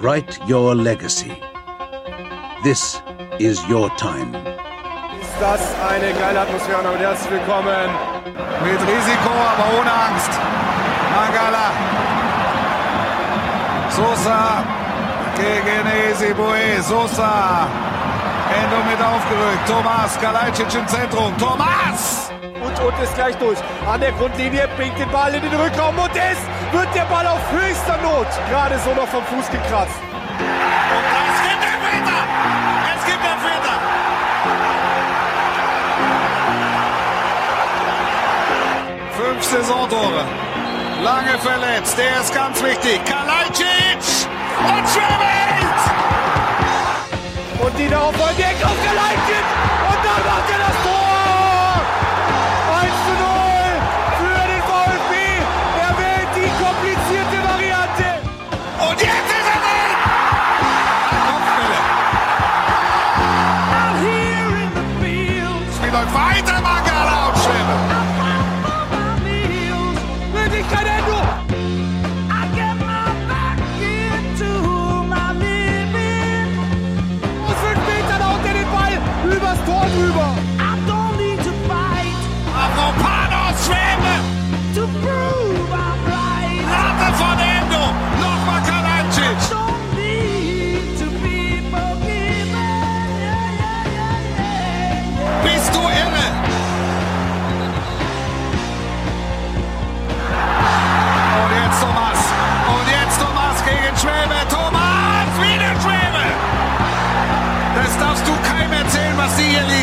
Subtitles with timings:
[0.00, 1.32] Write your legacy.
[2.62, 3.00] This
[3.38, 4.34] is your time.
[5.20, 7.90] Ist das eine geile Atmosphäre und herzlich willkommen.
[8.64, 10.30] Mit Risiko, aber ohne Angst.
[11.14, 11.70] Mangala.
[13.90, 14.62] Sosa
[15.36, 16.82] gegen Ezebue.
[16.82, 17.66] Sosa.
[18.52, 19.66] Endo mit aufgerückt.
[19.66, 21.36] Thomas Kalajdzic im Zentrum.
[21.38, 22.25] Thomas!
[22.86, 23.58] Und, ist gleich durch.
[23.84, 26.38] An der Grundlinie bringt den Ball in den Rückraum und es
[26.72, 29.98] wird der Ball auf höchster Not gerade so noch vom Fuß gekratzt.
[29.98, 32.18] Und es gibt den Meter!
[32.94, 33.76] Es gibt den Meter!
[39.18, 40.24] Fünf Saisontore.
[41.02, 41.98] Lange verletzt.
[41.98, 43.00] Der ist ganz wichtig.
[43.04, 44.28] Kalajdzic!
[44.62, 45.80] Und schwimmt!
[47.58, 49.44] Und die darauf wollen direkt aufgeleitet.
[49.88, 50.95] Und dann macht er das Tor.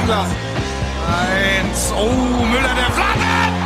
[0.08, 0.36] Lassen.
[1.08, 1.94] Eins.
[1.96, 3.63] Oh, Müller der Flanke.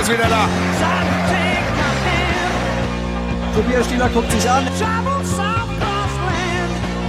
[0.00, 0.48] Ist wieder da.
[3.54, 4.66] Tobias Stieler guckt sich an.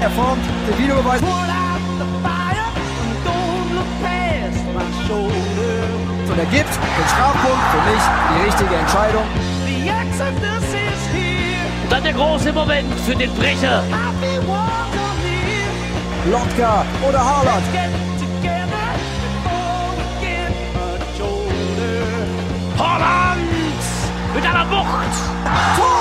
[0.02, 1.22] Er formt den Videobeweis.
[1.22, 1.30] Und
[6.40, 9.24] er gibt den Strafpunkt für mich die richtige Entscheidung.
[11.84, 13.84] Und dann der große Moment für den Brecher.
[16.30, 17.64] Lotka oder Haaland.
[24.72, 25.18] Wucht.
[25.76, 26.01] Tor!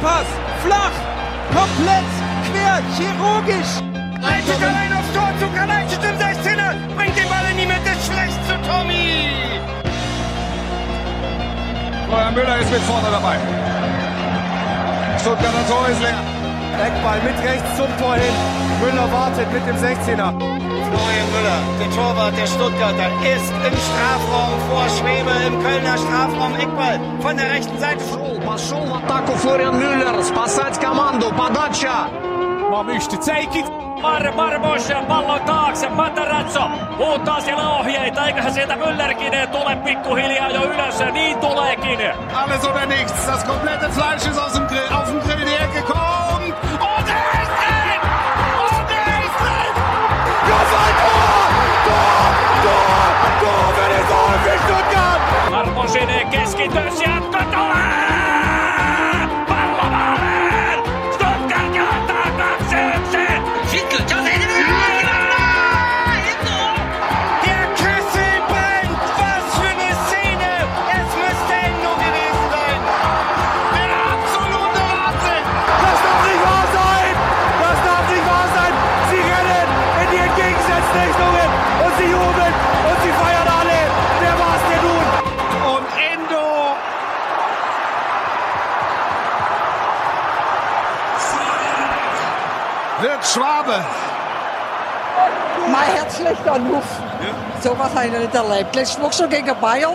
[0.00, 0.26] Steilpass,
[0.64, 0.96] flach,
[1.52, 2.08] komplett,
[2.48, 3.72] quer, chirurgisch.
[4.22, 6.72] Leitet allein aufs Tor zu Kalajdzic im 16er.
[6.96, 9.28] Bringt den Ball in die Mitte, schlecht zu Tommy.
[12.08, 13.36] Neuer Müller ist mit vorne dabei.
[15.20, 16.16] Stuttgarter Tor ist leer.
[16.80, 18.34] Eckball mit rechts zum Tor hin.
[18.80, 20.32] Müller wartet mit dem 16er.
[20.88, 26.54] Florian Müller, der Torwart der Stuttgarter, ist im Strafraum vor Schwebe im Kölner Strafraum.
[26.56, 28.19] Eckball von der rechten Seite.
[28.49, 32.07] Пошел в атаку Флориан Мюллер, спасать команду, подача.
[34.01, 36.61] Mar Marmos pallon taakse, Matarazzo
[36.97, 41.99] huutaa siellä ohjeita, eiköhän sieltä Müllerkin tule pikkuhiljaa jo ylös, niin tuleekin.
[42.33, 43.27] Alles oder nichts.
[43.27, 45.38] Das komplette Fleisch ist aus dem Grill, auf dem Grill.
[93.32, 93.74] Schwabe.
[95.70, 96.88] Mein Herz schlecht an Luft.
[97.60, 98.74] So was habe ich noch nicht erlebt.
[98.74, 99.94] Letzte Woche schon gegen Bayern.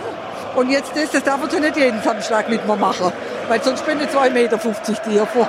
[0.54, 3.12] Und jetzt das, das darf man nicht jeden Samstag mit mir machen.
[3.48, 5.26] Weil sonst bin ich 2,50 Meter tiefer.
[5.26, 5.46] Puh.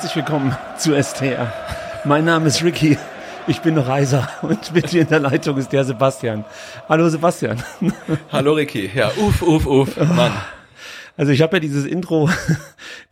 [0.00, 1.52] Herzlich willkommen zu STR.
[2.06, 2.96] Mein Name ist Ricky.
[3.46, 6.46] Ich bin Reiser und mit mir in der Leitung ist der Sebastian.
[6.88, 7.62] Hallo Sebastian.
[8.32, 8.90] Hallo Ricky.
[8.94, 9.96] Ja, uff, uff, uff.
[9.98, 10.32] Mann.
[11.18, 12.30] Also ich habe ja dieses Intro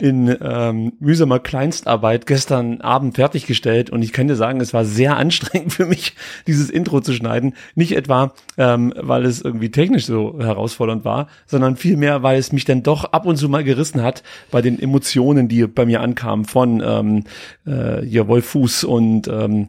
[0.01, 5.17] in ähm, mühsamer Kleinstarbeit gestern Abend fertiggestellt und ich kann dir sagen, es war sehr
[5.17, 6.15] anstrengend für mich,
[6.47, 7.55] dieses Intro zu schneiden.
[7.75, 12.65] Nicht etwa, ähm, weil es irgendwie technisch so herausfordernd war, sondern vielmehr, weil es mich
[12.65, 16.45] dann doch ab und zu mal gerissen hat bei den Emotionen, die bei mir ankamen
[16.45, 17.25] von ähm,
[17.67, 19.69] äh, Wolf Fuß und ähm,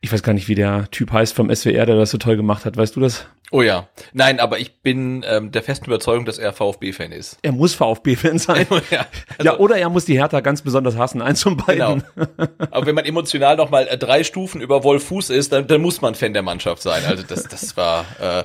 [0.00, 2.66] ich weiß gar nicht, wie der Typ heißt vom SWR, der das so toll gemacht
[2.66, 2.76] hat.
[2.76, 3.26] Weißt du das?
[3.50, 3.88] Oh ja.
[4.12, 7.38] Nein, aber ich bin ähm, der festen Überzeugung, dass er VfB-Fan ist.
[7.42, 8.66] Er muss VfB-Fan sein.
[8.90, 9.06] ja,
[9.38, 11.22] also, ja, oder er muss die Hertha ganz besonders hassen.
[11.22, 12.02] Eins von beiden.
[12.14, 12.26] Genau.
[12.72, 15.82] Aber wenn man emotional noch mal äh, drei Stufen über Wolf Fuß ist, dann, dann
[15.82, 17.02] muss man Fan der Mannschaft sein.
[17.06, 18.44] Also das, das war, äh,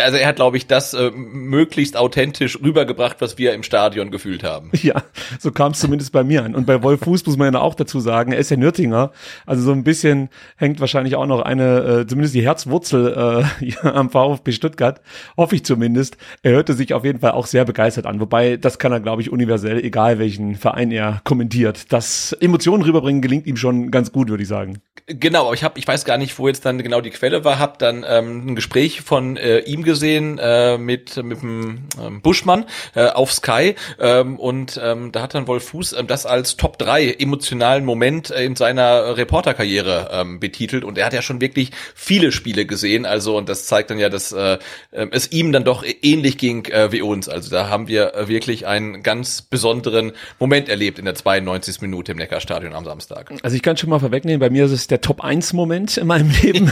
[0.00, 4.42] also er hat, glaube ich, das äh, möglichst authentisch rübergebracht, was wir im Stadion gefühlt
[4.42, 4.72] haben.
[4.82, 5.04] Ja,
[5.38, 6.54] so kam es zumindest bei mir an.
[6.54, 9.12] Und bei Wolf Fuß muss man ja auch dazu sagen, er ist ja Nürtinger.
[9.46, 14.10] Also so ein bisschen hängt wahrscheinlich auch noch eine, äh, zumindest die Herzwurzel äh, am
[14.10, 15.00] VfB Stuttgart,
[15.36, 16.16] hoffe ich zumindest.
[16.42, 18.20] Er hörte sich auf jeden Fall auch sehr begeistert an.
[18.20, 21.92] Wobei, das kann er, glaube ich, universell, egal welchen Verein er kommentiert.
[21.92, 24.80] Das Emotionen rüberbringen gelingt ihm schon ganz gut, würde ich sagen.
[25.06, 27.58] Genau, aber ich habe, ich weiß gar nicht, wo jetzt dann genau die Quelle war,
[27.58, 32.64] habe dann ähm, ein Gespräch von äh, ihm gesehen äh, mit mit dem ähm, Buschmann
[32.94, 36.78] äh, auf Sky ähm, und ähm, da hat dann Wolf Fuß ähm, das als Top
[36.78, 41.72] 3 emotionalen Moment äh, in seiner Reporterkarriere ähm, betitelt und er hat ja schon wirklich
[41.94, 44.58] viele Spiele gesehen, also und das zeigt dann ja, dass äh,
[44.90, 47.28] es ihm dann doch ähnlich ging äh, wie uns.
[47.28, 51.80] Also da haben wir äh, wirklich einen ganz besonderen Moment erlebt in der 92.
[51.80, 53.32] Minute im Neckarstadion am Samstag.
[53.42, 56.06] Also ich kann schon mal vorwegnehmen, bei mir ist es der Top 1 Moment in
[56.06, 56.70] meinem Leben.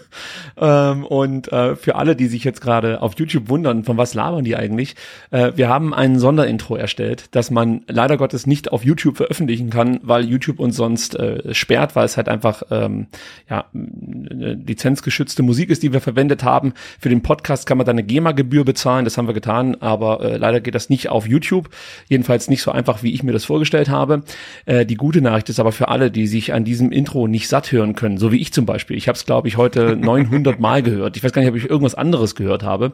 [0.56, 4.44] ähm, und äh, für alle, die sich jetzt gerade auf YouTube wundern, von was labern
[4.44, 4.96] die eigentlich?
[5.30, 10.00] Äh, wir haben ein Sonderintro erstellt, das man leider Gottes nicht auf YouTube veröffentlichen kann,
[10.02, 13.06] weil YouTube uns sonst äh, sperrt, weil es halt einfach ähm,
[13.48, 16.74] ja lizenzgeschützte Musik ist, die wir verwendet haben.
[16.98, 20.36] Für den Podcast kann man da eine GEMA-Gebühr bezahlen, das haben wir getan, aber äh,
[20.36, 21.68] leider geht das nicht auf YouTube.
[22.08, 24.22] Jedenfalls nicht so einfach, wie ich mir das vorgestellt habe.
[24.66, 27.72] Äh, die gute Nachricht ist aber für alle, die sich an diesem Intro nicht satt
[27.72, 28.96] hören können, so wie ich zum Beispiel.
[28.96, 31.16] Ich habe es, glaube ich, heute 900 Mal gehört.
[31.16, 32.92] Ich weiß gar nicht, ob ich irgendwas anderes gehört habe.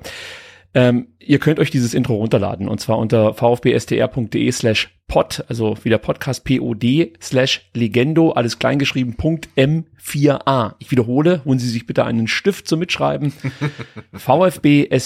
[0.75, 5.99] Ähm, ihr könnt euch dieses Intro runterladen und zwar unter vfbstr.de slash pod, also wieder
[5.99, 6.87] Podcast pod
[7.23, 10.75] slash legendo, alles kleingeschrieben, Punkt M4a.
[10.79, 13.33] Ich wiederhole, holen Sie sich bitte einen Stift zum Mitschreiben.
[14.13, 14.99] vfbstr.de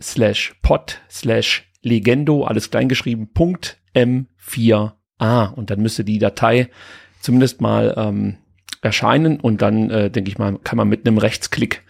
[0.00, 5.52] slash pod slash legendo, alles kleingeschrieben, Punkt M4a.
[5.54, 6.68] Und dann müsste die Datei
[7.20, 8.36] zumindest mal ähm,
[8.84, 11.82] erscheinen und dann äh, denke ich mal kann man mit einem Rechtsklick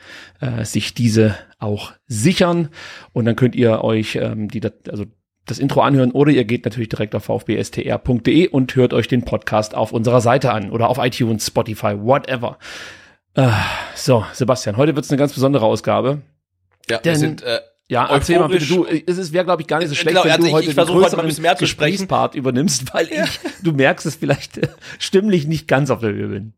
[0.44, 2.68] äh, sich diese auch sichern
[3.12, 4.60] und dann könnt ihr euch ähm, die
[4.90, 5.04] also
[5.46, 9.74] das Intro anhören oder ihr geht natürlich direkt auf vfbstr.de und hört euch den Podcast
[9.74, 12.58] auf unserer Seite an oder auf iTunes, Spotify, whatever.
[13.34, 13.48] Äh,
[13.94, 16.22] so, Sebastian, heute wird's eine ganz besondere Ausgabe.
[16.88, 18.86] Ja, Denn, wir sind äh, ja, erzähl mal bitte du.
[18.86, 20.68] Es wäre, glaube ich, gar nicht so schlecht, Genau, wenn also du ich- heute ich
[20.70, 21.92] den versuche heute größeren mal ein bisschen mehr zu sprechen.
[21.92, 26.28] Gesprächspart übernimmst, weil ich, du merkst es vielleicht äh, stimmlich nicht ganz auf der Höhe
[26.28, 26.54] bin.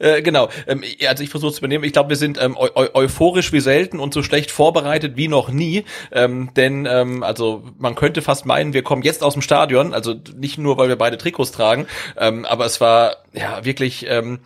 [0.00, 1.84] Äh, genau, ähm, also ich versuche zu übernehmen.
[1.84, 5.50] Ich glaube, wir sind ähm, eu euphorisch wie selten und so schlecht vorbereitet wie noch
[5.50, 5.84] nie.
[6.10, 9.94] Ähm, denn ähm, also man könnte fast meinen, wir kommen jetzt aus dem Stadion.
[9.94, 14.06] Also nicht nur, weil wir beide Trikots tragen, ähm, aber es war ja wirklich.
[14.08, 14.40] Ähm,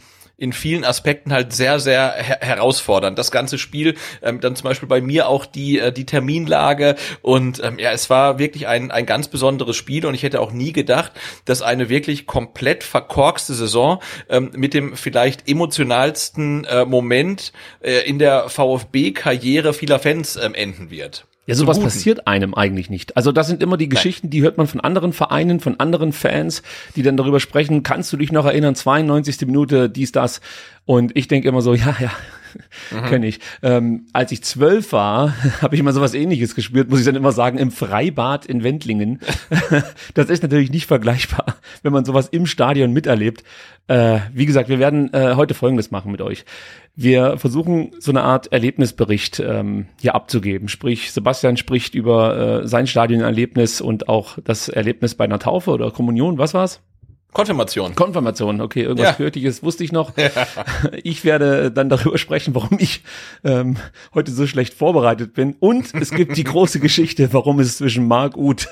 [0.44, 3.18] in vielen Aspekten halt sehr, sehr her herausfordernd.
[3.18, 7.64] Das ganze Spiel, ähm, dann zum Beispiel bei mir auch die, äh, die Terminlage und
[7.64, 10.72] ähm, ja, es war wirklich ein, ein ganz besonderes Spiel und ich hätte auch nie
[10.72, 11.12] gedacht,
[11.46, 18.18] dass eine wirklich komplett verkorkste Saison ähm, mit dem vielleicht emotionalsten äh, Moment äh, in
[18.18, 21.26] der VfB-Karriere vieler Fans ähm, enden wird.
[21.46, 23.18] Ja, sowas passiert einem eigentlich nicht.
[23.18, 26.62] Also das sind immer die Geschichten, die hört man von anderen Vereinen, von anderen Fans,
[26.96, 29.46] die dann darüber sprechen, kannst du dich noch erinnern, 92.
[29.46, 30.40] Minute, dies, das.
[30.86, 32.10] Und ich denke immer so, ja, ja,
[32.90, 33.04] mhm.
[33.08, 33.40] kenne ich.
[33.62, 37.32] Ähm, als ich zwölf war, habe ich mal sowas ähnliches gespürt, muss ich dann immer
[37.32, 39.20] sagen, im Freibad in Wendlingen.
[40.14, 43.44] das ist natürlich nicht vergleichbar, wenn man sowas im Stadion miterlebt.
[43.86, 46.44] Äh, wie gesagt, wir werden äh, heute Folgendes machen mit euch.
[46.96, 50.68] Wir versuchen so eine Art Erlebnisbericht ähm, hier abzugeben.
[50.68, 55.90] Sprich, Sebastian spricht über äh, sein Stadionerlebnis und auch das Erlebnis bei einer Taufe oder
[55.90, 56.38] Kommunion.
[56.38, 56.80] Was war's?
[57.34, 57.94] Konfirmation.
[57.94, 59.12] Konfirmation, okay, irgendwas ja.
[59.12, 60.16] Kirchliches wusste ich noch.
[60.16, 60.30] Ja.
[61.02, 63.02] Ich werde dann darüber sprechen, warum ich
[63.42, 63.76] ähm,
[64.14, 65.54] heute so schlecht vorbereitet bin.
[65.58, 68.68] Und es gibt die große Geschichte, warum es zwischen Mark Uth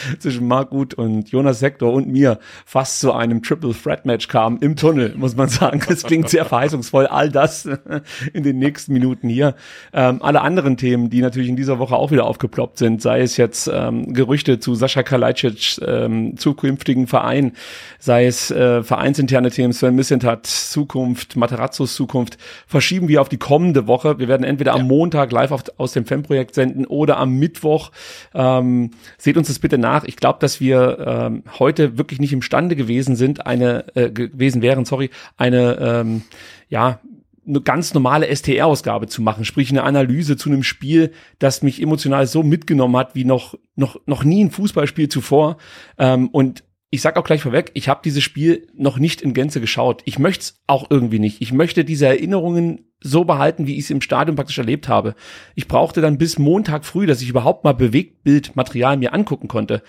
[0.18, 4.58] zwischen Mark Gut und Jonas Sektor und mir fast zu einem Triple Threat Match kam
[4.60, 5.80] im Tunnel, muss man sagen.
[5.92, 7.06] Es klingt sehr verheißungsvoll.
[7.06, 7.68] All das
[8.32, 9.54] in den nächsten Minuten hier.
[9.92, 13.36] Ähm, alle anderen Themen, die natürlich in dieser Woche auch wieder aufgeploppt sind, sei es
[13.36, 17.52] jetzt ähm, Gerüchte zu Sascha Kalajdzic ähm, zukünftigen Verein,
[17.98, 23.86] sei es äh, vereinsinterne Themen, Sven Missentat Zukunft, Materazzos Zukunft, verschieben wir auf die kommende
[23.86, 24.18] Woche.
[24.18, 24.80] Wir werden entweder ja.
[24.80, 27.90] am Montag live auf, aus dem Fanprojekt senden oder am Mittwoch.
[28.34, 30.04] Ähm, seht uns das bitte nach.
[30.04, 34.84] Ich glaube, dass wir ähm, heute wirklich nicht imstande gewesen sind, eine äh, gewesen wären,
[34.84, 36.22] sorry, eine ähm,
[36.68, 37.00] ja
[37.46, 42.26] eine ganz normale STR-Ausgabe zu machen, sprich eine Analyse zu einem Spiel, das mich emotional
[42.26, 45.56] so mitgenommen hat wie noch noch noch nie ein Fußballspiel zuvor.
[45.98, 49.62] Ähm, und ich sag auch gleich vorweg, ich habe dieses Spiel noch nicht in Gänze
[49.62, 50.02] geschaut.
[50.04, 51.40] Ich möchte es auch irgendwie nicht.
[51.40, 55.14] Ich möchte diese Erinnerungen so behalten, wie ich es im Stadion praktisch erlebt habe.
[55.54, 59.82] Ich brauchte dann bis Montag früh, dass ich überhaupt mal Bewegtbildmaterial mir angucken konnte.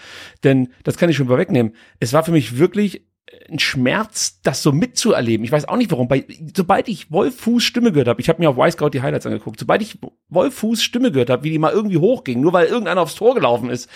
[0.46, 1.74] Denn das kann ich schon vorwegnehmen.
[2.00, 3.06] Es war für mich wirklich
[3.50, 5.44] ein Schmerz, das so mitzuerleben.
[5.44, 6.08] Ich weiß auch nicht warum.
[6.08, 9.26] Bei, sobald ich Wolf Fuß Stimme gehört habe, ich habe mir auf Y-Scout die Highlights
[9.26, 9.98] angeguckt, sobald ich
[10.30, 13.36] Wolf Fuß Stimme gehört habe, wie die mal irgendwie hochging, nur weil irgendeiner aufs Tor
[13.36, 13.90] gelaufen ist,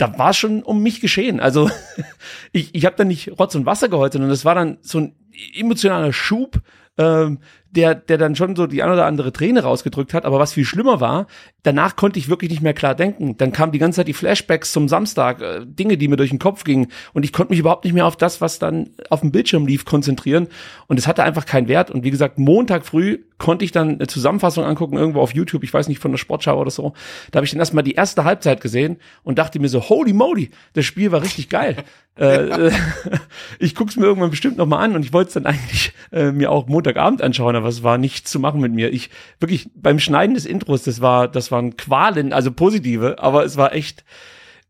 [0.00, 1.40] da war schon um mich geschehen.
[1.40, 1.70] Also
[2.52, 5.14] ich, ich habe da nicht Rotz und Wasser geheult, sondern es war dann so ein
[5.54, 6.60] emotionaler Schub,
[6.98, 7.38] ähm,
[7.70, 10.24] der, der dann schon so die ein oder andere Träne rausgedrückt hat.
[10.24, 11.26] Aber was viel schlimmer war,
[11.62, 13.36] danach konnte ich wirklich nicht mehr klar denken.
[13.36, 16.38] Dann kamen die ganze Zeit die Flashbacks zum Samstag, äh, Dinge, die mir durch den
[16.38, 16.88] Kopf gingen.
[17.12, 19.84] Und ich konnte mich überhaupt nicht mehr auf das, was dann auf dem Bildschirm lief,
[19.84, 20.48] konzentrieren.
[20.88, 21.90] Und es hatte einfach keinen Wert.
[21.90, 25.72] Und wie gesagt, Montag früh konnte ich dann eine Zusammenfassung angucken, irgendwo auf YouTube, ich
[25.72, 26.92] weiß nicht, von der Sportschau oder so.
[27.30, 30.50] Da habe ich dann erstmal die erste Halbzeit gesehen und dachte mir so, holy moly,
[30.74, 31.76] das Spiel war richtig geil.
[32.18, 32.72] äh, äh
[33.58, 36.52] ich guck's mir irgendwann bestimmt nochmal an und ich wollte es dann eigentlich äh, mir
[36.52, 38.92] auch Montagabend anschauen, aber es war nichts zu machen mit mir.
[38.92, 43.56] Ich wirklich beim Schneiden des Intros, das war, das waren Qualen, also positive, aber es
[43.56, 44.04] war echt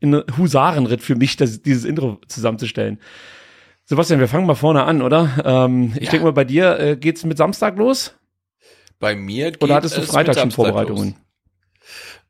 [0.03, 2.99] ein Husarenritt für mich, das, dieses Intro zusammenzustellen.
[3.85, 5.31] Sebastian, wir fangen mal vorne an, oder?
[5.45, 6.11] Ähm, ich ja.
[6.13, 8.15] denke mal, bei dir äh, geht's mit Samstag los?
[9.01, 11.17] Bei mir geht Oder hattest du Freitag schon Vorbereitungen?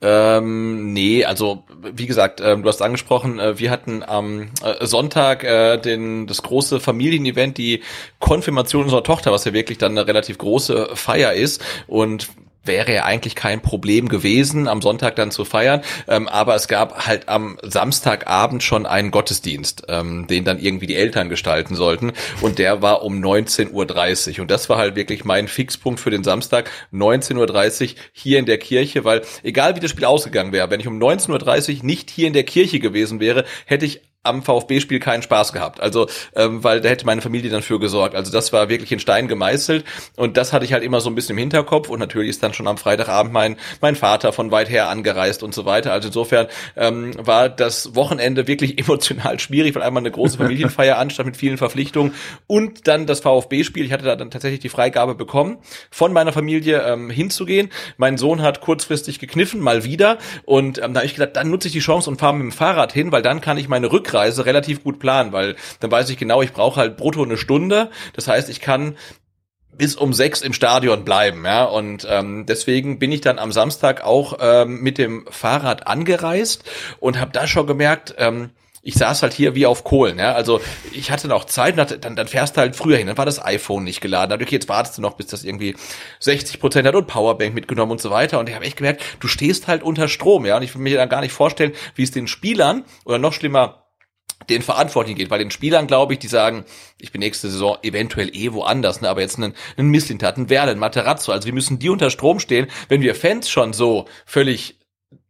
[0.02, 5.44] Ähm, nee, also wie gesagt, ähm, du hast angesprochen, äh, wir hatten am äh, Sonntag
[5.44, 7.82] äh, den, das große Familienevent, die
[8.18, 11.62] Konfirmation unserer Tochter, was ja wirklich dann eine relativ große Feier ist.
[11.86, 12.28] Und
[12.64, 15.82] wäre ja eigentlich kein Problem gewesen, am Sonntag dann zu feiern.
[16.08, 20.96] Ähm, aber es gab halt am Samstagabend schon einen Gottesdienst, ähm, den dann irgendwie die
[20.96, 22.12] Eltern gestalten sollten.
[22.40, 24.42] Und der war um 19.30 Uhr.
[24.42, 28.58] Und das war halt wirklich mein Fixpunkt für den Samstag, 19.30 Uhr hier in der
[28.58, 32.26] Kirche, weil egal wie das Spiel ausgegangen wäre, wenn ich um 19.30 Uhr nicht hier
[32.26, 35.80] in der Kirche gewesen wäre, hätte ich am VfB-Spiel keinen Spaß gehabt.
[35.80, 38.14] Also, ähm, weil da hätte meine Familie dann für gesorgt.
[38.14, 39.84] Also das war wirklich in Stein gemeißelt
[40.16, 42.52] und das hatte ich halt immer so ein bisschen im Hinterkopf und natürlich ist dann
[42.52, 45.92] schon am Freitagabend mein, mein Vater von weit her angereist und so weiter.
[45.92, 51.28] Also insofern ähm, war das Wochenende wirklich emotional schwierig, weil einmal eine große Familienfeier anstand
[51.28, 52.14] mit vielen Verpflichtungen
[52.46, 53.86] und dann das VfB-Spiel.
[53.86, 55.58] Ich hatte da dann tatsächlich die Freigabe bekommen,
[55.90, 57.70] von meiner Familie ähm, hinzugehen.
[57.96, 61.68] Mein Sohn hat kurzfristig gekniffen, mal wieder und ähm, da habe ich gedacht, dann nutze
[61.68, 64.09] ich die Chance und fahre mit dem Fahrrad hin, weil dann kann ich meine Rück
[64.10, 67.90] Rückreise relativ gut planen, weil dann weiß ich genau, ich brauche halt brutto eine Stunde.
[68.14, 68.96] Das heißt, ich kann
[69.76, 71.64] bis um sechs im Stadion bleiben, ja.
[71.64, 76.64] Und ähm, deswegen bin ich dann am Samstag auch ähm, mit dem Fahrrad angereist
[76.98, 78.50] und habe da schon gemerkt, ähm,
[78.82, 80.32] ich saß halt hier wie auf Kohlen, ja.
[80.32, 80.60] Also
[80.92, 83.84] ich hatte noch Zeit, dann, dann fährst du halt früher hin, dann war das iPhone
[83.84, 84.30] nicht geladen.
[84.30, 85.76] Dadurch jetzt wartest du noch, bis das irgendwie
[86.18, 88.38] 60 Prozent hat und Powerbank mitgenommen und so weiter.
[88.38, 90.56] Und ich habe echt gemerkt, du stehst halt unter Strom, ja.
[90.56, 93.80] Und ich will mir dann gar nicht vorstellen, wie es den Spielern oder noch schlimmer
[94.50, 95.28] den Verantwortlichen geht.
[95.28, 96.64] Bei den Spielern glaube ich, die sagen,
[97.00, 100.72] ich bin nächste Saison eventuell eh woanders, ne, aber jetzt einen, einen Misslintat, einen Werle,
[100.72, 104.80] einen Materazzo, also wir müssen die unter Strom stehen, wenn wir Fans schon so völlig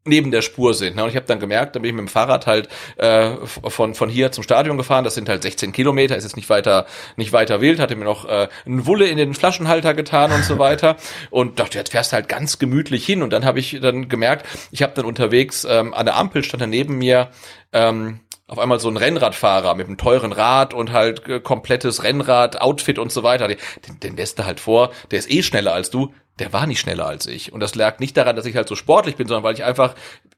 [0.05, 0.97] neben der Spur sind.
[0.97, 1.05] Ne?
[1.05, 4.09] Und ich habe dann gemerkt, dann bin ich mit dem Fahrrad halt äh, von von
[4.09, 5.05] hier zum Stadion gefahren.
[5.05, 6.87] Das sind halt 16 Kilometer, ist jetzt nicht weiter
[7.17, 7.79] nicht weiter wild.
[7.81, 10.97] Hatte mir noch äh, einen Wulle in den Flaschenhalter getan und so weiter.
[11.31, 13.23] Und dachte, jetzt fährst du halt ganz gemütlich hin.
[13.23, 16.63] Und dann habe ich dann gemerkt, ich habe dann unterwegs ähm, an der Ampel stand
[16.63, 17.29] dann neben mir
[17.73, 22.61] ähm, auf einmal so ein Rennradfahrer mit einem teuren Rad und halt äh, komplettes Rennrad,
[22.61, 23.47] Outfit und so weiter.
[23.47, 23.59] Den,
[24.03, 27.07] den lässt du halt vor, der ist eh schneller als du, der war nicht schneller
[27.07, 27.53] als ich.
[27.53, 29.95] Und das lag nicht daran, dass ich halt so sportlich bin, sondern weil ich einfach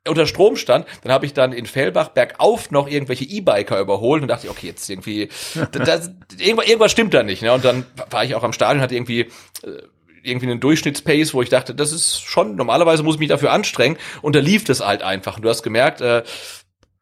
[0.06, 0.84] unter Strom stand.
[1.02, 4.90] Dann habe ich dann in Fellbach bergauf noch irgendwelche E-Biker überholt und dachte, okay, jetzt
[4.90, 5.30] irgendwie,
[5.72, 7.40] das, irgendwas, irgendwas stimmt da nicht.
[7.40, 7.50] Ne?
[7.50, 9.82] Und dann war ich auch am Stadion, hatte irgendwie äh,
[10.22, 13.96] irgendwie einen Durchschnittspace, wo ich dachte, das ist schon, normalerweise muss ich mich dafür anstrengen.
[14.20, 15.36] Und da lief das halt einfach.
[15.36, 16.24] Und du hast gemerkt, äh,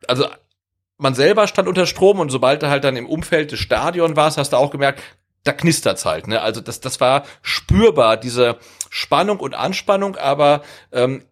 [0.07, 0.27] also
[1.01, 4.39] man selber stand unter Strom und sobald du halt dann im Umfeld des Stadion warst,
[4.39, 5.03] hast du auch gemerkt,
[5.45, 6.29] da knistert's halt.
[6.29, 6.41] Ne?
[6.41, 8.59] Also das, das war spürbar, diese
[8.91, 11.23] Spannung und Anspannung, aber ähm,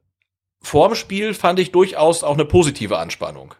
[0.62, 3.54] vorm Spiel fand ich durchaus auch eine positive Anspannung.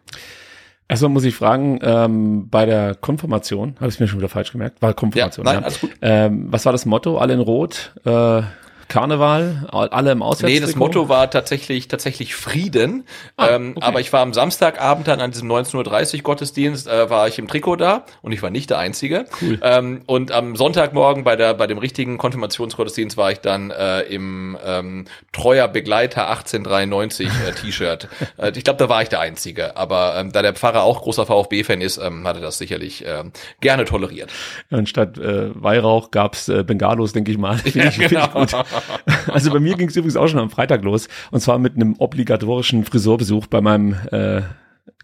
[0.87, 4.81] Erstmal muss ich fragen, ähm, bei der Konfirmation, habe ich mir schon wieder falsch gemerkt,
[4.81, 5.45] war Konfirmation.
[5.45, 5.65] Ja, nein, ja.
[5.65, 5.91] alles gut.
[6.01, 7.19] Ähm, was war das Motto?
[7.19, 8.41] Alle in Rot, äh,
[8.89, 10.51] Karneval, alle im Auswärts.
[10.51, 13.05] Nee, das Motto war tatsächlich tatsächlich Frieden.
[13.37, 13.85] Ah, ähm, okay.
[13.85, 17.47] Aber ich war am Samstagabend dann an diesem 19.30 Uhr Gottesdienst, äh, war ich im
[17.47, 19.25] Trikot da und ich war nicht der Einzige.
[19.41, 19.59] Cool.
[19.61, 24.57] Ähm, und am Sonntagmorgen bei der bei dem richtigen Konfirmationsgottesdienst war ich dann äh, im
[24.65, 28.07] ähm, treuer Begleiter 1893 äh, T-Shirt.
[28.37, 29.77] äh, ich glaube, da war ich der Einzige.
[29.77, 33.85] Aber ähm, da der Pfarrer auch großer VfB-Fan ist, ähm, hatte das sicherlich ähm, gerne
[33.85, 34.31] toleriert.
[34.71, 37.57] Anstatt äh, Weihrauch gab's äh, Bengalos, denke ich mal.
[37.69, 38.25] Finde ich, find genau.
[38.25, 38.65] ich gut.
[39.27, 41.07] Also bei mir ging es übrigens auch schon am Freitag los.
[41.31, 44.41] Und zwar mit einem obligatorischen Friseurbesuch bei meinem äh,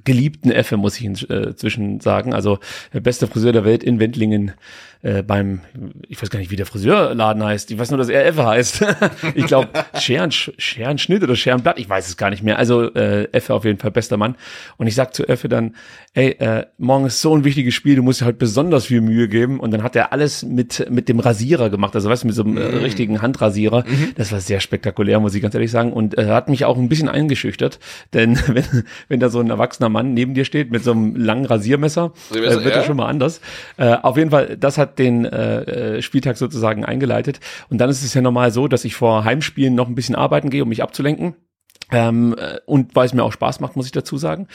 [0.03, 2.34] geliebten Effe, muss ich inzwischen sagen.
[2.34, 2.60] Also
[2.94, 4.51] der beste Friseur der Welt in Wendlingen
[5.05, 5.62] äh, beim,
[6.07, 7.69] ich weiß gar nicht, wie der Friseurladen heißt.
[7.69, 8.83] Ich weiß nur, dass er Effe heißt.
[9.35, 9.69] ich glaube,
[10.00, 12.57] Scheren, Scherenschnitt oder Scherenblatt, ich weiß es gar nicht mehr.
[12.57, 14.35] Also äh, Effe auf jeden Fall bester Mann.
[14.77, 15.75] Und ich sag zu Effe dann,
[16.15, 19.27] ey, äh, morgen ist so ein wichtiges Spiel, du musst dir halt besonders viel Mühe
[19.27, 19.59] geben.
[19.59, 22.43] Und dann hat er alles mit mit dem Rasierer gemacht, also weißt du, mit so
[22.43, 23.83] einem äh, richtigen Handrasierer.
[24.15, 25.93] Das war sehr spektakulär, muss ich ganz ehrlich sagen.
[25.93, 27.79] Und äh, hat mich auch ein bisschen eingeschüchtert,
[28.13, 28.65] denn wenn,
[29.07, 32.35] wenn da so ein erwachsener Mann neben dir steht mit so einem langen Rasiermesser, äh,
[32.35, 32.71] wird ja.
[32.71, 33.39] er schon mal anders.
[33.77, 37.40] Äh, auf jeden Fall, das hat den äh, äh, Spieltag sozusagen eingeleitet.
[37.70, 40.50] Und dann ist es ja normal so, dass ich vor Heimspielen noch ein bisschen arbeiten
[40.50, 41.36] gehe, um mich abzulenken.
[41.92, 44.48] Ähm, äh, und weil es mir auch Spaß macht, muss ich dazu sagen.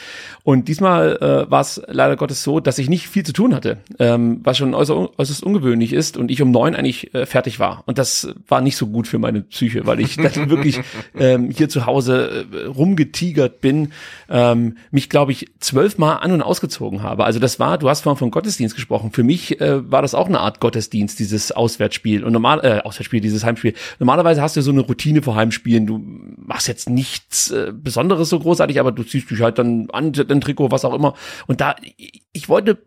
[0.43, 3.77] Und diesmal äh, war es leider Gottes so, dass ich nicht viel zu tun hatte,
[3.99, 7.83] ähm, was schon äußer, äußerst ungewöhnlich ist und ich um neun eigentlich äh, fertig war.
[7.85, 10.81] Und das war nicht so gut für meine Psyche, weil ich dann wirklich
[11.17, 13.91] ähm, hier zu Hause äh, rumgetigert bin,
[14.29, 17.23] ähm, mich, glaube ich, zwölfmal an- und ausgezogen habe.
[17.23, 19.11] Also das war, du hast vorhin von Gottesdienst gesprochen.
[19.11, 22.23] Für mich äh, war das auch eine Art Gottesdienst, dieses Auswärtsspiel.
[22.23, 23.73] Und normal, äh, Auswärtsspiel, dieses Heimspiel.
[23.99, 25.87] Normalerweise hast du so eine Routine vor Heimspielen.
[25.87, 26.03] Du
[26.37, 26.89] machst jetzt
[27.31, 30.85] nichts äh, Besonderes so großartig, aber du ziehst dich halt dann an, dein Trikot, was
[30.85, 31.13] auch immer.
[31.47, 32.79] Und da, ich, ich wollte,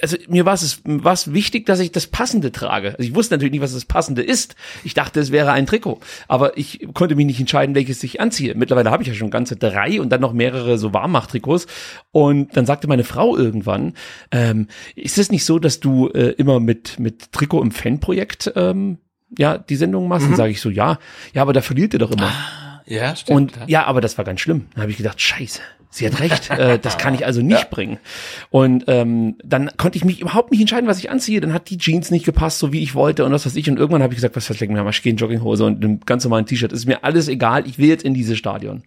[0.00, 2.90] also mir war es war es wichtig, dass ich das Passende trage.
[2.90, 4.54] Also ich wusste natürlich nicht, was das Passende ist.
[4.84, 8.54] Ich dachte, es wäre ein Trikot, aber ich konnte mich nicht entscheiden, welches ich anziehe.
[8.54, 11.66] Mittlerweile habe ich ja schon ganze drei und dann noch mehrere so Warmmacht-Trikots.
[12.12, 13.94] Und dann sagte meine Frau irgendwann:
[14.30, 18.98] ähm, Ist es nicht so, dass du äh, immer mit mit Trikot im Fanprojekt ähm,
[19.38, 20.26] ja die Sendung machst?
[20.26, 20.98] Dann sage ich so: Ja,
[21.32, 22.30] ja, aber da verliert ihr doch immer.
[22.86, 23.56] Ja, stimmt.
[23.58, 24.68] Und ja, aber das war ganz schlimm.
[24.74, 27.98] Dann habe ich gedacht, scheiße, sie hat recht, äh, das kann ich also nicht bringen.
[28.50, 31.40] Und ähm, dann konnte ich mich überhaupt nicht entscheiden, was ich anziehe.
[31.40, 33.68] Dann hat die Jeans nicht gepasst, so wie ich wollte und das was ich.
[33.70, 36.00] Und irgendwann habe ich gesagt, was verlecken wir mal, ich gehe in Jogginghose und einem
[36.00, 36.72] ganz normalen T-Shirt.
[36.72, 38.82] Ist mir alles egal, ich will jetzt in dieses Stadion.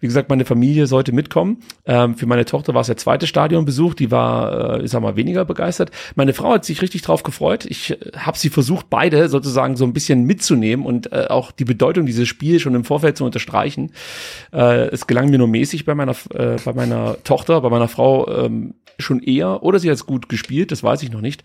[0.00, 1.58] Wie gesagt, meine Familie sollte mitkommen.
[1.86, 5.16] Ähm, für meine Tochter war es der zweite Stadionbesuch, die war, äh, ich sag mal,
[5.16, 5.90] weniger begeistert.
[6.14, 7.64] Meine Frau hat sich richtig drauf gefreut.
[7.66, 11.64] Ich äh, habe sie versucht, beide sozusagen so ein bisschen mitzunehmen und äh, auch die
[11.64, 13.92] Bedeutung dieses Spiels schon im Vorfeld zu unterstreichen.
[14.52, 18.28] Äh, es gelang mir nur mäßig bei meiner, äh, bei meiner Tochter, bei meiner Frau
[18.30, 19.62] ähm, schon eher.
[19.62, 21.42] Oder sie hat es gut gespielt, das weiß ich noch nicht.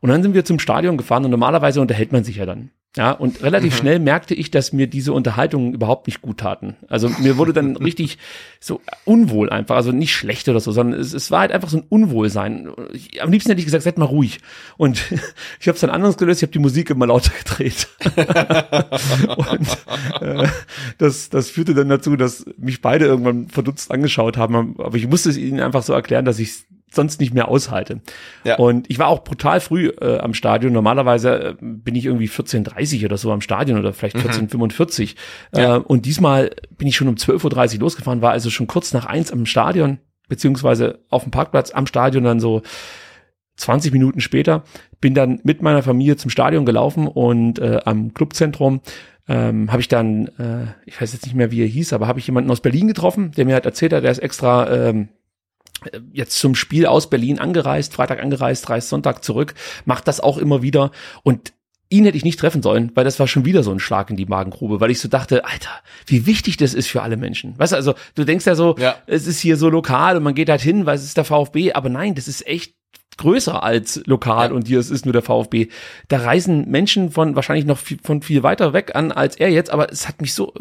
[0.00, 2.70] Und dann sind wir zum Stadion gefahren und normalerweise unterhält man sich ja dann.
[2.96, 6.74] Ja, und relativ schnell merkte ich, dass mir diese Unterhaltungen überhaupt nicht gut taten.
[6.88, 8.18] Also mir wurde dann richtig
[8.58, 11.76] so unwohl einfach, also nicht schlecht oder so, sondern es, es war halt einfach so
[11.76, 12.72] ein Unwohlsein.
[12.92, 14.40] Ich, am liebsten hätte ich gesagt, seid mal ruhig.
[14.76, 15.04] Und
[15.60, 17.86] ich habe es dann anders gelöst, ich habe die Musik immer lauter gedreht.
[19.36, 19.68] und
[20.20, 20.48] äh,
[20.98, 24.74] das, das führte dann dazu, dass mich beide irgendwann verdutzt angeschaut haben.
[24.80, 28.00] Aber ich musste es ihnen einfach so erklären, dass ich sonst nicht mehr aushalte.
[28.44, 28.56] Ja.
[28.56, 30.72] Und ich war auch brutal früh äh, am Stadion.
[30.72, 35.14] Normalerweise äh, bin ich irgendwie 14.30 oder so am Stadion oder vielleicht 14.45.
[35.54, 35.76] Ja.
[35.76, 39.06] Äh, und diesmal bin ich schon um 12.30 Uhr losgefahren, war also schon kurz nach
[39.06, 39.98] eins am Stadion,
[40.28, 42.62] beziehungsweise auf dem Parkplatz am Stadion dann so
[43.56, 44.64] 20 Minuten später,
[45.00, 48.80] bin dann mit meiner Familie zum Stadion gelaufen und äh, am Clubzentrum
[49.28, 52.18] ähm, habe ich dann, äh, ich weiß jetzt nicht mehr, wie er hieß, aber habe
[52.18, 55.08] ich jemanden aus Berlin getroffen, der mir hat erzählt hat, der ist extra ähm,
[56.12, 60.62] jetzt zum Spiel aus Berlin angereist, Freitag angereist, reist Sonntag zurück, macht das auch immer
[60.62, 60.90] wieder
[61.22, 61.52] und
[61.92, 64.16] ihn hätte ich nicht treffen sollen, weil das war schon wieder so ein Schlag in
[64.16, 65.70] die Magengrube, weil ich so dachte, Alter,
[66.06, 67.58] wie wichtig das ist für alle Menschen.
[67.58, 68.94] Weißt du, also du denkst ja so, Ja.
[69.08, 71.72] es ist hier so lokal und man geht halt hin, weil es ist der VfB,
[71.72, 72.74] aber nein, das ist echt
[73.16, 75.68] größer als lokal und hier es ist nur der VfB.
[76.08, 79.70] Da reisen Menschen von wahrscheinlich noch viel, von viel weiter weg an als er jetzt,
[79.70, 80.54] aber es hat mich so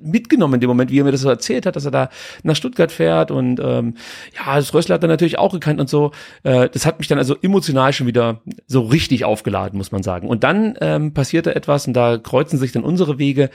[0.00, 2.08] mitgenommen in dem Moment, wie er mir das so erzählt hat, dass er da
[2.42, 3.94] nach Stuttgart fährt und ähm,
[4.36, 6.12] ja, das Rössler hat er natürlich auch gekannt und so.
[6.42, 10.28] Äh, das hat mich dann also emotional schon wieder so richtig aufgeladen, muss man sagen.
[10.28, 13.50] Und dann ähm, passierte etwas und da kreuzen sich dann unsere Wege.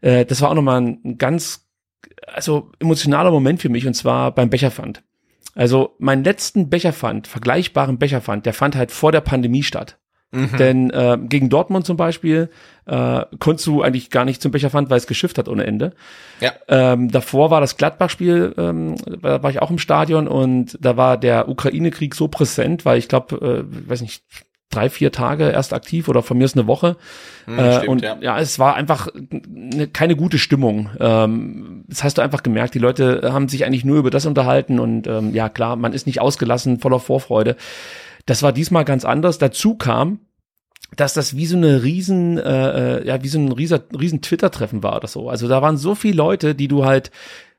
[0.00, 1.68] Äh, das war auch nochmal ein ganz
[2.26, 5.02] also emotionaler Moment für mich und zwar beim Becherpfand.
[5.58, 9.98] Also meinen letzten Becherpfand, vergleichbaren Becherpfand, der fand halt vor der Pandemie statt.
[10.30, 10.56] Mhm.
[10.56, 12.48] Denn äh, gegen Dortmund zum Beispiel
[12.86, 15.94] äh, konntest du eigentlich gar nicht zum Becherpfand, weil es geschifft hat ohne Ende.
[16.38, 16.52] Ja.
[16.68, 21.16] Ähm, davor war das Gladbach-Spiel, ähm, da war ich auch im Stadion und da war
[21.16, 24.22] der Ukraine-Krieg so präsent, weil ich glaube, äh, weiß nicht,
[24.70, 26.96] drei, vier Tage erst aktiv oder von mir ist eine Woche.
[27.46, 28.16] Hm, äh, stimmt, und ja.
[28.20, 28.38] ja.
[28.38, 30.90] es war einfach ne, keine gute Stimmung.
[31.00, 32.74] Ähm, das hast du einfach gemerkt.
[32.74, 36.06] Die Leute haben sich eigentlich nur über das unterhalten und ähm, ja klar, man ist
[36.06, 37.56] nicht ausgelassen, voller Vorfreude.
[38.26, 39.38] Das war diesmal ganz anders.
[39.38, 40.20] Dazu kam,
[40.96, 44.82] dass das wie so eine riesen, äh, äh ja, wie so ein riesen, riesen Twitter-Treffen
[44.82, 45.30] war oder so.
[45.30, 47.10] Also da waren so viele Leute, die du halt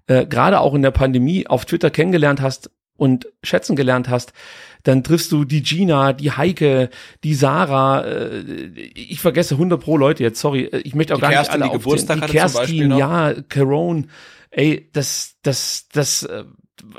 [0.05, 4.33] äh, gerade auch in der Pandemie auf Twitter kennengelernt hast und schätzen gelernt hast,
[4.83, 6.89] dann triffst du die Gina, die Heike,
[7.23, 8.41] die Sarah, äh,
[8.95, 11.71] ich vergesse 100 pro Leute jetzt, sorry, ich möchte auch Die gar Kerstin, nicht die
[11.71, 14.07] alle Geburtstag hatte zum Beispiel Kerstin, ja, Carone,
[14.51, 16.43] ey, das, das, das äh,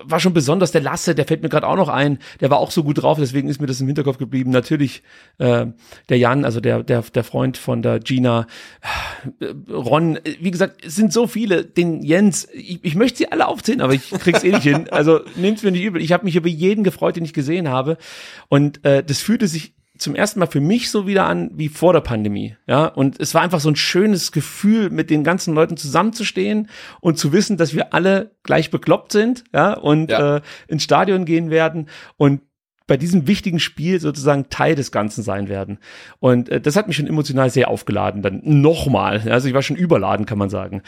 [0.03, 0.73] war schon besonders.
[0.73, 3.19] Der Lasse, der fällt mir gerade auch noch ein, der war auch so gut drauf,
[3.19, 4.51] deswegen ist mir das im Hinterkopf geblieben.
[4.51, 5.03] Natürlich
[5.38, 5.66] äh,
[6.09, 8.47] der Jan, also der, der, der Freund von der Gina,
[9.40, 13.33] äh, Ron, äh, wie gesagt, es sind so viele, den Jens, ich, ich möchte sie
[13.33, 14.88] alle aufzählen, aber ich krieg's eh nicht hin.
[14.90, 16.03] Also nehmt's mir nicht übel.
[16.03, 17.97] Ich habe mich über jeden gefreut, den ich gesehen habe.
[18.49, 21.92] Und äh, das fühlte sich zum ersten Mal für mich so wieder an wie vor
[21.92, 22.56] der Pandemie.
[22.66, 26.68] Ja, und es war einfach so ein schönes Gefühl, mit den ganzen Leuten zusammenzustehen
[27.00, 30.36] und zu wissen, dass wir alle gleich bekloppt sind, ja, und Ja.
[30.36, 32.40] Äh, ins Stadion gehen werden und
[32.90, 35.79] bei diesem wichtigen Spiel sozusagen Teil des Ganzen sein werden.
[36.18, 39.22] Und äh, das hat mich schon emotional sehr aufgeladen, dann nochmal.
[39.31, 40.83] Also ich war schon überladen, kann man sagen.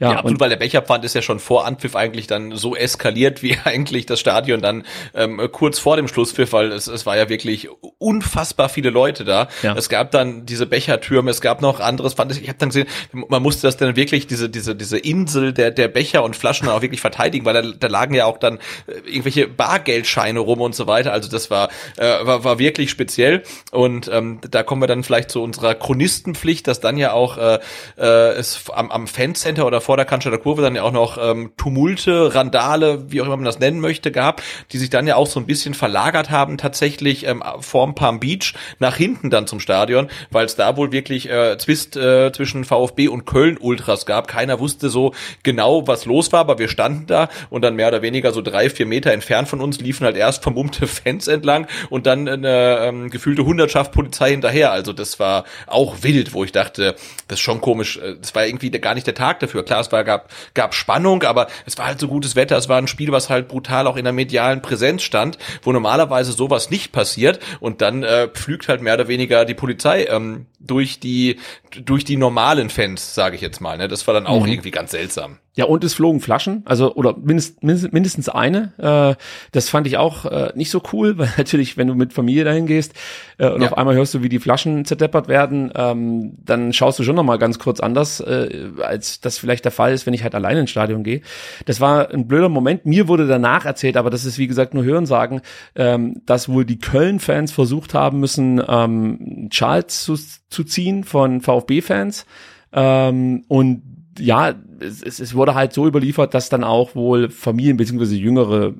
[0.00, 2.74] Ja, Ja, absolut, und weil der Becherpfand ist ja schon vor Anpfiff eigentlich dann so
[2.74, 4.82] eskaliert, wie eigentlich das Stadion dann
[5.14, 9.46] ähm, kurz vor dem Schlusspfiff, weil es, es war ja wirklich unfassbar viele Leute da.
[9.62, 9.76] Ja.
[9.76, 12.88] Es gab dann diese Bechertürme, es gab noch anderes, fand ich, ich habe dann gesehen,
[13.12, 16.82] man musste das dann wirklich, diese, diese, diese Insel der, der Becher und Flaschen auch
[16.82, 20.88] wirklich verteidigen, weil da, da lagen ja auch dann äh, irgendwelche Bargeldscheine rum und so
[20.88, 21.12] weiter.
[21.12, 23.42] Also das war, äh, war, war wirklich speziell.
[23.70, 27.58] Und ähm, da kommen wir dann vielleicht zu unserer Chronistenpflicht, dass dann ja auch äh,
[27.96, 31.52] äh, es am, am Fancenter oder vor der Cannstatter Kurve dann ja auch noch ähm,
[31.56, 35.26] Tumulte, Randale, wie auch immer man das nennen möchte, gab, die sich dann ja auch
[35.26, 40.08] so ein bisschen verlagert haben, tatsächlich ähm, vorm Palm Beach nach hinten dann zum Stadion,
[40.30, 44.28] weil es da wohl wirklich äh, Zwist äh, zwischen VfB und Köln Ultras gab.
[44.28, 48.02] Keiner wusste so genau, was los war, aber wir standen da und dann mehr oder
[48.02, 52.06] weniger so drei, vier Meter entfernt von uns liefen halt erst vermummte Fans entlang und
[52.06, 54.72] dann eine ähm, gefühlte Hundertschaft Polizei hinterher.
[54.72, 56.94] Also das war auch wild, wo ich dachte,
[57.28, 57.98] das ist schon komisch.
[57.98, 59.64] äh, Das war irgendwie gar nicht der Tag dafür.
[59.64, 62.56] Klar, es war, gab, gab Spannung, aber es war halt so gutes Wetter.
[62.56, 66.32] Es war ein Spiel, was halt brutal auch in der medialen Präsenz stand, wo normalerweise
[66.32, 67.40] sowas nicht passiert.
[67.60, 71.38] Und dann äh, pflügt halt mehr oder weniger die Polizei ähm, durch die
[71.84, 73.76] durch die normalen Fans, sage ich jetzt mal.
[73.76, 73.88] Ne?
[73.88, 75.38] Das war dann auch irgendwie ganz seltsam.
[75.56, 78.72] Ja, und es flogen Flaschen, also oder mindest, mindestens eine.
[78.78, 82.44] Äh, das fand ich auch äh, nicht so cool, weil natürlich, wenn du mit Familie
[82.44, 82.94] dahin gehst
[83.38, 83.68] äh, und Ja.
[83.68, 87.24] auf einmal hörst du, wie die Flaschen zerdeppert werden, ähm, dann schaust du schon noch
[87.24, 90.60] mal ganz kurz anders, äh, als das vielleicht der Fall ist, wenn ich halt alleine
[90.60, 91.20] ins Stadion gehe.
[91.66, 92.86] Das war ein blöder Moment.
[92.86, 95.40] Mir wurde danach erzählt, aber das ist wie gesagt nur Hörensagen,
[95.74, 100.16] ähm, dass wohl die Köln-Fans versucht haben müssen, ähm, Charles zu,
[100.48, 102.26] zu ziehen von VfB-Fans.
[102.72, 103.82] Ähm, und
[104.18, 108.74] ja, es, es es wurde halt so überliefert, dass dann auch wohl Familien beziehungsweise jüngere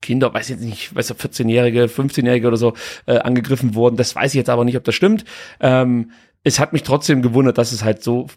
[0.00, 2.74] Kinder, weiß jetzt nicht, weiß 14-Jährige, 15-Jährige oder so,
[3.06, 3.96] äh, angegriffen wurden.
[3.96, 5.24] Das weiß ich jetzt aber nicht, ob das stimmt.
[5.60, 6.12] Ähm,
[6.44, 8.28] es hat mich trotzdem gewundert, dass es halt so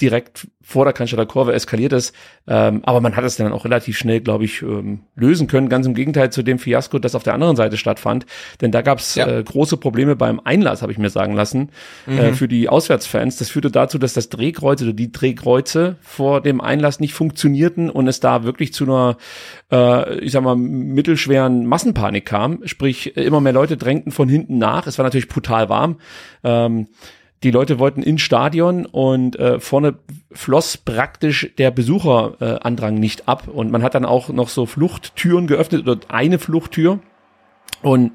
[0.00, 2.14] direkt vor der Cannstatter Kurve eskaliert ist.
[2.46, 5.68] Ähm, aber man hat es dann auch relativ schnell, glaube ich, ähm, lösen können.
[5.68, 8.26] Ganz im Gegenteil zu dem Fiasko, das auf der anderen Seite stattfand.
[8.60, 9.26] Denn da gab es Ja.
[9.26, 11.70] äh, große Probleme beim Einlass, habe ich mir sagen lassen,
[12.06, 13.36] äh, für die Auswärtsfans.
[13.38, 18.06] Das führte dazu, dass das Drehkreuz oder die Drehkreuze vor dem Einlass nicht funktionierten und
[18.06, 19.16] es da wirklich zu einer,
[19.72, 22.60] äh, ich sag mal, mittelschweren Massenpanik kam.
[22.66, 24.86] Sprich, äh, immer mehr Leute drängten von hinten nach.
[24.86, 25.96] Es war natürlich brutal warm.
[26.44, 26.86] Ähm,
[27.42, 29.94] die Leute wollten ins Stadion und äh, vorne
[30.32, 33.48] floss praktisch der Besucherandrang äh, nicht ab.
[33.48, 37.00] Und man hat dann auch noch so Fluchttüren geöffnet oder eine Fluchttür.
[37.82, 38.12] Und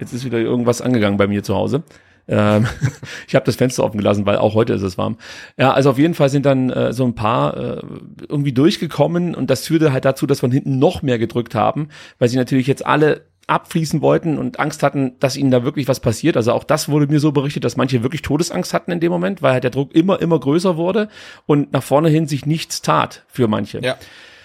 [0.00, 1.84] jetzt ist wieder irgendwas angegangen bei mir zu Hause.
[2.26, 2.66] Ähm,
[3.28, 5.16] ich habe das Fenster offen gelassen, weil auch heute ist es warm.
[5.56, 7.82] Ja, also auf jeden Fall sind dann äh, so ein paar äh,
[8.28, 12.28] irgendwie durchgekommen und das führte halt dazu, dass von hinten noch mehr gedrückt haben, weil
[12.28, 16.36] sie natürlich jetzt alle abfließen wollten und Angst hatten, dass ihnen da wirklich was passiert.
[16.36, 19.42] Also auch das wurde mir so berichtet, dass manche wirklich Todesangst hatten in dem Moment,
[19.42, 21.08] weil halt der Druck immer, immer größer wurde
[21.46, 23.80] und nach vorne hin sich nichts tat für manche.
[23.80, 23.96] Ja.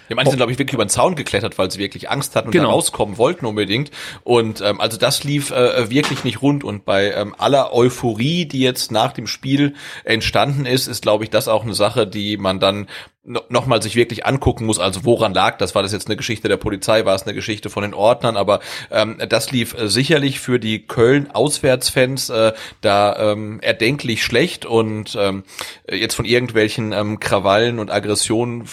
[0.10, 2.48] Ja, manche sind, glaube ich, wirklich über den Zaun geklettert, weil sie wirklich Angst hatten
[2.48, 2.70] und Genau.
[2.70, 3.92] da rauskommen wollten unbedingt.
[4.24, 6.64] Und ähm, also das lief äh, wirklich nicht rund.
[6.64, 11.30] Und bei ähm, aller Euphorie, die jetzt nach dem Spiel entstanden ist, ist, glaube ich,
[11.30, 12.88] das auch eine Sache, die man dann
[13.24, 14.80] no noch mal sich wirklich angucken muss.
[14.80, 15.76] Also woran lag das?
[15.76, 17.06] War das jetzt eine Geschichte der Polizei?
[17.06, 18.38] War es eine Geschichte von den Ordnern?
[18.38, 24.66] Aber ähm, das lief äh, sicherlich für die Köln-Auswärtsfans äh, da ähm, erdenklich schlecht.
[24.66, 25.44] Und ähm,
[25.92, 28.68] jetzt von irgendwelchen ähm, Krawallen und Aggressionen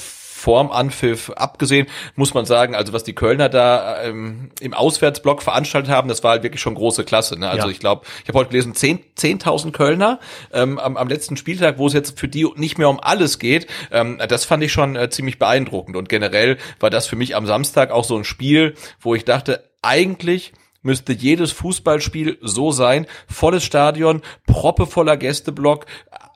[0.46, 5.90] vorm Anpfiff abgesehen, muss man sagen, also was die Kölner da ähm, im Auswärtsblock veranstaltet
[5.90, 7.36] haben, das war halt wirklich schon große Klasse.
[7.36, 7.50] Ne?
[7.50, 7.72] Also Ja.
[7.72, 10.20] ich glaube, ich habe heute gelesen, 10 10.000 Kölner
[10.52, 13.66] ähm, am, am letzten Spieltag, wo es jetzt für die nicht mehr um alles geht.
[13.90, 15.96] Ähm, das fand ich schon äh, ziemlich beeindruckend.
[15.96, 19.64] Und generell war das für mich am Samstag auch so ein Spiel, wo ich dachte,
[19.82, 25.86] eigentlich müsste jedes Fußballspiel so sein, volles Stadion, proppevoller Gästeblock,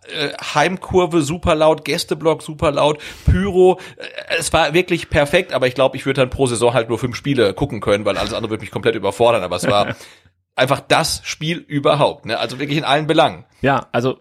[0.08, 4.04] äh, Heimkurve super laut, Gästeblock super laut, Pyro, äh,
[4.38, 7.16] es war wirklich perfekt, aber ich glaube, ich würde dann pro Saison halt nur fünf
[7.16, 9.94] Spiele gucken können, weil alles andere würde mich komplett überfordern, aber es war
[10.54, 12.38] einfach das Spiel überhaupt, ne?
[12.38, 13.44] also wirklich in allen Belangen.
[13.62, 14.18] Ja, also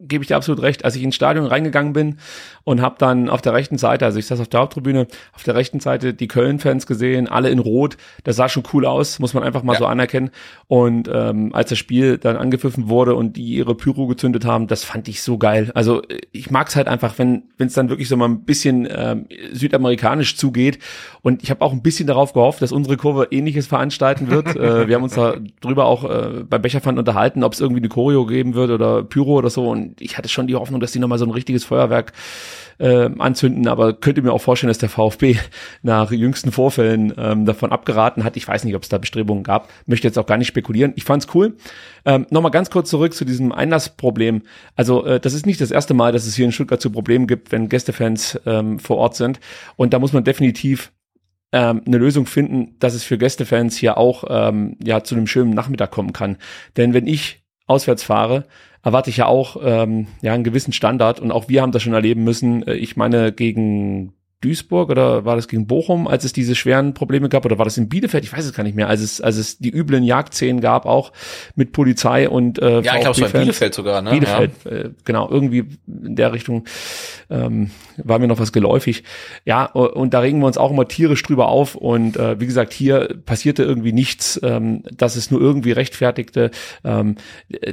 [0.00, 0.84] gebe ich dir absolut recht.
[0.84, 2.18] Als ich ins Stadion reingegangen bin
[2.64, 5.54] und habe dann auf der rechten Seite, also ich saß auf der Haupttribüne, auf der
[5.54, 7.96] rechten Seite die Köln-Fans gesehen, alle in Rot.
[8.24, 9.78] Das sah schon cool aus, muss man einfach mal Ja.
[9.80, 10.30] so anerkennen.
[10.66, 14.82] Und ähm, als das Spiel dann angepfiffen wurde und die ihre Pyro gezündet haben, das
[14.84, 15.70] fand ich so geil.
[15.74, 19.26] Also ich mag's halt einfach, wenn wenn es dann wirklich so mal ein bisschen ähm,
[19.52, 20.78] südamerikanisch zugeht.
[21.22, 24.46] Und ich habe auch ein bisschen darauf gehofft, dass unsere Kurve Ähnliches veranstalten wird.
[24.56, 27.88] äh, wir haben uns da drüber auch äh, beim Becherpfand unterhalten, ob es irgendwie eine
[27.88, 29.68] Choreo geben wird oder Pyro oder so.
[29.68, 32.12] Und ich hatte schon die Hoffnung, dass die nochmal so ein richtiges Feuerwerk
[32.78, 35.36] äh, anzünden, aber könnte mir auch vorstellen, dass der VfB
[35.82, 38.36] nach jüngsten Vorfällen ähm, davon abgeraten hat.
[38.36, 39.68] Ich weiß nicht, ob es da Bestrebungen gab.
[39.86, 40.92] Möchte jetzt auch gar nicht spekulieren.
[40.96, 41.56] Ich fand's cool.
[42.04, 44.42] Ähm, Nochmal ganz kurz zurück zu diesem Einlassproblem.
[44.76, 47.26] Also äh, das ist nicht das erste Mal, dass es hier in Stuttgart zu Problemen
[47.26, 49.40] gibt, wenn Gästefans ähm, vor Ort sind.
[49.76, 50.92] Und da muss man definitiv
[51.52, 55.54] ähm, eine Lösung finden, dass es für Gästefans hier auch ähm, ja zu einem schönen
[55.54, 56.36] Nachmittag kommen kann.
[56.76, 58.44] Denn wenn ich auswärts fahre,
[58.82, 61.94] erwarte ich ja auch ähm, ja einen gewissen Standard und auch wir haben das schon
[61.94, 62.66] erleben müssen.
[62.66, 64.12] Äh, Ich meine gegen
[64.44, 67.78] Duisburg oder war das gegen Bochum, als es diese schweren Probleme gab oder war das
[67.78, 68.24] in Bielefeld?
[68.24, 68.88] Ich weiß es gar nicht mehr.
[68.88, 71.12] Als es als es die üblen Jagdszenen gab auch
[71.54, 73.40] mit Polizei und äh, Ja, ich glaube, es war in.
[73.40, 74.10] Bielefeld sogar, ne?
[74.10, 76.64] Bielefeld, äh, genau, irgendwie in der Richtung
[77.30, 79.04] ähm, war mir noch was geläufig.
[79.44, 81.74] Ja, und da regen wir uns auch immer tierisch drüber auf.
[81.74, 86.50] Und äh, wie gesagt, hier passierte irgendwie nichts, ähm, dass es nur irgendwie rechtfertigte,
[86.84, 87.16] ähm,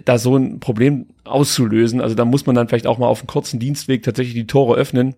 [0.06, 2.02] da so ein Problem auszulösen.
[2.02, 4.76] Also da muss man dann vielleicht auch mal auf einem kurzen Dienstweg tatsächlich die Tore
[4.76, 5.16] öffnen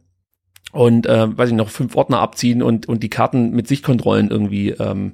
[0.73, 4.71] und äh, weiß ich noch fünf Ordner abziehen und und die Karten mit Sichtkontrollen irgendwie
[4.71, 5.13] ähm,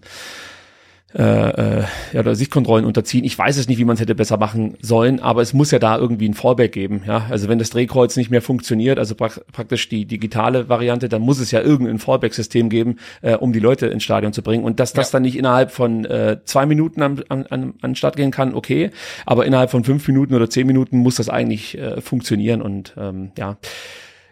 [1.17, 3.23] äh, äh, ja, oder Sichtkontrollen unterziehen.
[3.23, 5.79] Ich weiß es nicht, wie man es hätte besser machen sollen, aber es muss ja
[5.79, 7.01] da irgendwie ein Fallback geben.
[7.07, 11.23] Ja, also wenn das Drehkreuz nicht mehr funktioniert, also prak praktisch die digitale Variante, dann
[11.23, 14.63] muss es ja irgendein Fallback-System geben, äh, um die Leute ins Stadion zu bringen.
[14.63, 15.13] Und dass das Ja.
[15.13, 18.91] dann nicht innerhalb von äh, zwei Minuten an, an, an, an Start gehen kann, okay,
[19.25, 22.61] aber innerhalb von fünf Minuten oder zehn Minuten muss das eigentlich äh, funktionieren.
[22.61, 23.57] Und ähm, ja.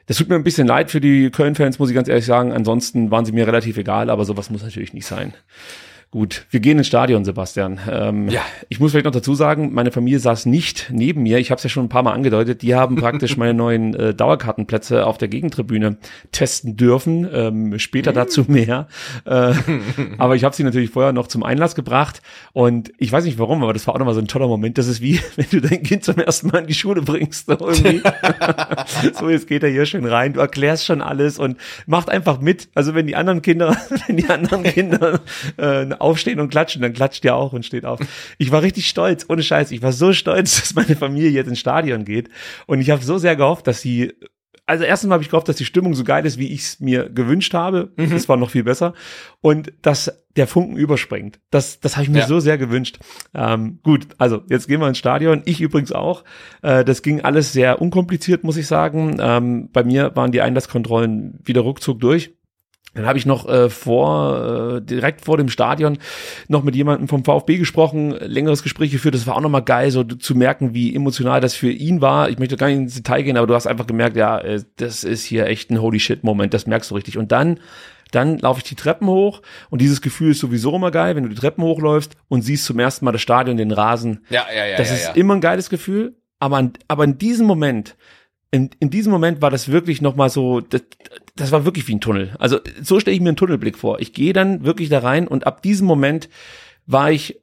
[0.07, 2.53] Das tut mir ein bisschen leid für die Köln-Fans, muss ich ganz ehrlich sagen.
[2.53, 5.33] Ansonsten waren sie mir relativ egal, aber sowas muss natürlich nicht sein.
[6.09, 7.81] Gut, wir gehen ins Stadion, Sebastian.
[7.91, 8.41] Ähm, Ja.
[8.69, 11.37] Ich muss vielleicht noch dazu sagen, meine Familie saß nicht neben mir.
[11.37, 12.61] Ich habe es ja schon ein paar Mal angedeutet.
[12.61, 15.97] Die haben praktisch meine neuen äh, Dauerkartenplätze auf der Gegentribüne
[16.31, 17.27] testen dürfen.
[17.31, 18.87] Ähm, später dazu mehr.
[19.25, 19.53] Äh,
[20.17, 22.21] aber ich habe sie natürlich vorher noch zum Einlass gebracht.
[22.53, 24.77] Und ich weiß nicht warum, aber das war auch nochmal so ein toller Moment.
[24.77, 27.47] Das ist wie, wenn du dein Kind zum ersten Mal in die Schule bringst.
[27.47, 28.01] So, irgendwie.
[29.13, 30.31] so jetzt geht er hier schön rein.
[30.31, 32.69] Du erklärst schon alles und macht einfach mit.
[32.75, 33.75] Also wenn die anderen Kinder,
[34.07, 35.19] wenn die anderen Kinder
[35.57, 37.99] äh, aufstehen und klatschen, dann klatscht ihr auch und steht auf.
[38.37, 39.71] Ich war richtig stolz, ohne Scheiß.
[39.71, 42.29] Ich war so stolz, dass meine Familie jetzt ins Stadion geht.
[42.65, 44.13] Und ich habe so sehr gehofft, dass sie
[44.69, 47.09] also erstens habe ich gehofft, dass die Stimmung so geil ist, wie ich es mir
[47.09, 47.93] gewünscht habe.
[47.95, 48.93] Das war noch viel besser.
[49.39, 51.39] Und dass der Funken überspringt.
[51.51, 52.27] Das, das habe ich mir Ja.
[52.27, 52.99] so sehr gewünscht.
[53.33, 55.41] Ähm, gut, also jetzt gehen wir ins Stadion.
[55.45, 56.25] Ich übrigens auch.
[56.63, 59.15] Äh, das ging alles sehr unkompliziert, muss ich sagen.
[59.21, 62.31] Ähm, bei mir waren die Einlasskontrollen wieder ruckzuck durch.
[62.97, 65.99] Dann habe ich noch äh, vor, äh, direkt vor dem Stadion
[66.47, 69.13] noch mit jemandem vom VfB gesprochen, längeres Gespräch geführt.
[69.13, 72.29] Das war auch nochmal geil, so zu merken, wie emotional das für ihn war.
[72.29, 75.03] Ich möchte gar nicht ins Detail gehen, aber du hast einfach gemerkt, ja, äh, das
[75.03, 77.19] ist hier echt ein Holy Shit-Moment, das merkst du richtig.
[77.19, 77.59] Und dann,
[78.11, 81.29] dann laufe ich die Treppen hoch und dieses Gefühl ist sowieso immer geil, wenn du
[81.29, 84.25] die Treppen hochläufst und siehst zum ersten Mal das Stadion, den Rasen.
[84.31, 84.77] Ja, ja, ja.
[84.77, 85.13] Das ja, ist ja.
[85.13, 87.95] immer ein geiles Gefühl, aber, aber in diesem Moment,
[88.49, 90.81] in, in diesem Moment war das wirklich nochmal so, das,
[91.37, 92.35] das war wirklich wie ein Tunnel.
[92.39, 93.99] Also so stelle ich mir einen Tunnelblick vor.
[93.99, 96.29] Ich gehe dann wirklich da rein und ab diesem Moment
[96.85, 97.39] war ich,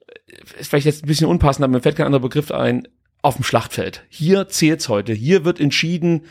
[0.59, 2.89] ist vielleicht jetzt ein bisschen unpassend, aber mir fällt kein anderer Begriff ein,
[3.23, 4.05] auf dem Schlachtfeld.
[4.11, 5.15] Hier zählt's heute.
[5.15, 6.27] Hier wird entschieden,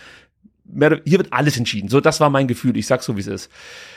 [0.66, 1.90] mehr, hier wird alles entschieden.
[1.90, 2.78] So, das war mein Gefühl.
[2.78, 3.52] Ich sag's so, wie es ist.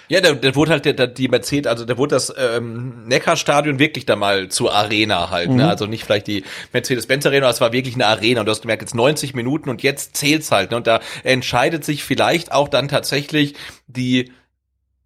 [0.08, 3.78] Ja, da, da wurde halt der, der, die Mercedes, also da wurde das ähm, Neckarstadion
[3.80, 5.56] wirklich da mal zur Arena halt, Mhm.
[5.56, 5.68] ne?
[5.68, 8.82] Also nicht vielleicht die Mercedes-Benz Arena, es war wirklich eine Arena und du hast gemerkt,
[8.82, 10.76] jetzt 90 Minuten und jetzt zählt's halt, ne?
[10.76, 13.54] Und da entscheidet sich vielleicht auch dann tatsächlich
[13.88, 14.32] die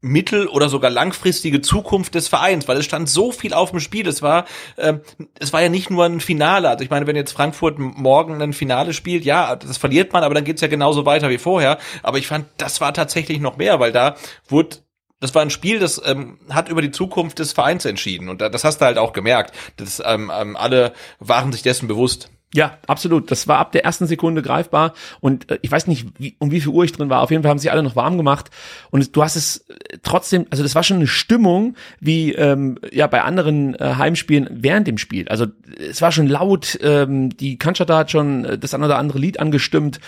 [0.00, 4.06] mittel- oder sogar langfristige Zukunft des Vereins, weil es stand so viel auf dem Spiel.
[4.08, 4.46] Es war,
[4.78, 5.00] ähm,
[5.38, 6.68] es war ja nicht nur ein Finale.
[6.68, 10.34] Also ich meine, wenn jetzt Frankfurt morgen ein Finale spielt, ja, das verliert man, aber
[10.34, 11.78] dann geht's ja genauso weiter wie vorher.
[12.02, 14.16] Aber ich fand, das war tatsächlich noch mehr, weil da
[14.48, 14.78] wurde
[15.20, 18.30] das war ein Spiel, das ähm, hat über die Zukunft des Vereins entschieden.
[18.30, 19.54] Und da, das hast du halt auch gemerkt.
[19.76, 22.30] Das, ähm, ähm, alle waren sich dessen bewusst.
[22.52, 23.30] Ja, absolut.
[23.30, 24.94] Das war ab der ersten Sekunde greifbar.
[25.20, 27.22] Und äh, ich weiß nicht, wie, um wie viel Uhr ich drin war.
[27.22, 28.50] Auf jeden Fall haben sie alle noch warm gemacht.
[28.90, 33.06] Und du hast es äh, trotzdem, also das war schon eine Stimmung, wie ähm, ja
[33.06, 35.28] bei anderen äh, Heimspielen während dem Spiel.
[35.28, 35.46] Also
[35.78, 36.76] es war schon laut.
[36.82, 40.00] Ähm, die Kanchata hat schon äh, das ein oder andere Lied angestimmt.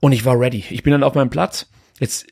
[0.00, 0.64] Und ich war ready.
[0.70, 1.68] Ich bin dann auf meinem Platz.
[1.98, 2.28] Jetzt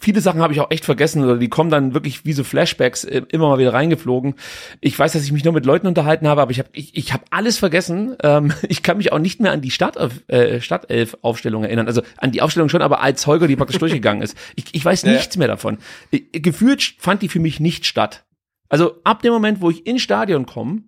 [0.00, 3.04] viele Sachen habe ich auch echt vergessen oder die kommen dann wirklich wie so Flashbacks
[3.04, 4.34] äh, immer mal wieder reingeflogen.
[4.80, 7.12] Ich weiß, dass ich mich nur mit Leuten unterhalten habe, aber ich habe ich, ich
[7.12, 8.16] habe alles vergessen.
[8.22, 9.96] Ähm, ich kann mich auch nicht mehr an die Stadt,
[10.28, 11.86] äh, Stadtelf-Aufstellung erinnern.
[11.86, 14.36] Also an die Aufstellung schon, aber als Holger die praktisch durchgegangen ist.
[14.54, 15.12] Ich, ich weiß Ja.
[15.12, 15.78] nichts mehr davon.
[16.10, 18.24] Ich, gefühlt fand die für mich nicht statt.
[18.68, 20.82] Also ab dem Moment, wo ich ins Stadion komme,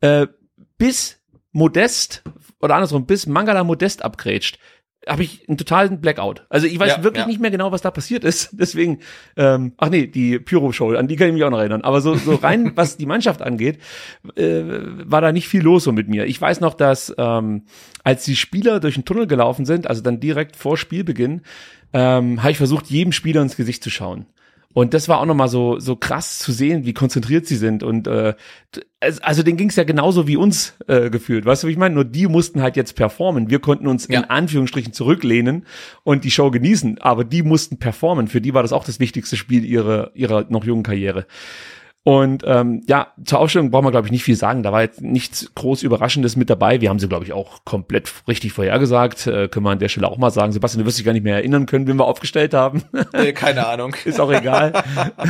[0.00, 0.26] äh,
[0.78, 1.20] bis
[1.52, 2.22] Modest
[2.60, 4.58] oder andersrum, bis Mangala Modest abgrätscht,
[5.08, 6.44] habe ich einen totalen Blackout.
[6.48, 7.26] Also ich weiß Ja, wirklich ja.
[7.26, 8.50] nicht mehr genau, was da passiert ist.
[8.52, 9.00] Deswegen,
[9.36, 11.82] ähm, ach nee, die Pyro-Show, an die kann ich mich auch noch erinnern.
[11.82, 13.78] Aber so, so rein, was die Mannschaft angeht,
[14.36, 14.62] äh,
[15.04, 16.26] war da nicht viel los so mit mir.
[16.26, 17.62] Ich weiß noch, dass ähm,
[18.04, 21.42] als die Spieler durch den Tunnel gelaufen sind, also dann direkt vor Spielbeginn,
[21.92, 24.26] ähm, habe ich versucht, jedem Spieler ins Gesicht zu schauen.
[24.74, 27.82] Und das war auch nochmal so, so krass zu sehen, wie konzentriert sie sind.
[27.82, 28.34] Und äh,
[29.20, 31.44] also denen ging es ja genauso wie uns äh, gefühlt.
[31.44, 31.94] Weißt du, wie ich meine?
[31.94, 33.50] Nur die mussten halt jetzt performen.
[33.50, 34.20] Wir konnten uns Ja.
[34.20, 35.66] in Anführungsstrichen zurücklehnen
[36.04, 36.98] und die Show genießen.
[37.00, 38.28] Aber die mussten performen.
[38.28, 41.26] Für die war das auch das wichtigste Spiel ihrer, ihrer noch jungen Karriere.
[42.04, 44.64] Und ähm, ja, zur Aufstellung brauchen wir, glaube ich, nicht viel sagen.
[44.64, 46.80] Da war jetzt nichts groß Überraschendes mit dabei.
[46.80, 49.28] Wir haben sie, glaube ich, auch komplett richtig vorhergesagt.
[49.28, 50.50] Äh, können wir an der Stelle auch mal sagen.
[50.50, 52.82] Sebastian, du wirst dich gar nicht mehr erinnern können, wen wir aufgestellt haben.
[53.12, 53.94] Äh, keine Ahnung.
[54.04, 54.72] ist auch egal.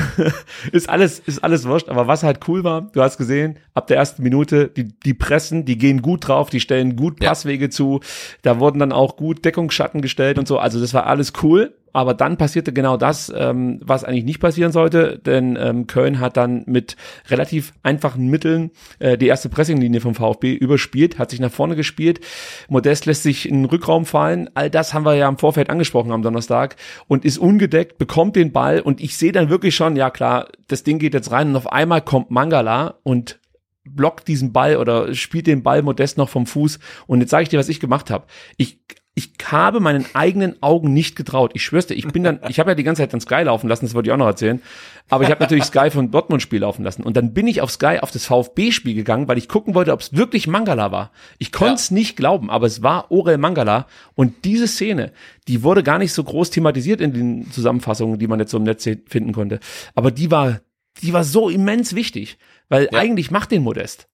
[0.72, 1.90] ist alles, ist alles wurscht.
[1.90, 5.66] Aber was halt cool war, du hast gesehen, ab der ersten Minute, die, die pressen,
[5.66, 7.30] die gehen gut drauf, die stellen gut Ja.
[7.30, 8.00] Passwege zu.
[8.40, 10.58] Da wurden dann auch gut Deckungsschatten gestellt und so.
[10.58, 11.74] Also das war alles cool.
[11.92, 16.36] Aber dann passierte genau das, ähm, was eigentlich nicht passieren sollte, denn ähm, Köln hat
[16.36, 16.96] dann mit
[17.28, 22.20] relativ einfachen Mitteln äh, die erste Pressinglinie vom VfB überspielt, hat sich nach vorne gespielt.
[22.68, 24.48] Modest lässt sich in den Rückraum fallen.
[24.54, 26.76] All das haben wir ja im Vorfeld angesprochen am Donnerstag
[27.08, 30.84] und ist ungedeckt, bekommt den Ball und ich sehe dann wirklich schon, ja klar, das
[30.84, 33.38] Ding geht jetzt rein und auf einmal kommt Mangala und
[33.84, 36.78] blockt diesen Ball oder spielt den Ball Modest noch vom Fuß.
[37.06, 38.26] Und jetzt sage ich dir, was ich gemacht habe.
[38.56, 38.78] Ich
[39.14, 41.50] ich habe meinen eigenen Augen nicht getraut.
[41.54, 43.68] Ich schwör's dir, ich bin dann, ich habe ja die ganze Zeit dann Sky laufen
[43.68, 44.62] lassen, das wollte ich auch noch erzählen.
[45.10, 47.02] Aber ich habe natürlich Sky von Dortmund Spiel laufen lassen.
[47.02, 50.00] Und dann bin ich auf Sky auf das VfB-Spiel gegangen, weil ich gucken wollte, ob
[50.00, 51.12] es wirklich Mangala war.
[51.38, 53.86] Ich konnte es nicht glauben, aber es war Orel Mangala.
[54.14, 55.12] Und diese Szene,
[55.46, 58.62] die wurde gar nicht so groß thematisiert in den Zusammenfassungen, die man jetzt so im
[58.64, 59.60] Netz finden konnte.
[59.94, 60.60] Aber die war,
[61.02, 62.38] die war so immens wichtig,
[62.70, 62.98] weil Ja.
[62.98, 64.08] eigentlich macht den Modest.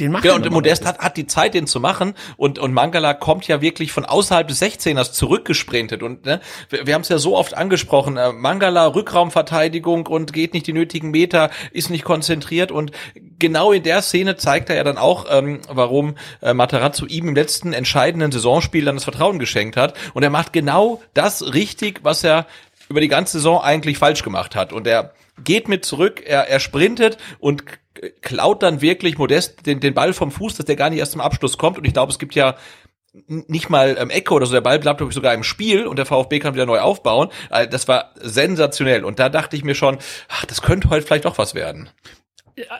[0.00, 2.14] Den macht Genau, und Modest hat, hat die Zeit, den zu machen.
[2.36, 6.02] Und, und Mangala kommt ja wirklich von außerhalb des 16ers zurückgesprintet.
[6.02, 10.54] Und ne, wir, wir haben es ja so oft angesprochen, äh, Mangala Rückraumverteidigung und geht
[10.54, 12.70] nicht die nötigen Meter, ist nicht konzentriert.
[12.70, 12.92] Und
[13.38, 17.34] genau in der Szene zeigt er ja dann auch, ähm, warum äh, Materazzo ihm im
[17.34, 19.94] letzten entscheidenden Saisonspiel dann das Vertrauen geschenkt hat.
[20.14, 22.46] Und er macht genau das richtig, was er
[22.88, 24.72] über die ganze Saison eigentlich falsch gemacht hat.
[24.72, 25.12] Und er
[25.44, 27.64] geht mit zurück, er, er sprintet und
[28.20, 31.20] klaut dann wirklich modest den, den Ball vom Fuß, dass der gar nicht erst zum
[31.20, 31.78] Abschluss kommt.
[31.78, 32.56] Und ich glaube, es gibt ja
[33.26, 35.96] nicht mal ähm, Ecke oder so, der Ball bleibt, glaube ich, sogar im Spiel und
[35.96, 37.28] der VfB kann wieder neu aufbauen.
[37.50, 39.04] Also das war sensationell.
[39.04, 41.88] Und da dachte ich mir schon, ach, das könnte heute vielleicht doch was werden.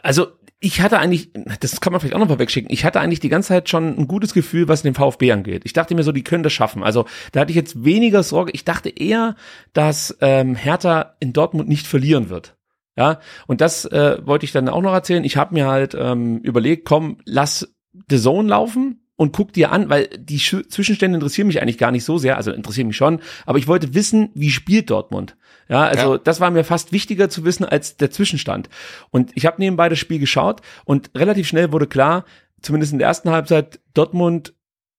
[0.03, 0.29] also
[0.61, 3.29] ich hatte eigentlich, das kann man vielleicht auch noch mal wegschicken, ich hatte eigentlich die
[3.29, 5.63] ganze Zeit schon ein gutes Gefühl, was den VfB angeht.
[5.65, 6.83] Ich dachte mir so, die können das schaffen.
[6.83, 8.51] Also da hatte ich jetzt weniger Sorge.
[8.53, 9.37] Ich dachte eher,
[9.73, 12.58] dass ähm, Hertha in Dortmund nicht verlieren wird.
[12.99, 15.23] Ja, und das äh, wollte ich dann auch noch erzählen.
[15.23, 17.73] Ich habe mir halt ähm, überlegt, komm, lass
[18.11, 21.93] The Zone laufen und guck dir an, weil die Sch Zwischenstände interessieren mich eigentlich gar
[21.93, 25.37] nicht so sehr, also interessieren mich schon, aber ich wollte wissen, wie spielt Dortmund.
[25.69, 26.19] Ja, also Ja.
[26.19, 28.69] das war mir fast wichtiger zu wissen als der Zwischenstand.
[29.11, 32.25] Und ich habe nebenbei das Spiel geschaut und relativ schnell wurde klar,
[32.63, 34.55] zumindest in der ersten Halbzeit, Dortmund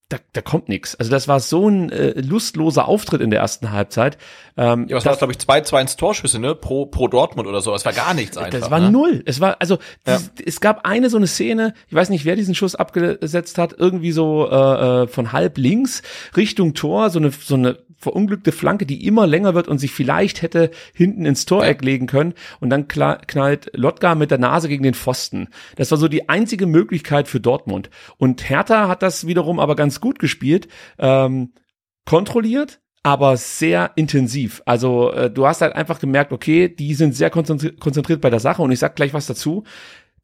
[0.10, 0.96] da, da kommt nichts.
[0.96, 4.18] Also das war so ein äh, lustloser Auftritt in der ersten Halbzeit.
[4.58, 6.56] Ähm, Ja, was war das, glaube ich, zwei, zwei ins Torschüsse, ne?
[6.56, 7.74] Pro, pro Dortmund oder so.
[7.76, 8.60] Es war gar nichts einfach.
[8.60, 8.92] das war ne?
[8.92, 9.22] null.
[9.26, 12.56] Es war also dies- es gab eine so eine Szene, ich weiß nicht, wer diesen
[12.56, 16.02] Schuss abgesetzt hat, irgendwie so äh, äh, von halb links
[16.36, 20.42] Richtung Tor, so eine so eine verunglückte Flanke, die immer länger wird und sich vielleicht
[20.42, 24.94] hätte hinten ins Toreck legen können und dann knallt Lotka mit der Nase gegen den
[24.94, 25.50] Pfosten.
[25.76, 29.99] Das war so die einzige Möglichkeit für Dortmund und Hertha hat das wiederum aber ganz
[30.02, 31.54] gut gespielt, ähm,
[32.06, 34.62] kontrolliert, aber sehr intensiv.
[34.66, 38.40] Also äh, du hast halt einfach gemerkt, okay, die sind sehr konzentri konzentriert bei der
[38.40, 39.64] Sache und ich sag gleich was dazu.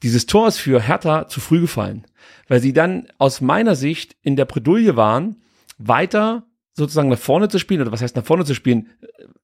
[0.04, 2.06] Dieses Tor ist für Hertha zu früh gefallen,
[2.48, 5.38] weil sie dann aus meiner Sicht in der Bredouille waren,
[5.78, 8.90] weiter sozusagen nach vorne zu spielen oder was heißt nach vorne zu spielen,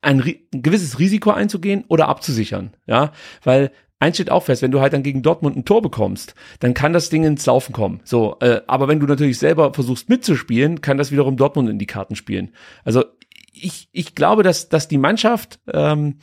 [0.01, 3.13] ein, ein gewisses Risiko einzugehen oder abzusichern, ja,
[3.43, 3.71] weil
[4.01, 6.91] eins steht auch fest, wenn du halt dann gegen Dortmund ein Tor bekommst, dann kann
[6.91, 8.01] das Ding ins Laufen kommen.
[8.03, 11.85] So, äh, aber wenn du natürlich selber versuchst mitzuspielen, kann das wiederum Dortmund in die
[11.85, 12.51] Karten spielen.
[12.83, 13.05] Also
[13.53, 16.15] ich, ich glaube, dass, dass die Mannschaft ähm,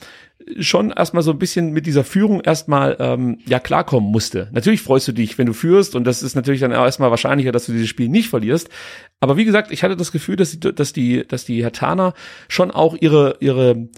[0.60, 4.48] schon erstmal so ein bisschen mit dieser Führung erstmal ähm, ja klarkommen musste.
[4.52, 7.52] Natürlich freust du dich, wenn du führst und das ist natürlich dann auch erstmal wahrscheinlicher,
[7.52, 8.70] dass du dieses Spiel nicht verlierst.
[9.20, 12.14] Aber wie gesagt, ich hatte das Gefühl, dass die, dass die, dass die Hertaner
[12.48, 13.88] schon auch ihre, ihre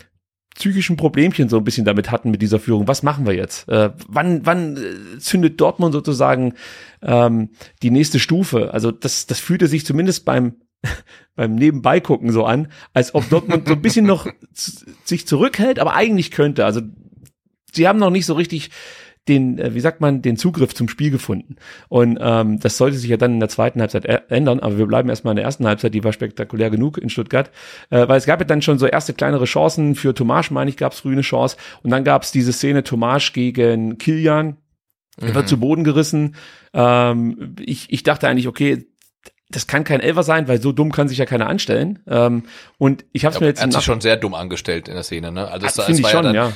[0.54, 2.88] psychischen Problemchen so ein bisschen damit hatten mit dieser Führung.
[2.88, 3.68] Was machen wir jetzt?
[3.68, 6.54] Äh, wann wann äh, zündet Dortmund sozusagen
[7.02, 7.50] ähm,
[7.82, 8.72] die nächste Stufe?
[8.74, 10.56] Also das das fühlte sich zumindest beim
[11.36, 14.26] beim Nebenbeigucken so an, als ob Dortmund so ein bisschen noch
[15.04, 16.64] sich zurückhält, aber eigentlich könnte.
[16.64, 16.80] Also
[17.72, 18.70] sie haben noch nicht so richtig
[19.28, 21.56] den, äh, wie sagt man, den Zugriff zum Spiel gefunden.
[21.88, 25.08] Und ähm, das sollte sich ja dann in der zweiten Halbzeit ändern, aber wir bleiben
[25.08, 27.50] erstmal in der ersten Halbzeit, die war spektakulär genug in Stuttgart,
[27.90, 30.76] äh, weil es gab ja dann schon so erste kleinere Chancen für Tomasch, meine ich,
[30.76, 31.56] gab es früh eine Chance.
[31.82, 34.56] Und dann gab es diese Szene Tomasch gegen Kilian,
[35.20, 36.34] er wird zu Boden gerissen.
[36.72, 38.86] Ähm, ich, ich dachte eigentlich, okay,
[39.50, 41.98] das kann kein Elfer sein, weil so dumm kann sich ja keiner anstellen.
[42.06, 42.44] Ähm,
[42.78, 44.94] und ich habe es mir er jetzt hat im sich schon sehr dumm angestellt in
[44.94, 45.48] der Szene, ne?
[45.48, 46.52] Also es, Ah, es ich war schon, ja, dann, ja.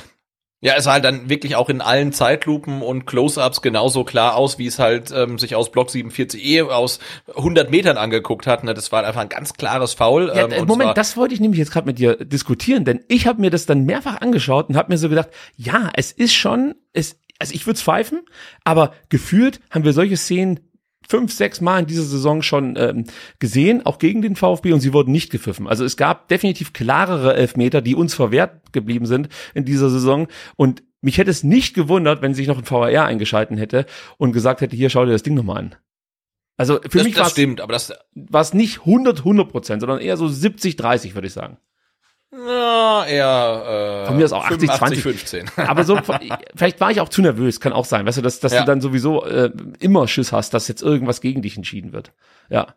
[0.65, 4.57] Ja, es sah halt dann wirklich auch in allen Zeitlupen und Close-ups genauso klar aus,
[4.57, 6.97] wie es halt ähm, sich aus Block 47e aus
[7.35, 8.63] 100 Metern angeguckt hat.
[8.63, 8.73] Ne?
[8.73, 10.29] Das war einfach ein ganz klares Foul.
[10.29, 13.01] Ja, ähm, äh, und Moment, das wollte ich nämlich jetzt gerade mit dir diskutieren, denn
[13.09, 16.33] ich habe mir das dann mehrfach angeschaut und habe mir so gedacht, ja, es ist
[16.33, 18.21] schon, es, also ich würde es pfeifen,
[18.63, 20.61] aber gefühlt haben wir solche Szenen
[21.07, 23.05] fünf, sechs Mal in dieser Saison schon ähm,
[23.39, 25.67] gesehen, auch gegen den VfB und sie wurden nicht gepfiffen.
[25.67, 30.83] Also es gab definitiv klarere Elfmeter, die uns verwehrt geblieben sind in dieser Saison und
[31.01, 33.85] mich hätte es nicht gewundert, wenn sich noch ein VAR eingeschalten hätte
[34.17, 35.75] und gesagt hätte, hier schau dir das Ding nochmal an.
[36.57, 39.99] Also für das, mich das war stimmt, aber das es nicht 100, 100 Prozent, sondern
[39.99, 41.57] eher so 70, 30, würde ich sagen.
[42.47, 45.03] Ja, eher äh, Von mir aus auch 80, 85, 20.
[45.49, 45.67] 15.
[45.67, 45.97] Aber so,
[46.55, 48.61] vielleicht war ich auch zu nervös, kann auch sein, weißt du, dass, dass Ja.
[48.61, 52.11] du dann sowieso äh, immer Schiss hast, dass jetzt irgendwas gegen dich entschieden wird.
[52.49, 52.67] Ja.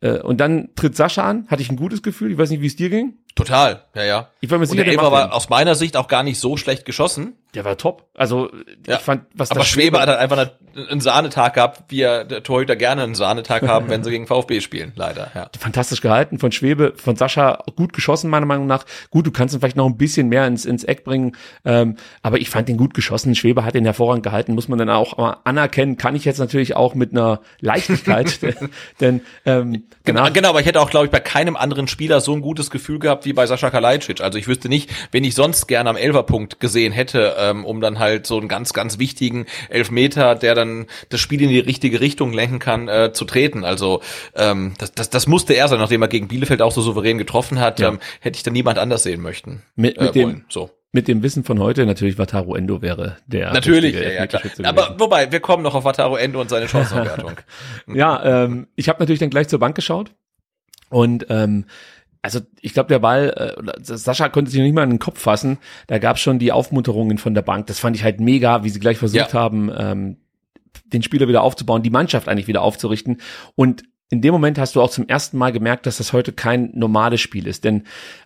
[0.00, 2.66] Äh, und dann tritt Sascha an, hatte ich ein gutes Gefühl, ich weiß nicht, wie
[2.66, 3.18] es dir ging.
[3.34, 4.28] Total, ja, ja.
[4.40, 5.00] Ich war mir sicher, der den.
[5.00, 7.34] war aus meiner Sicht auch gar nicht so schlecht geschossen.
[7.54, 8.06] Der war top.
[8.14, 8.48] Also
[8.86, 8.96] Ja.
[8.96, 12.24] ich fand, was Aber das Schwebe hat halt einfach eine- einen Sahnetag gehabt, wie er
[12.24, 15.30] der Torhüter gerne einen Sahnetag haben, wenn sie gegen VfB spielen, leider.
[15.34, 15.48] Ja.
[15.58, 18.84] fantastisch gehalten von Schwebe, von Sascha gut geschossen, meiner Meinung nach.
[19.10, 22.38] Gut, du kannst ihn vielleicht noch ein bisschen mehr ins, ins Eck bringen, ähm, aber
[22.38, 23.34] ich fand ihn gut geschossen.
[23.36, 25.96] Schwebe hat ihn hervorragend gehalten, muss man dann auch mal anerkennen.
[25.96, 28.38] Kann ich jetzt natürlich auch mit einer Leichtigkeit,
[29.00, 32.32] denn ähm, Genau, genau, aber ich hätte auch, glaube ich, bei keinem anderen Spieler so
[32.32, 34.20] ein gutes Gefühl gehabt wie bei Sascha Kalajdzic.
[34.20, 37.98] Also ich wüsste nicht, wen ich sonst gerne am Elferpunkt gesehen hätte, ähm, um dann
[37.98, 42.32] halt so einen ganz, ganz wichtigen Elfmeter, der dann das Spiel in die richtige Richtung
[42.32, 43.64] lenken kann, äh, zu treten.
[43.64, 44.00] Also
[44.34, 47.60] ähm, das, das, das musste er sein, nachdem er gegen Bielefeld auch so souverän getroffen
[47.60, 47.88] hat, Ja.
[47.88, 49.62] ähm, hätte ich dann niemand anders sehen möchten.
[49.76, 50.44] mit, mit äh, dem wollen.
[50.48, 50.70] So.
[50.92, 54.42] mit dem Wissen von heute natürlich Wataru Endo wäre der Natürlich, ja, ja, klar.
[54.62, 57.32] Aber wobei, wir kommen noch auf Wataru Endo und seine Chancenwertung.
[57.94, 60.12] ja, ähm, ich habe natürlich dann gleich zur Bank geschaut
[60.90, 61.64] und ähm,
[62.24, 65.20] also ich glaube, der Ball, äh, Sascha konnte sich noch nicht mal in den Kopf
[65.20, 65.58] fassen.
[65.88, 67.66] Da gab es schon die Aufmunterungen von der Bank.
[67.66, 69.38] Das fand ich halt mega, wie sie gleich versucht Ja.
[69.38, 70.16] haben, ähm,
[70.86, 73.20] den Spieler wieder aufzubauen, die Mannschaft eigentlich wieder aufzurichten.
[73.56, 76.70] Und in dem Moment hast du auch zum ersten Mal gemerkt, dass das heute kein
[76.72, 77.62] normales Spiel ist.
[77.64, 77.82] Denn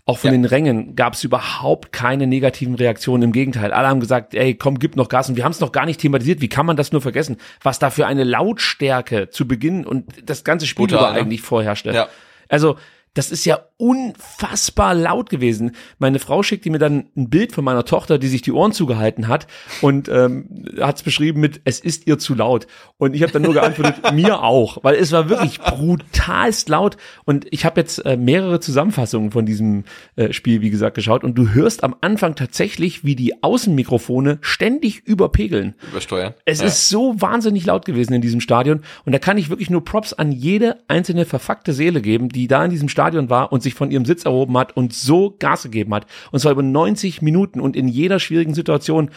[0.06, 0.36] auch von Ja.
[0.36, 3.24] den Rängen gab es überhaupt keine negativen Reaktionen.
[3.24, 5.28] Im Gegenteil, alle haben gesagt, ey, komm, gib noch Gas.
[5.28, 6.40] Und wir haben es noch gar nicht thematisiert.
[6.40, 7.36] Wie kann man das nur vergessen?
[7.64, 11.18] Was da für eine Lautstärke zu Beginn und das ganze Spiel Brutal, über ne?
[11.20, 11.90] eigentlich vorherrschte.
[11.92, 12.08] Ja.
[12.48, 12.76] Also
[13.18, 15.72] das ist ja unfassbar laut gewesen.
[15.98, 19.28] Meine Frau schickte mir dann ein Bild von meiner Tochter, die sich die Ohren zugehalten
[19.28, 19.46] hat
[19.80, 22.66] und ähm, hat es beschrieben mit, es ist ihr zu laut.
[22.96, 26.96] Und ich habe dann nur geantwortet, mir auch, weil es war wirklich brutalst laut.
[27.24, 29.84] Und ich habe jetzt äh, mehrere Zusammenfassungen von diesem
[30.16, 31.24] äh, Spiel, wie gesagt, geschaut.
[31.24, 35.74] Und du hörst am Anfang tatsächlich, wie die Außenmikrofone ständig überpegeln.
[35.90, 36.34] Übersteuern.
[36.44, 36.66] Es Ja.
[36.66, 38.82] ist so wahnsinnig laut gewesen in diesem Stadion.
[39.04, 42.64] Und da kann ich wirklich nur Props an jede einzelne verfuckte Seele geben, die da
[42.64, 45.94] in diesem Stadion war und sich von ihrem Sitz erhoben hat und so Gas gegeben
[45.94, 46.06] hat.
[46.30, 49.10] Und zwar über 90 Minuten und in jeder schwierigen Situation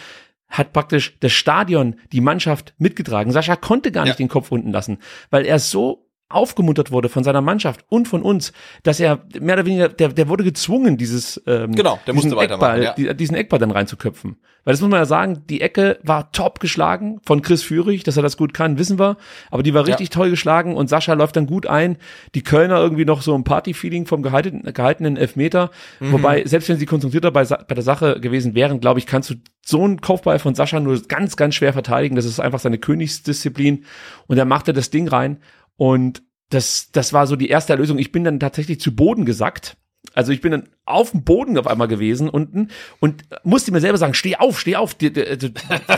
[0.47, 3.31] hat praktisch das Stadion die Mannschaft mitgetragen.
[3.31, 4.25] Sascha konnte gar nicht Ja.
[4.25, 4.97] den Kopf unten lassen,
[5.29, 8.53] weil er so aufgemuntert wurde von seiner Mannschaft und von uns,
[8.83, 12.83] dass er mehr oder weniger, der, der wurde gezwungen, dieses ähm, Genau, der diesen Eckball,
[12.83, 12.93] ja.
[12.93, 14.37] die, diesen Eckball dann reinzuköpfen.
[14.63, 18.17] Weil das muss man ja sagen, die Ecke war top geschlagen von Chris Führig, dass
[18.17, 19.17] er das gut kann, wissen wir.
[19.49, 21.97] Aber die war richtig toll geschlagen und Sascha läuft dann gut ein.
[22.35, 25.71] Die Kölner irgendwie noch so ein Party-Feeling vom gehaltenen, gehaltenen Elfmeter.
[25.99, 26.11] Mhm.
[26.11, 29.35] Wobei, selbst wenn sie konzentrierter bei, bei der Sache gewesen wären, glaube ich, kannst du
[29.65, 32.15] so einen Kopfball von Sascha nur ganz, ganz schwer verteidigen.
[32.15, 33.85] Das ist einfach seine Königsdisziplin.
[34.27, 35.37] Und er machte das Ding rein
[35.81, 37.97] und das, das war so die erste Erlösung.
[37.97, 39.77] Ich bin dann tatsächlich zu Boden gesackt.
[40.13, 42.67] Also ich bin dann auf dem Boden auf einmal gewesen unten
[42.99, 45.51] und musste mir selber sagen, steh auf, steh auf, du, du, du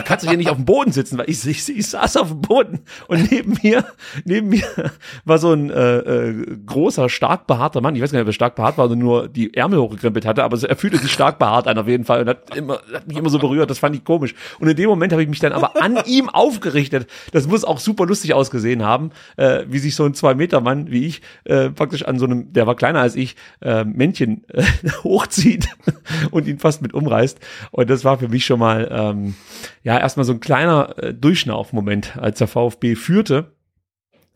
[0.06, 2.82] kannst hier nicht auf dem Boden sitzen, weil ich, ich, ich saß auf dem Boden
[3.08, 3.86] und neben mir,
[4.26, 4.66] neben mir
[5.26, 8.34] war so ein äh, äh, großer, stark behaarter Mann, ich weiß gar nicht, ob er
[8.34, 11.68] stark behaart war oder nur die Ärmel hochgekrempelt hatte, aber er fühlte sich stark behaart
[11.68, 14.04] an auf jeden Fall und hat, immer, hat mich immer so berührt, das fand ich
[14.04, 14.36] komisch.
[14.60, 17.08] Und in dem Moment habe ich mich dann aber an ihm aufgerichtet.
[17.32, 21.22] Das muss auch super lustig ausgesehen haben, äh, wie sich so ein Zwei-Meter-Mann wie ich
[21.46, 24.64] äh, praktisch an so einem, der war kleiner als ich, äh, Männchen äh,
[25.04, 25.68] hochzieht
[26.32, 27.40] und ihn fast mit umreißt.
[27.72, 29.36] Und das war für mich schon mal ähm,
[29.84, 33.54] ja erstmal so ein kleiner äh, Durchschnaufmoment, als der VfB führte.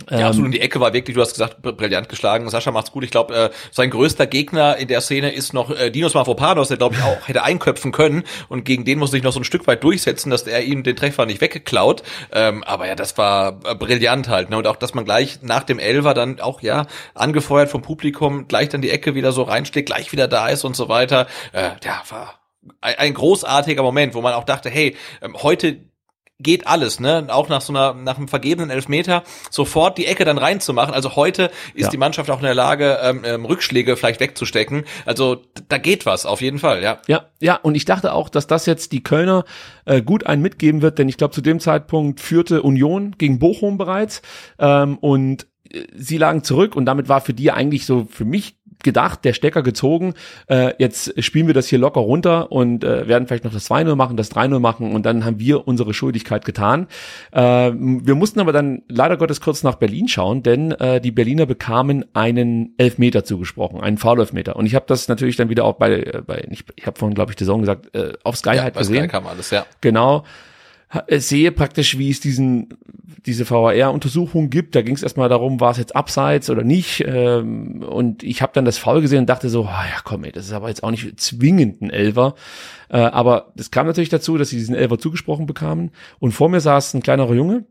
[0.09, 0.45] Ja, Ähm, absolut.
[0.45, 2.49] Und die Ecke war wirklich, du hast gesagt, br- brillant geschlagen.
[2.49, 3.03] Sascha macht's gut.
[3.03, 6.77] Ich glaube, äh, sein größter Gegner in der Szene ist noch äh, Dinos Mavropanos, der
[6.77, 8.23] glaube ich auch hätte einköpfen können.
[8.47, 10.95] Und gegen den musste sich noch so ein Stück weit durchsetzen, dass er ihm den
[10.95, 12.03] Treffer nicht weggeklaut.
[12.31, 14.49] Ähm, aber ja, das war äh, brillant halt.
[14.49, 14.57] Ne?
[14.57, 16.85] Und auch, dass man gleich nach dem Elfer dann auch, ja,
[17.15, 20.75] angefeuert vom Publikum, gleich dann die Ecke wieder so reinschlägt, gleich wieder da ist und
[20.75, 21.27] so weiter.
[21.53, 22.39] Äh, ja, war
[22.81, 25.79] ein, ein großartiger Moment, wo man auch dachte, hey, ähm, heute
[26.39, 27.25] geht alles, ne?
[27.29, 30.93] Auch nach so einer, nach einem vergebenen Elfmeter sofort die Ecke dann reinzumachen.
[30.93, 31.89] Also heute ist Ja.
[31.89, 34.85] die Mannschaft auch in der Lage, ähm, ähm, Rückschläge vielleicht wegzustecken.
[35.05, 36.99] Also da geht was, auf jeden Fall, ja.
[37.07, 39.45] Ja, ja, und ich dachte auch, dass das jetzt die Kölner
[39.85, 43.77] äh, gut einen mitgeben wird, denn ich glaube, zu dem Zeitpunkt führte Union gegen Bochum
[43.77, 44.21] bereits
[44.59, 48.56] ähm, und äh, sie lagen zurück und damit war für die eigentlich so für mich
[48.83, 50.13] gedacht, der Stecker gezogen.
[50.47, 53.95] Äh, jetzt spielen wir das hier locker runter und äh, werden vielleicht noch das 2-0
[53.95, 56.87] machen, das 3-0 machen und dann haben wir unsere Schuldigkeit getan.
[57.31, 61.45] Äh, wir mussten aber dann leider Gottes kurz nach Berlin schauen, denn äh, die Berliner
[61.45, 64.55] bekamen einen Elfmeter zugesprochen, einen Foul-Elfmeter.
[64.55, 67.15] Und ich habe das natürlich dann wieder auch bei, äh, bei ich, ich habe vorhin,
[67.15, 69.09] glaube ich, die Saison gesagt, äh, auf Sky ja halt bei Sky gesehen.
[69.09, 69.65] kam alles, ja.
[69.81, 70.23] Genau.
[71.07, 72.69] Äh, Sehe praktisch, wie es diesen,
[73.25, 74.75] diese VAR-Untersuchung gibt.
[74.75, 77.03] Da ging es erstmal darum, war es jetzt abseits oder nicht.
[77.05, 80.31] Ähm, und ich habe dann das Foul gesehen und dachte so, ah ja komm ey,
[80.31, 82.35] das ist aber jetzt auch nicht zwingend ein Elfer.
[82.89, 85.91] Äh, aber es kam natürlich dazu, dass sie diesen Elfer zugesprochen bekamen.
[86.19, 87.65] Und vor mir saß ein kleinerer Junge,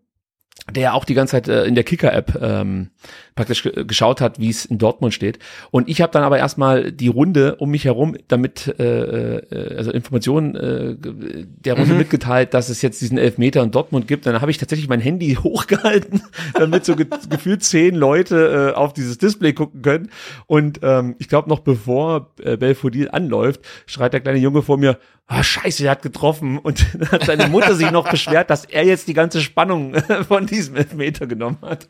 [0.70, 2.90] der auch die ganze Zeit äh, in der Kicker-App ähm,
[3.36, 5.38] praktisch ge geschaut hat, wie es in Dortmund steht.
[5.70, 9.92] Und ich habe dann aber erstmal die Runde um mich herum, damit äh, äh, also
[9.92, 14.26] Informationen äh, der Runde mitgeteilt, dass es jetzt diesen Elfmeter in Dortmund gibt.
[14.26, 16.22] Dann habe ich tatsächlich mein Handy hochgehalten,
[16.54, 20.10] damit so ge gefühlt zehn Leute äh, auf dieses Display gucken können.
[20.46, 24.98] Und ähm, ich glaube noch bevor äh, Belfodil anläuft, schreit der kleine Junge vor mir,
[25.26, 26.58] ah, scheiße, er hat getroffen.
[26.58, 29.94] Und dann hat seine Mutter sich noch beschwert, dass er jetzt die ganze Spannung
[30.28, 31.88] von diesem Elfmeter genommen hat.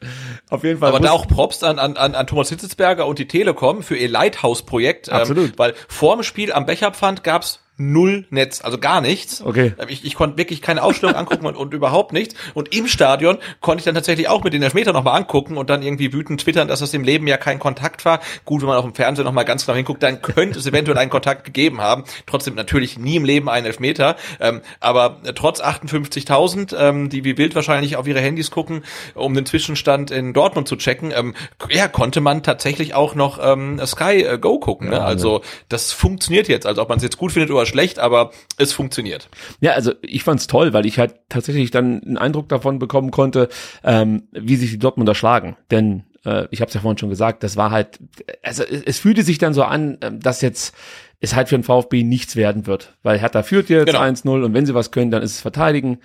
[0.50, 0.90] Auf jeden Fall.
[0.90, 5.10] Aber da auch Props an, an, an Thomas Hitzelsberger und die Telekom für ihr Lighthouse-Projekt.
[5.10, 5.50] Absolut.
[5.50, 9.42] Ähm, weil vor dem Spiel am Becherpfand gab's null Netz, also gar nichts.
[9.42, 9.74] Okay.
[9.78, 12.34] Ähm, Ich, ich konnte wirklich keine Ausstellung angucken und, und überhaupt nichts.
[12.54, 15.82] Und im Stadion konnte ich dann tatsächlich auch mit den Elfmeter nochmal angucken und dann
[15.82, 18.20] irgendwie wütend twittern, dass das im Leben ja kein Kontakt war.
[18.44, 21.10] Gut, wenn man auf dem Fernsehen nochmal ganz genau hinguckt, dann könnte es eventuell einen
[21.10, 22.04] Kontakt gegeben haben.
[22.26, 24.16] Trotzdem natürlich nie im Leben einen Elfmeter.
[24.40, 29.34] Ähm, aber äh, trotz 58.000, ähm, die wie wild wahrscheinlich auf ihre Handys gucken, um
[29.34, 31.34] den Zwischenstand in Dortmund zu checken, ähm,
[31.70, 34.90] ja, konnte man tatsächlich auch noch ähm, Sky äh, Go gucken.
[34.90, 35.02] Ne?
[35.02, 36.66] Also das funktioniert jetzt.
[36.66, 39.28] Also ob man es jetzt gut findet oder schlecht, aber es funktioniert.
[39.60, 43.48] Ja, also ich fand's toll, weil ich halt tatsächlich dann einen Eindruck davon bekommen konnte,
[43.84, 45.56] ähm, wie sich die Dortmunder schlagen.
[45.70, 47.98] Denn äh, ich habe es ja vorhin schon gesagt, das war halt,
[48.42, 50.74] also es, fühlte sich dann so an, ähm, dass jetzt
[51.20, 52.94] es halt für den VfB nichts werden wird.
[53.02, 54.00] Weil Hertha führt jetzt Genau.
[54.00, 55.98] 1-0 und wenn sie was können, dann ist es verteidigen.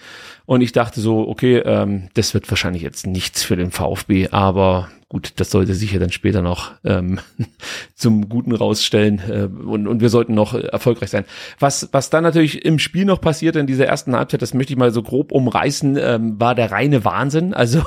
[0.46, 4.90] Und ich dachte so, okay, ähm, das wird wahrscheinlich jetzt nichts für den VfB, aber
[5.10, 7.20] gut, das sollte sich ja dann später noch ähm,
[7.96, 11.26] zum Guten rausstellen äh, und, und wir sollten noch erfolgreich sein.
[11.60, 14.80] Was, was dann natürlich im Spiel noch passierte in dieser ersten Halbzeit, das möchte ich
[14.80, 17.54] mal so grob umreißen, ähm, war der reine Wahnsinn.
[17.54, 17.84] Also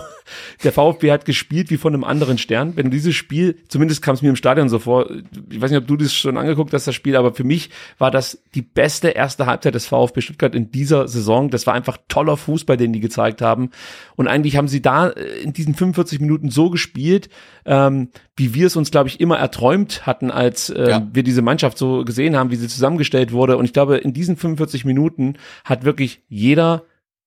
[0.62, 2.72] der VfB hat gespielt wie von einem anderen Stern.
[2.77, 5.11] Wenn du dieses Spiel, zumindest kam es mir im Stadion so vor,
[5.51, 8.11] ich weiß nicht, ob du das schon angeguckt hast, das Spiel, aber für mich war
[8.11, 11.51] das die beste erste Halbzeit des VfB Stuttgart in dieser Saison.
[11.51, 13.70] Das war einfach toller Fußball, den die gezeigt haben.
[14.16, 17.29] Und eigentlich haben sie da äh, in diesen 45 Minuten so gespielt,
[17.66, 21.09] ähm, wie wir es uns, glaube ich, immer erträumt hatten, als äh, Ja.
[21.12, 23.57] wir diese Mannschaft so gesehen haben, wie sie zusammengestellt wurde.
[23.57, 26.83] Und ich glaube, in diesen 45 Minuten hat wirklich jeder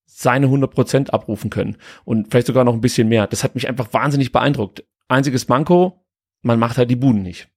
[0.07, 3.27] seine 100 Prozent abrufen können und vielleicht sogar noch ein bisschen mehr.
[3.27, 4.83] Das hat mich einfach wahnsinnig beeindruckt.
[5.07, 6.03] Einziges Manko,
[6.41, 7.49] man macht halt die Buden nicht.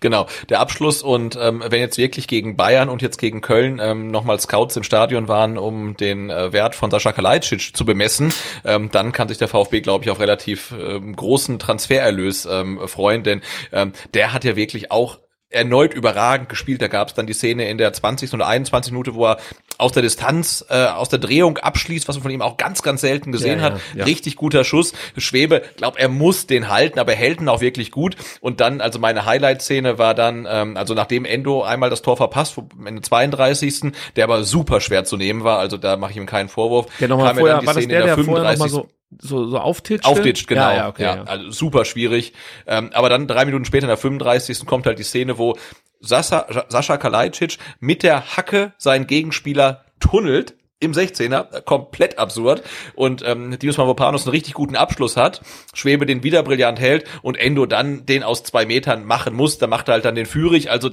[0.00, 4.10] Genau, der Abschluss und ähm, wenn jetzt wirklich gegen Bayern und jetzt gegen Köln ähm,
[4.10, 8.32] nochmal Scouts im Stadion waren, um den äh, Wert von Sascha Kalajdzic zu bemessen,
[8.64, 13.22] ähm, dann kann sich der VfB, glaube ich, auf relativ ähm, großen Transfererlös ähm, freuen,
[13.22, 13.40] denn
[13.72, 15.20] ähm, der hat ja wirklich auch
[15.54, 16.82] erneut überragend gespielt.
[16.82, 18.32] Da gab es dann die Szene in der 20.
[18.34, 18.92] oder 21.
[18.92, 19.38] Minute, wo er
[19.78, 23.00] aus der Distanz, äh, aus der Drehung abschließt, was man von ihm auch ganz, ganz
[23.00, 23.80] selten gesehen Ja, ja, hat.
[23.94, 24.04] ja.
[24.04, 24.92] Richtig guter Schuss.
[25.16, 28.16] Schwebe, glaub, er muss den halten, aber er hält ihn auch wirklich gut.
[28.40, 32.56] Und dann, also meine Highlight-Szene war dann, ähm, also nachdem Endo einmal das Tor verpasst,
[32.86, 33.92] in der 32.
[34.16, 36.86] der aber super schwer zu nehmen war, also da mache ich ihm keinen Vorwurf.
[37.00, 38.70] Der nochmal ja vorher, dann die war das der, in der vorher nochmal 35..
[38.70, 38.88] so,
[39.20, 40.08] so, so auftitschte?
[40.08, 40.70] Auftitscht, genau.
[40.70, 41.02] Ja, ja, okay.
[41.02, 41.24] ja, ja.
[41.24, 42.32] Also super schwierig.
[42.66, 44.66] Ähm, aber dann drei Minuten später, in der 35.
[44.66, 45.56] kommt halt die Szene, wo
[46.00, 52.62] Sascha, Sascha Kalajdzic mit der Hacke seinen Gegenspieler tunnelt im 16er, komplett absurd.
[52.94, 55.40] Und ähm, Dios Mavropanos einen richtig guten Abschluss hat,
[55.72, 59.58] Schwebe den wieder brillant hält und Endo dann den aus zwei Metern machen muss.
[59.58, 60.90] Da macht er halt dann den Führig, also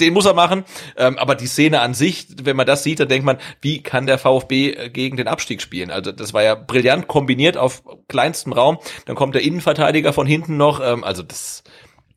[0.00, 0.64] den muss er machen.
[0.96, 4.06] Ähm, aber die Szene an sich, wenn man das sieht, dann denkt man, wie kann
[4.06, 5.90] der VfB äh, gegen den Abstieg spielen?
[5.90, 8.78] Also das war ja brillant kombiniert auf kleinstem Raum.
[9.06, 10.80] Dann kommt der Innenverteidiger von hinten noch.
[10.80, 11.64] Ähm, also das,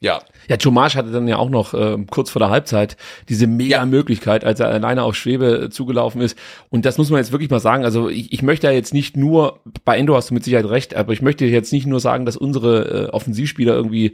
[0.04, 2.98] ja, Ja, Tomasch hatte dann ja auch noch ähm, kurz vor der Halbzeit
[3.30, 3.86] diese mega Ja.
[3.86, 6.38] Möglichkeit, als er alleine auf Schwebe äh, zugelaufen ist.
[6.70, 7.86] Und das muss man jetzt wirklich mal sagen.
[7.86, 10.96] Also ich, ich möchte ja jetzt nicht nur, bei Endo hast du mit Sicherheit recht,
[10.96, 14.12] aber ich möchte jetzt nicht nur sagen, dass unsere äh, Offensivspieler irgendwie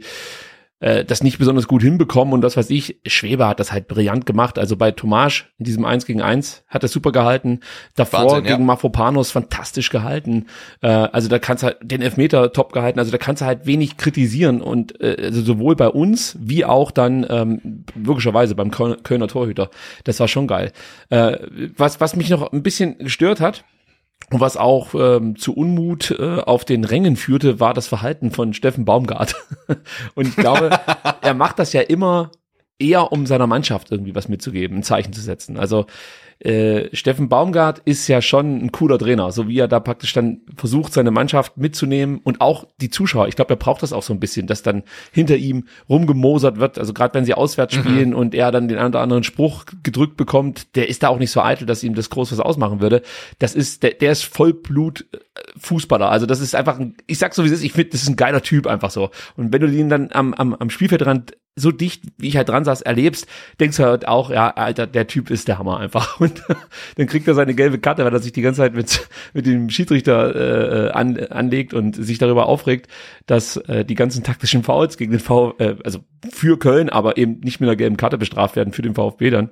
[0.80, 4.26] äh, das nicht besonders gut hinbekommen und das weiß ich, Schwebe hat das halt brillant
[4.26, 4.58] gemacht.
[4.58, 7.60] Also bei Tomasch in diesem 1 gegen 1 hat er super gehalten.
[7.94, 8.52] Davor Wahnsinn, ja.
[8.52, 10.46] gegen Mafropanos fantastisch gehalten.
[10.80, 12.98] Äh, also da kannst du halt den Elfmeter top gehalten.
[12.98, 16.90] Also da kannst du halt wenig kritisieren und äh, also sowohl bei uns wie auch
[16.90, 19.70] dann ähm, logischerweise beim Kölner, Kölner Torhüter.
[20.04, 20.72] Das war schon geil.
[21.10, 21.38] Äh,
[21.76, 23.64] was was mich noch ein bisschen gestört hat,
[24.32, 28.54] und was auch ähm, zu Unmut äh, auf den Rängen führte, war das Verhalten von
[28.54, 29.34] Steffen Baumgart.
[30.14, 30.70] Und ich glaube,
[31.20, 32.30] er macht das ja immer
[32.78, 35.58] eher, um seiner Mannschaft irgendwie was mitzugeben, ein Zeichen zu setzen.
[35.58, 35.86] Also
[36.40, 40.40] äh, Steffen Baumgart ist ja schon ein cooler Trainer, so wie er da praktisch dann
[40.56, 43.28] versucht, seine Mannschaft mitzunehmen und auch die Zuschauer.
[43.28, 44.82] Ich glaube, er braucht das auch so ein bisschen, dass dann
[45.12, 46.78] hinter ihm rumgemosert wird.
[46.78, 50.16] Also gerade wenn sie auswärts spielen und er dann den einen oder anderen Spruch gedrückt
[50.16, 53.02] bekommt, der ist da auch nicht so eitel, dass ihm das groß was ausmachen würde.
[53.38, 55.18] Das ist, der, der ist Vollblut äh,
[55.58, 56.10] Fußballer.
[56.10, 58.08] Also das ist einfach, ein, ich sag so wie es ist, ich finde, das ist
[58.08, 59.10] ein geiler Typ einfach so.
[59.36, 62.64] Und wenn du ihn dann am, am, am Spielfeldrand so dicht, wie ich halt dran
[62.64, 63.26] saß, erlebst,
[63.58, 66.20] denkst du halt auch, ja, Alter, der Typ ist der Hammer einfach.
[66.20, 66.42] Und
[66.96, 69.70] dann kriegt er seine gelbe Karte, weil er sich die ganze Zeit mit, mit dem
[69.70, 72.88] Schiedsrichter äh, an, anlegt und sich darüber aufregt,
[73.26, 76.00] dass äh, die ganzen taktischen Fouls gegen den V, äh, also
[76.30, 79.50] für Köln, aber eben nicht mit einer gelben Karte bestraft werden für den VfB dann.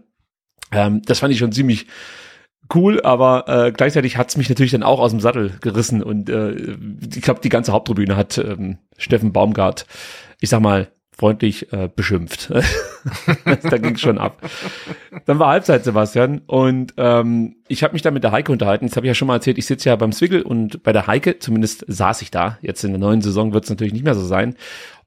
[0.72, 1.86] Ähm, das fand ich schon ziemlich
[2.74, 6.76] cool, aber äh, gleichzeitig hat's mich natürlich dann auch aus dem Sattel gerissen und äh,
[7.14, 9.86] ich glaube, die ganze Haupttribüne hat ähm, Steffen Baumgart,
[10.40, 10.88] ich sag mal,
[11.18, 12.50] freundlich äh, beschimpft.
[13.62, 14.40] da ging's schon ab.
[15.26, 18.86] Dann war Halbzeit, Sebastian, und ähm, ich habe mich da mit der Heike unterhalten.
[18.86, 19.58] Das habe ich ja schon mal erzählt.
[19.58, 22.58] Ich sitze ja beim Swiggle und bei der Heike, zumindest saß ich da.
[22.62, 24.54] Jetzt in der neuen Saison wird's natürlich nicht mehr so sein.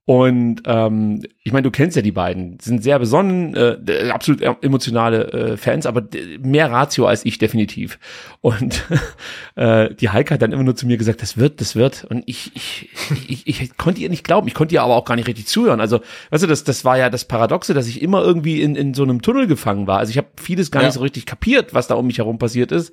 [0.05, 5.31] Und ähm, ich meine, du kennst ja die beiden, sind sehr besonnen, äh, absolut emotionale
[5.31, 6.03] äh, Fans, aber
[6.41, 7.99] mehr Ratio als ich definitiv.
[8.41, 8.83] Und
[9.55, 12.03] äh, die Heike hat dann immer nur zu mir gesagt, das wird, das wird.
[12.05, 12.89] Und ich, ich,
[13.29, 15.79] ich, ich konnte ihr nicht glauben, ich konnte ihr aber auch gar nicht richtig zuhören.
[15.79, 18.95] Also, weißt du, das, das war ja das Paradoxe, dass ich immer irgendwie in, in
[18.95, 19.99] so einem Tunnel gefangen war.
[19.99, 20.87] Also ich habe vieles gar Ja.
[20.87, 22.91] nicht so richtig kapiert, was da um mich herum passiert ist.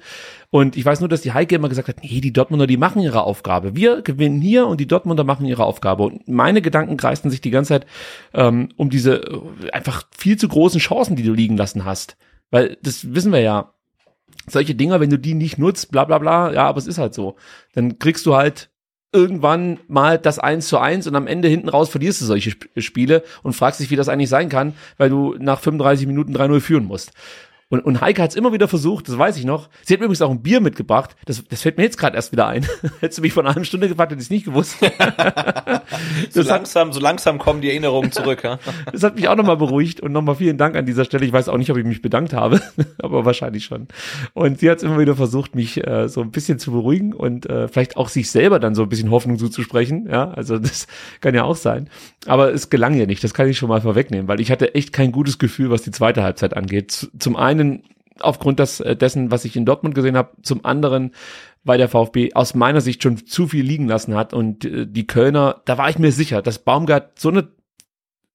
[0.50, 3.02] Und ich weiß nur, dass die Heike immer gesagt hat, nee, die Dortmunder, die machen
[3.02, 3.76] ihre Aufgabe.
[3.76, 6.04] Wir gewinnen hier und die Dortmunder machen ihre Aufgabe.
[6.04, 7.86] Und meine Gedanken kreisten sich die ganze Zeit
[8.32, 12.16] ähm, um diese äh, einfach viel zu großen Chancen, die du liegen lassen hast.
[12.50, 13.74] Weil das wissen wir ja.
[14.46, 17.12] Solche Dinger, wenn du die nicht nutzt, bla bla bla, ja, aber es ist halt
[17.12, 17.36] so.
[17.74, 18.70] Dann kriegst du halt
[19.12, 22.68] irgendwann mal das 1 zu 1 und am Ende hinten raus verlierst du solche Sp
[22.76, 26.60] Spiele und fragst dich, wie das eigentlich sein kann, weil du nach 35 Minuten 3-0
[26.60, 27.12] führen musst.
[27.70, 29.68] Und, und Heike hat es immer wieder versucht, das weiß ich noch.
[29.84, 31.16] Sie hat mir übrigens auch ein Bier mitgebracht.
[31.26, 32.66] Das, das fällt mir jetzt gerade erst wieder ein.
[33.00, 34.78] Hättest du mich vor einer halben Stunde gefragt, hätte ich es nicht gewusst.
[36.30, 38.42] so langsam, so langsam kommen die Erinnerungen zurück.
[38.42, 38.58] Ja?
[38.92, 41.26] das hat mich auch nochmal beruhigt und nochmal vielen Dank an dieser Stelle.
[41.26, 42.62] Ich weiß auch nicht, ob ich mich bedankt habe,
[43.02, 43.88] aber wahrscheinlich schon.
[44.32, 47.68] Und sie hat immer wieder versucht, mich äh, so ein bisschen zu beruhigen und äh,
[47.68, 50.08] vielleicht auch sich selber dann so ein bisschen Hoffnung zuzusprechen.
[50.10, 50.86] Ja, also das
[51.20, 51.90] kann ja auch sein.
[52.24, 53.22] Aber es gelang ihr nicht.
[53.22, 55.90] Das kann ich schon mal vorwegnehmen, weil ich hatte echt kein gutes Gefühl, was die
[55.90, 57.10] zweite Halbzeit angeht.
[57.18, 57.57] Zum einen
[58.20, 61.12] aufgrund des, äh, dessen, was ich in Dortmund gesehen habe, zum anderen
[61.64, 65.06] weil der VfB aus meiner Sicht schon zu viel liegen lassen hat und äh, die
[65.06, 67.48] Kölner, da war ich mir sicher, dass Baumgart so eine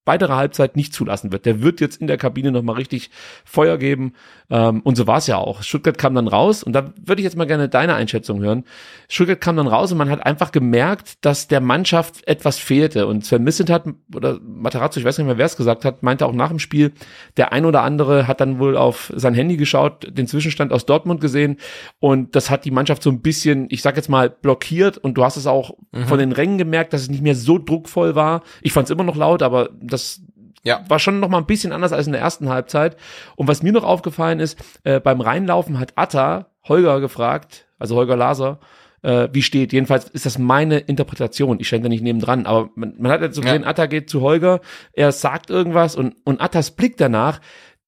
[0.06, 1.46] weitere Halbzeit nicht zulassen wird.
[1.46, 3.10] Der wird jetzt in der Kabine nochmal richtig
[3.46, 4.14] Feuer geben.
[4.50, 5.64] Ähm, und so war es ja auch.
[5.64, 8.66] Stuttgart kam dann raus und da würde ich jetzt mal gerne deine Einschätzung hören.
[9.08, 13.08] Stuttgart kam dann raus und man hat einfach gemerkt, dass der Mannschaft etwas fehlte.
[13.08, 16.26] Und Sven Missent hat, oder Materazzo, ich weiß nicht mehr, wer es gesagt hat, meinte
[16.26, 16.92] auch nach dem Spiel,
[17.38, 21.22] der ein oder andere hat dann wohl auf sein Handy geschaut, den Zwischenstand aus Dortmund
[21.22, 21.58] gesehen
[22.00, 25.24] und das hat die Mannschaft so ein bisschen, ich sag jetzt mal, blockiert und du
[25.24, 26.06] hast es auch mhm.
[26.06, 28.42] von den Rängen gemerkt, dass es nicht mehr so druckvoll war.
[28.62, 30.22] Ich fand es immer noch laut, aber das
[30.64, 30.82] ja.
[30.88, 32.98] war schon noch mal ein bisschen anders als in der ersten Halbzeit.
[33.36, 38.16] Und was mir noch aufgefallen ist, äh, beim Reinlaufen hat Atta Holger gefragt, also Holger
[38.16, 38.60] Laser,
[39.02, 39.74] äh, wie steht.
[39.74, 41.60] Jedenfalls ist das meine Interpretation.
[41.60, 43.68] Ich stand da nicht nebendran, aber man, man hat jetzt so gesehen, ja.
[43.68, 44.62] Atta geht zu Holger,
[44.94, 47.42] er sagt irgendwas und, und Attas Blick danach,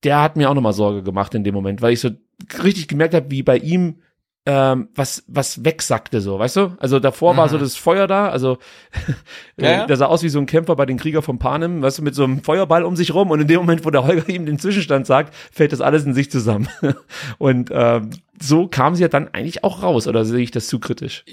[0.04, 2.10] der hat mir auch noch mal Sorge gemacht in dem Moment, weil ich so
[2.62, 4.02] richtig gemerkt habe, wie bei ihm
[4.48, 6.78] ähm, was was wegsackte so, weißt du?
[6.80, 7.38] Also davor mhm.
[7.38, 7.62] war so mhm.
[7.62, 8.58] das Feuer da, also
[9.58, 9.86] ja, ja.
[9.88, 12.14] der sah aus wie so ein Kämpfer bei den Krieger von Panem, weißt du, mit
[12.14, 14.60] so einem Feuerball um sich rum und in dem Moment, wo der Holger ihm den
[14.60, 16.68] Zwischenstand sagt, fällt das alles in sich zusammen.
[17.40, 18.12] und ähm,
[18.42, 21.24] so kam sie ja dann eigentlich auch raus, oder sehe ich das zu kritisch?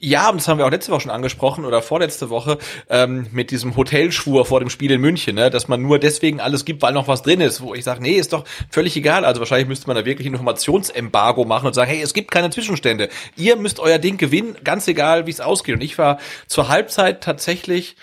[0.00, 2.58] Ja, und das haben wir auch letzte Woche schon angesprochen oder vorletzte Woche
[2.88, 6.64] ähm, mit diesem Hotelschwur vor dem Spiel in München, ne, dass man nur deswegen alles
[6.64, 9.24] gibt, weil noch was drin ist, wo ich sage, nee, ist doch völlig egal.
[9.24, 13.08] Also wahrscheinlich müsste man da wirklich Informationsembargo machen und sagen, hey, es gibt keine Zwischenstände.
[13.36, 15.74] Ihr müsst euer Ding gewinnen, ganz egal, wie es ausgeht.
[15.74, 17.96] Und ich war zur Halbzeit tatsächlich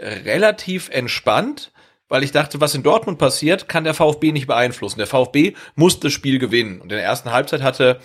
[0.00, 1.72] relativ entspannt
[2.08, 4.98] weil ich dachte, was in Dortmund passiert, kann der VfB nicht beeinflussen.
[4.98, 6.80] Der VfB muss das Spiel gewinnen.
[6.80, 8.00] Und in der ersten Halbzeit hatte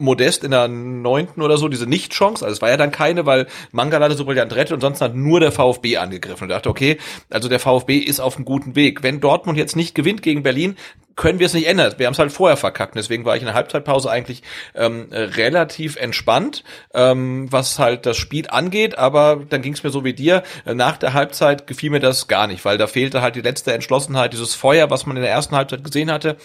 [0.00, 3.46] Modest in der neunten oder so diese Nicht-Chance, also es war ja dann keine, weil
[3.72, 6.98] Mangala hatte so brillant rettet und sonst hat nur der VfB angegriffen und dachte, okay,
[7.28, 9.02] also der VfB ist auf einem guten Weg.
[9.02, 10.76] Wenn Dortmund jetzt nicht gewinnt gegen Berlin,
[11.20, 11.92] können wir es nicht ändern.
[11.98, 12.94] Wir haben es halt vorher verkackt.
[12.94, 14.42] Deswegen war ich in der Halbzeitpause eigentlich
[14.74, 18.96] ähm, relativ entspannt, ähm, was halt das Spiel angeht.
[18.96, 20.42] Aber dann ging es mir so wie dir.
[20.64, 24.32] Nach der Halbzeit gefiel mir das gar nicht, weil da fehlte halt die letzte Entschlossenheit,
[24.32, 26.36] dieses Feuer, was man in der ersten Halbzeit gesehen hatte.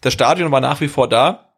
[0.00, 1.49] Das Stadion war nach wie vor da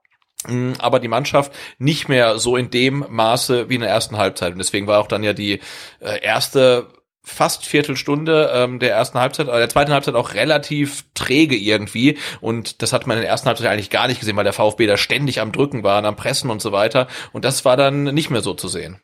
[0.78, 4.52] aber die Mannschaft nicht mehr so in dem Maße wie in der ersten Halbzeit.
[4.52, 5.60] Und deswegen war auch dann ja die
[6.00, 6.88] äh, erste
[7.24, 12.82] fast Viertelstunde ähm, der ersten Halbzeit, äh, der zweiten Halbzeit auch relativ träge irgendwie und
[12.82, 14.96] das hat man in der ersten Halbzeit eigentlich gar nicht gesehen, weil der VfB da
[14.96, 18.42] ständig am Drücken war, am Pressen und so weiter und das war dann nicht mehr
[18.42, 19.00] so zu sehen.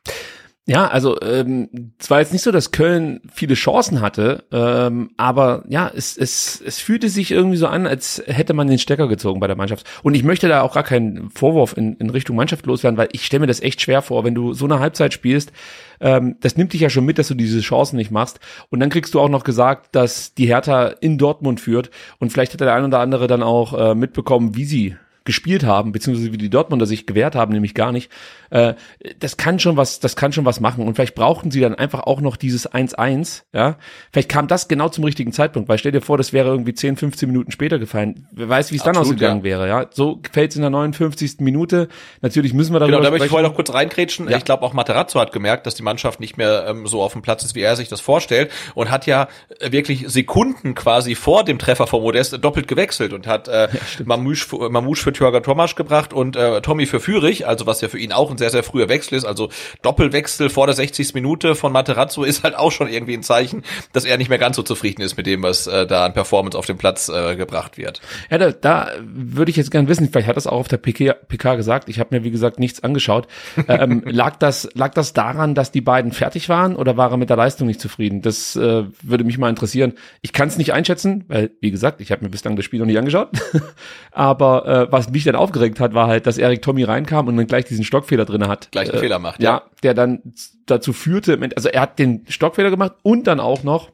[0.71, 5.65] Ja, also ähm, es war jetzt nicht so, dass Köln viele Chancen hatte, ähm, aber
[5.71, 9.41] ja, es, es, es fühlte sich irgendwie so an, als hätte man den Stecker gezogen
[9.41, 9.87] bei der Mannschaft.
[10.03, 13.25] Und ich möchte da auch gar keinen Vorwurf in, in Richtung Mannschaft loswerden, weil ich
[13.25, 15.53] stelle mir das echt schwer vor, wenn du so eine Halbzeit spielst,
[16.01, 18.39] ähm, das nimmt dich ja schon mit, dass du diese Chancen nicht machst.
[18.69, 21.89] Und dann kriegst du auch noch gesagt, dass die Hertha in Dortmund führt.
[22.19, 24.97] Und vielleicht hat der ein oder andere dann auch äh, mitbekommen, wie sie
[25.29, 28.11] gespielt haben, beziehungsweise wie die Dortmunder sich gewehrt haben, nämlich gar nicht.
[28.49, 28.73] Äh,
[29.19, 30.87] das kann schon was, das kann schon was machen.
[30.87, 33.77] Und vielleicht brauchten sie dann einfach auch noch dieses 1-1, ja.
[34.11, 36.97] Vielleicht kam das genau zum richtigen Zeitpunkt, weil stell dir vor, das wäre irgendwie 10,
[36.97, 38.27] 15 Minuten später gefallen.
[38.33, 39.45] Wer weiß, wie es dann ausgegangen ja.
[39.45, 39.87] wäre, ja.
[39.91, 41.41] So fällt es in der 59.
[41.41, 41.89] Minute.
[42.23, 44.31] Natürlich müssen wir darüber Genau, da möchte ich vorher noch kurz reinkrätschen.
[44.31, 44.39] Ja.
[44.39, 47.21] Ich glaube, auch Materazzo hat gemerkt, dass die Mannschaft nicht mehr ähm, so auf dem
[47.21, 49.29] Platz ist, wie er sich das vorstellt und hat ja
[49.61, 54.71] wirklich Sekunden quasi vor dem Treffer von Modest doppelt gewechselt und hat äh, ja, Mamouche,
[54.71, 58.13] Mamouche für Thürger Thomas gebracht und äh, Tommy für Führig, also was ja für ihn
[58.13, 59.49] auch ein sehr, sehr früher Wechsel ist, also
[59.83, 61.13] Doppelwechsel vor der 60.
[61.15, 64.55] Minute von Materazzo ist halt auch schon irgendwie ein Zeichen, dass er nicht mehr ganz
[64.55, 67.79] so zufrieden ist mit dem, was äh, da an Performance auf dem Platz äh, gebracht
[67.79, 68.01] wird.
[68.31, 71.15] Ja, da, da würde ich jetzt gerne wissen, vielleicht hat das auch auf der PK,
[71.15, 73.27] PK gesagt, ich habe mir wie gesagt nichts angeschaut.
[73.69, 77.29] ähm, lag, das, lag das daran, dass die beiden fertig waren oder war er mit
[77.29, 78.23] der Leistung nicht zufrieden?
[78.23, 79.95] Das äh, würde mich mal interessieren.
[80.23, 82.87] Ich kann es nicht einschätzen, weil, wie gesagt, ich habe mir bislang das Spiel noch
[82.87, 83.31] nicht angeschaut.
[84.13, 87.47] Aber äh, was mich dann aufgeregt hat, war halt, dass Erik Tommy reinkam und dann
[87.47, 88.71] gleich diesen Stockfehler drin hat.
[88.73, 89.51] Gleich einen äh, Fehler macht, ja.
[89.51, 90.23] Ja, der dann
[90.67, 93.91] dazu führte, also er hat den Stockfehler gemacht und dann auch noch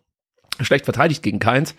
[0.60, 1.74] schlecht verteidigt gegen Keins.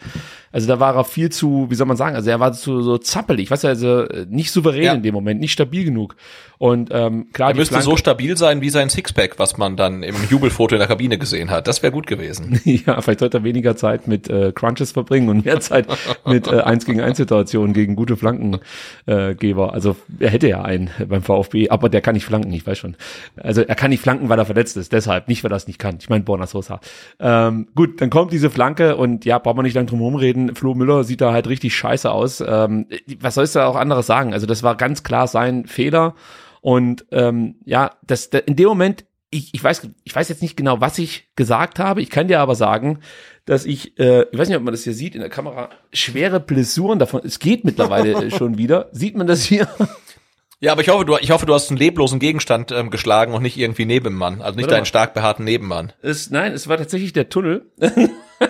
[0.56, 2.97] Also da war er viel zu, wie soll man sagen, also er war zu so
[2.97, 4.93] zappelig, weißt du, also äh, nicht souverän Ja.
[4.93, 6.16] in dem Moment, nicht stabil genug.
[6.58, 10.01] Und ähm, klar, Er müsste Flanke- so stabil sein wie sein Sixpack, was man dann
[10.01, 11.68] im Jubelfoto in der Kabine gesehen hat.
[11.68, 12.62] Das wäre gut gewesen.
[12.86, 15.88] Ja, vielleicht sollte er weniger Zeit mit äh, Crunches verbringen und mehr Zeit
[16.26, 19.68] mit äh, 1 gegen 1 Situationen gegen gute Flankengeber.
[19.68, 22.78] Äh, also er hätte ja einen beim VfB, aber der kann nicht flanken, ich weiß
[22.78, 22.95] schon.
[23.36, 25.80] Also er kann nicht flanken, weil er verletzt ist, deshalb, nicht weil er es nicht
[25.80, 25.97] kann.
[25.99, 26.80] Ich meine Borna Sosa.
[27.20, 30.45] Ähm, gut, dann kommt diese Flanke und ja, braucht man nicht lang drum rumreden.
[30.54, 32.43] Flo Müller sieht da halt richtig scheiße aus.
[32.46, 32.88] Ähm,
[33.20, 34.34] was sollst du auch anderes sagen?
[34.34, 36.14] Also das war ganz klar sein Fehler.
[36.62, 40.56] Und ähm, ja, das, da- in dem Moment, ich, ich weiß, ich weiß jetzt nicht
[40.56, 42.02] genau, was ich gesagt habe.
[42.02, 43.00] Ich kann dir aber sagen,
[43.46, 46.39] dass ich, äh, ich weiß nicht, ob man das hier sieht in der Kamera, schwere
[46.39, 47.22] Blessuren davon.
[47.24, 48.89] Es geht mittlerweile schon wieder.
[48.91, 49.68] Sieht man das hier?
[50.60, 53.43] Ja, aber ich hoffe, du, ich hoffe, du hast einen leblosen Gegenstand ähm, geschlagen und
[53.43, 54.41] nicht irgendwie Nebenmann.
[54.41, 54.78] Also nicht Warte mal.
[54.78, 55.91] deinen stark behaarten Nebenmann.
[56.01, 57.70] Es, nein, es war tatsächlich der Tunnel,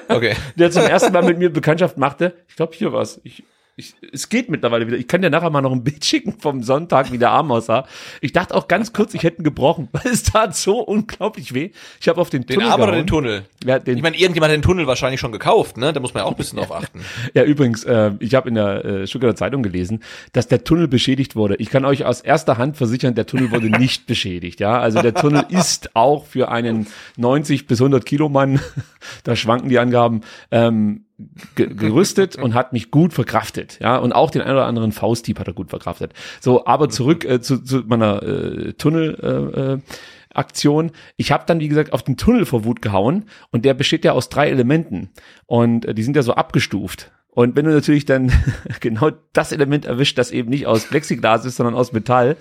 [0.08, 0.36] Okay.
[0.56, 2.34] der zum ersten Mal mit mir Bekanntschaft machte.
[2.48, 3.20] Ich glaube, hier war's.
[3.24, 3.44] Ich,
[3.78, 4.98] ich, es geht mittlerweile wieder.
[4.98, 7.86] Ich kann dir nachher mal noch ein Bild schicken vom Sonntag, wie der Arm aussah.
[8.22, 11.72] Ich dachte auch ganz kurz, ich hätte ihn gebrochen, weil es tat so unglaublich weh.
[12.00, 13.06] Ich habe auf den, Den Tunnel Arm oder gehauen.
[13.06, 13.46] den Tunnel?
[13.66, 15.92] Ja, den, Ich meine, irgendjemand hat den Tunnel wahrscheinlich schon gekauft, ne?
[15.92, 17.02] Da muss man ja auch ein bisschen drauf achten.
[17.34, 20.02] Ja, übrigens, äh, ich habe in der äh, Stuttgarter Zeitung gelesen,
[20.32, 21.56] dass der Tunnel beschädigt wurde.
[21.56, 24.60] Ich kann euch aus erster Hand versichern, der Tunnel wurde nicht beschädigt.
[24.60, 28.60] Ja, also der Tunnel ist auch für einen 90 bis 100 Kilo Mann,
[29.24, 30.22] da schwanken die Angaben,
[30.52, 31.06] ähm,
[31.56, 33.80] gerüstet und hat mich gut verkraftet.
[33.80, 36.14] Ja, und auch den ein oder anderen Fausthieb hat er gut verkraftet.
[36.42, 39.18] So, aber zurück äh, zu, zu meiner äh, Tunnel.
[39.56, 39.80] Äh, äh,
[40.36, 40.92] Aktion.
[41.16, 44.12] Ich habe dann, wie gesagt, auf den Tunnel vor Wut gehauen und der besteht ja
[44.12, 45.10] aus drei Elementen
[45.46, 47.12] und äh, die sind ja so abgestuft.
[47.30, 48.32] Und wenn du natürlich dann
[48.80, 52.38] genau das Element erwischt, das eben nicht aus Plexiglas ist, sondern aus Metall,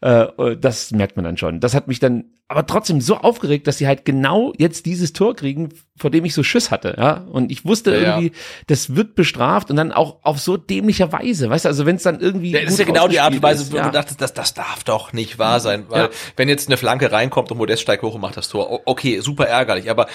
[0.00, 1.60] äh, das merkt man dann schon.
[1.60, 5.34] Das hat mich dann aber trotzdem so aufgeregt, dass sie halt genau jetzt dieses Tor
[5.34, 7.24] kriegen, vor dem ich so Schiss hatte, ja.
[7.30, 8.08] Und ich wusste Ja, ja.
[8.18, 8.32] irgendwie,
[8.68, 12.04] das wird bestraft und dann auch auf so dämlicher Weise, weißt du, also wenn es
[12.04, 13.86] dann irgendwie Ja, das ist ja genau die Art und Weise, wo ja.
[13.86, 15.86] du dachtest, das, das darf doch nicht wahr sein.
[15.88, 16.08] Weil Ja.
[16.36, 19.48] wenn jetzt eine Flanke reinkommt und Modest steigt hoch und macht das Tor, okay, super
[19.48, 19.90] ärgerlich.
[19.90, 20.06] Aber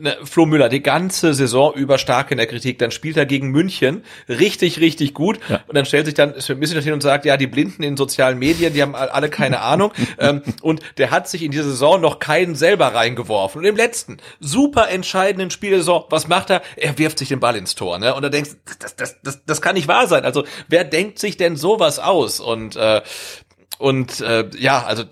[0.00, 3.48] ne, Flo Müller, die ganze Saison über stark in der Kritik, dann spielt er gegen
[3.50, 5.38] München richtig, richtig gut.
[5.48, 5.60] Ja.
[5.66, 8.38] Und dann stellt sich dann Sven Mislintat hin und sagt, ja, die Blinden in sozialen
[8.38, 9.92] Medien, die haben alle keine Ahnung.
[10.18, 13.60] ähm, und der hat sich in dieser Saison noch keinen selber reingeworfen.
[13.60, 16.62] Und im letzten, super entscheidenden Spiel der Saison, was macht er?
[16.76, 17.98] Er wirft sich den Ball ins Tor.
[17.98, 18.14] Ne?
[18.14, 20.24] Und da denkst das, das, das, das kann nicht wahr sein.
[20.24, 22.40] Also wer denkt sich denn sowas aus?
[22.40, 23.02] Und äh,
[23.78, 25.04] und äh, ja, also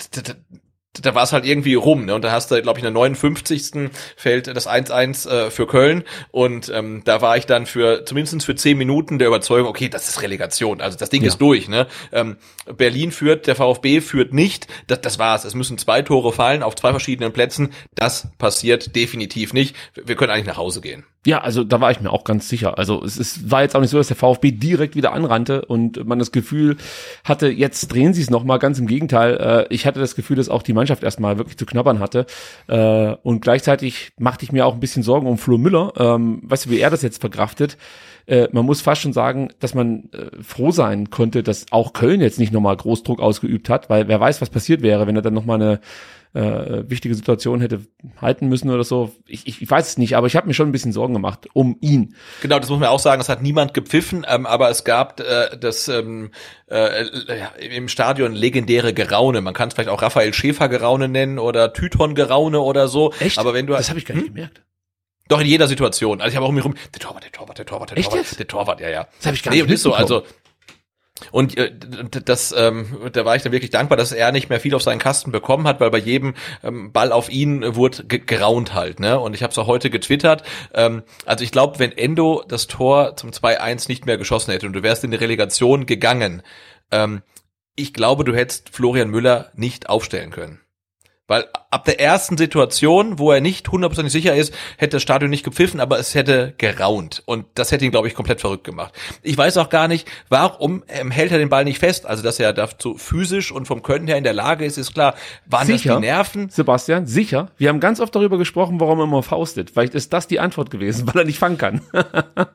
[1.03, 2.15] da war es halt irgendwie rum, ne?
[2.15, 3.91] Und da hast du, glaube ich, in der 59.
[4.17, 8.55] fällt das 1-1 äh, für Köln und ähm, da war ich dann für zumindest für
[8.55, 11.29] zehn Minuten der Überzeugung, okay, das ist Relegation, also das Ding Ja.
[11.29, 11.87] ist durch, ne?
[12.13, 12.37] Ähm,
[12.77, 15.45] Berlin führt, der VfB führt nicht, das, das war's.
[15.45, 17.71] Es müssen zwei Tore fallen auf zwei verschiedenen Plätzen.
[17.95, 19.77] Das passiert definitiv nicht.
[19.95, 21.05] Wir können eigentlich nach Hause gehen.
[21.27, 22.77] Ja, also da war ich mir auch ganz sicher.
[22.77, 26.07] Also es, es war jetzt auch nicht so, dass der VfB direkt wieder anrannte und
[26.07, 26.77] man das Gefühl
[27.25, 28.59] hatte, jetzt drehen sie es nochmal.
[28.59, 29.37] Ganz im Gegenteil.
[29.71, 32.27] Äh, ich hatte das Gefühl, dass auch die Mannschaft erstmal wirklich zu knabbern hatte.
[32.67, 35.93] Äh, und gleichzeitig machte ich mir auch ein bisschen Sorgen um Flo Müller.
[35.97, 37.79] Ähm, weißt du, wie er das jetzt verkraftet?
[38.27, 42.21] Äh, man muss fast schon sagen, dass man äh, froh sein konnte, dass auch Köln
[42.21, 45.35] jetzt nicht nochmal Großdruck ausgeübt hat, weil wer weiß, was passiert wäre, wenn er dann
[45.35, 45.81] nochmal eine
[46.35, 47.81] äh, wichtige Situation hätte
[48.21, 49.13] halten müssen oder so.
[49.27, 51.47] Ich, ich, ich weiß es nicht, aber ich habe mir schon ein bisschen Sorgen gemacht
[51.53, 52.15] um ihn.
[52.43, 55.57] Genau, das muss man auch sagen, es hat niemand gepfiffen, ähm, aber es gab äh,
[55.57, 56.33] das ähm,
[56.69, 59.41] äh, ja, im Stadion legendäre Geraune.
[59.41, 63.13] Man kann es vielleicht auch Raphael Schäfer Geraune nennen oder Tython Geraune oder so.
[63.21, 63.39] Echt?
[63.39, 64.63] Aber wenn du das habe ich gar nicht gemerkt.
[65.29, 66.21] doch in jeder Situation.
[66.21, 68.27] Also ich habe auch mir rum, der Torwart, der Torwart, der Torwart, der Echt Torwart,
[68.27, 68.39] jetzt?
[68.41, 69.07] der Torwart, ja, ja.
[69.19, 70.25] Das habe ich gar Nee, nicht und ist so, also
[71.31, 71.73] und äh,
[72.25, 74.99] das, ähm, da war ich dann wirklich dankbar, dass er nicht mehr viel auf seinen
[74.99, 76.35] Kasten bekommen hat, weil bei jedem
[76.65, 79.21] ähm, Ball auf ihn wurde ge geraunt halt, ne?
[79.21, 80.43] Und ich habe es auch heute getwittert.
[80.75, 84.73] Ähm, also ich glaube, wenn Endo das Tor zum 2-1 nicht mehr geschossen hätte und
[84.73, 86.43] du wärst in die Relegation gegangen,
[86.91, 87.23] ähm,
[87.77, 90.61] ich glaube, du hättest Florian Müller nicht aufstellen können.
[91.29, 95.45] Weil ab der ersten Situation, wo er nicht hundertprozentig sicher ist, hätte das Stadion nicht
[95.45, 97.25] gepfiffen, aber es hätte geraunt.
[97.27, 98.95] Und das hätte ihn, glaube ich, komplett verrückt gemacht.
[99.23, 102.07] Ich weiß auch gar nicht, warum ähm, hält er den Ball nicht fest?
[102.07, 105.17] Also, dass er dazu physisch und vom Können her in der Lage ist, ist klar.
[105.47, 105.97] Waren das Sicher?
[105.97, 106.49] die Nerven?
[106.49, 107.51] Sebastian, sicher.
[107.59, 109.71] Wir haben ganz oft darüber gesprochen, warum er immer faustet.
[109.71, 111.81] Vielleicht ist das die Antwort gewesen, weil er nicht fangen kann.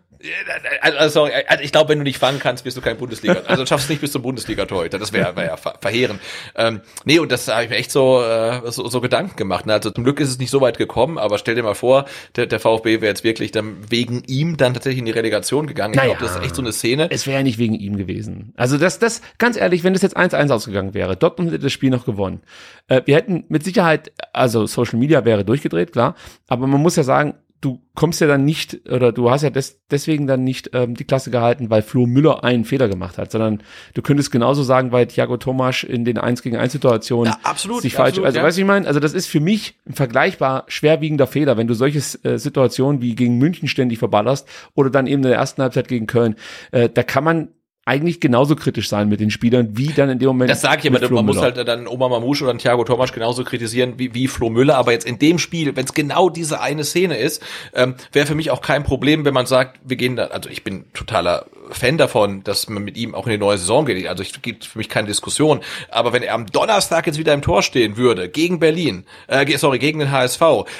[0.81, 3.41] Also, also ich glaube, wenn du nicht fangen kannst, wirst du kein Bundesliga.
[3.47, 4.99] Also schaffst du nicht bis zum Bundesliga-Torhüter.
[4.99, 6.19] Das wäre wär ja ver verheerend.
[6.55, 9.65] Ähm, nee, und das habe ich mir echt so, äh, so, so Gedanken gemacht.
[9.65, 9.73] Ne?
[9.73, 12.05] Also zum Glück ist es nicht so weit gekommen, aber stell dir mal vor,
[12.35, 15.93] der, der VfB wäre jetzt wirklich dann wegen ihm dann tatsächlich in die Relegation gegangen.
[15.93, 16.13] Ich Naja.
[16.15, 17.07] glaube, das ist echt so eine Szene.
[17.11, 18.53] Es wäre ja nicht wegen ihm gewesen.
[18.55, 21.89] Also das, das, ganz ehrlich, wenn das jetzt 1-1 ausgegangen wäre, Dortmund hätte das Spiel
[21.89, 22.41] noch gewonnen.
[22.87, 26.15] Äh, wir hätten mit Sicherheit, also Social Media wäre durchgedreht, klar,
[26.47, 29.81] aber man muss ja sagen, du kommst ja dann nicht, oder du hast ja des,
[29.91, 33.61] deswegen dann nicht ähm, die Klasse gehalten, weil Flo Müller einen Fehler gemacht hat, sondern
[33.93, 37.81] du könntest genauso sagen, weil Thiago Tomasch in den 1 gegen 1 Situationen Ja, absolut,
[37.81, 38.45] sich falsch, absolut, also ja.
[38.45, 38.87] weißt du, ich meine?
[38.87, 43.15] Also das ist für mich ein vergleichbar schwerwiegender Fehler, wenn du solche äh, Situationen wie
[43.15, 46.35] gegen München ständig verballerst oder dann eben in der ersten Halbzeit gegen Köln,
[46.71, 47.49] äh, da kann man
[47.89, 50.51] eigentlich genauso kritisch sein mit den Spielern, wie dann in dem Moment.
[50.51, 51.55] Das sage ich Flo man muss Müller.
[51.55, 54.77] halt dann Oma Mamouche oder Thiago Tomasch genauso kritisieren wie, wie Flo Müller.
[54.77, 57.41] Aber jetzt in dem Spiel, wenn es genau diese eine Szene ist,
[57.73, 60.63] ähm, wäre für mich auch kein Problem, wenn man sagt, wir gehen da, also ich
[60.63, 64.07] bin totaler Fan davon, dass man mit ihm auch in die neue Saison geht.
[64.07, 65.61] Also es gibt für mich keine Diskussion.
[65.89, 69.79] Aber wenn er am Donnerstag jetzt wieder im Tor stehen würde, gegen Berlin, äh, sorry,
[69.79, 70.39] gegen den HSV,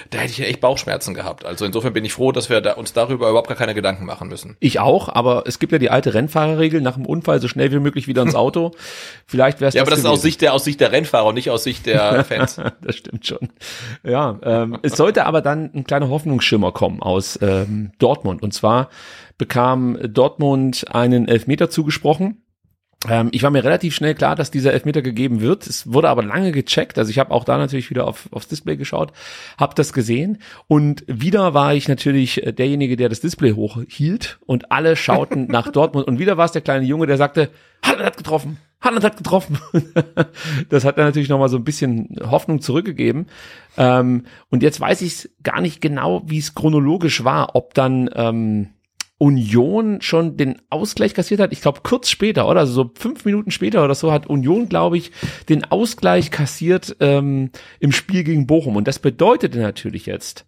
[0.09, 1.45] da hätte ich ja echt Bauchschmerzen gehabt.
[1.45, 4.27] Also insofern bin ich froh, dass wir da, uns darüber überhaupt gar keine Gedanken machen
[4.27, 4.57] müssen.
[4.59, 7.79] Ich auch, aber es gibt ja die alte Rennfahrerregel, nach dem Unfall so schnell wie
[7.79, 8.71] möglich wieder ins Auto.
[9.25, 11.35] Vielleicht wäre es Ja, aber das ist aus Sicht der, aus Sicht der Rennfahrer und
[11.35, 12.59] nicht aus Sicht der Fans.
[12.81, 13.49] das stimmt schon.
[14.03, 18.41] Ja, ähm, es sollte aber dann ein kleiner Hoffnungsschimmer kommen aus ähm, Dortmund.
[18.41, 18.89] Und zwar
[19.39, 22.43] bekam Dortmund einen Elfmeter zugesprochen.
[23.07, 25.65] Ähm, ich war mir relativ schnell klar, dass dieser Elfmeter gegeben wird.
[25.65, 26.97] Es wurde aber lange gecheckt.
[26.97, 29.13] Also ich habe auch da natürlich wieder auf, aufs Display geschaut,
[29.57, 34.71] habe das gesehen und wieder war ich natürlich äh, derjenige, der das Display hochhielt und
[34.71, 37.49] alle schauten nach Dortmund und wieder war es der kleine Junge, der sagte,
[37.85, 39.57] Haaland hat getroffen, Haaland hat getroffen.
[40.69, 43.27] das hat dann natürlich nochmal so ein bisschen Hoffnung zurückgegeben.
[43.77, 48.69] Ähm, und jetzt weiß ich gar nicht genau, wie es chronologisch war, ob dann ähm,
[49.19, 51.51] Union schon den Ausgleich kassiert hat.
[51.51, 52.61] Ich glaube, kurz später, oder?
[52.61, 55.11] Also so fünf Minuten später oder so hat Union, glaube ich,
[55.49, 58.77] den Ausgleich kassiert ähm, im Spiel gegen Bochum.
[58.77, 60.45] Und das bedeutete natürlich jetzt,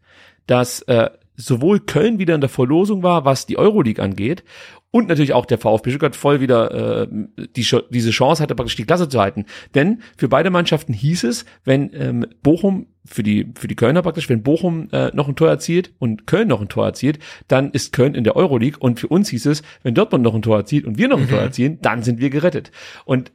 [0.48, 4.44] dass äh, sowohl Köln wieder in der Verlosung war, was die Euroleague angeht,
[4.92, 7.08] und natürlich auch der VfB Stuttgart voll wieder äh,
[7.56, 9.46] die, diese Chance hatte, praktisch die Klasse zu halten.
[9.74, 14.30] Denn für beide Mannschaften hieß es, wenn ähm, Bochum für die für die Kölner praktisch,
[14.30, 17.94] wenn Bochum äh, noch ein Tor erzielt und Köln noch ein Tor erzielt, dann ist
[17.94, 18.80] Köln in der Euroleague.
[18.80, 21.30] Und für uns hieß es, wenn Dortmund noch ein Tor erzielt und wir noch ein
[21.30, 22.72] Tor erzielen, dann sind wir gerettet.
[23.06, 23.32] Und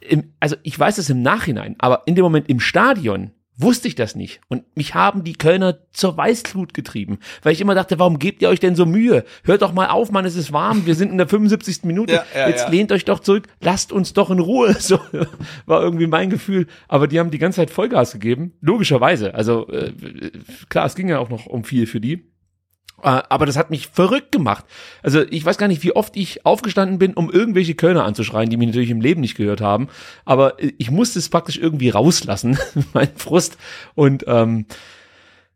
[0.00, 3.94] im, also ich weiß es im Nachhinein, aber in dem Moment im Stadion wusste ich
[3.94, 4.40] das nicht.
[4.48, 8.48] Und mich haben die Kölner zur Weißglut getrieben, weil ich immer dachte, warum gebt ihr
[8.48, 9.24] euch denn so Mühe?
[9.44, 11.84] Hört doch mal auf, Mann, es ist warm, wir sind in der 75.
[11.84, 12.68] Minute, Ja, ja, jetzt ja.
[12.70, 14.74] lehnt euch doch zurück, lasst uns doch in Ruhe.
[14.84, 14.98] So
[15.66, 16.66] war irgendwie mein Gefühl.
[16.88, 19.34] Aber die haben die ganze Zeit Vollgas gegeben, logischerweise.
[19.34, 19.92] Also äh,
[20.68, 22.33] klar, es ging ja auch noch um viel für die.
[23.04, 24.64] Äh, Aber das hat mich verrückt gemacht.
[25.02, 28.56] Also ich weiß gar nicht, wie oft ich aufgestanden bin, um irgendwelche Kölner anzuschreien, die
[28.56, 29.88] mich natürlich im Leben nicht gehört haben.
[30.24, 32.58] Aber äh, ich musste es praktisch irgendwie rauslassen,
[32.94, 33.58] mein Frust.
[33.94, 34.66] Und ähm,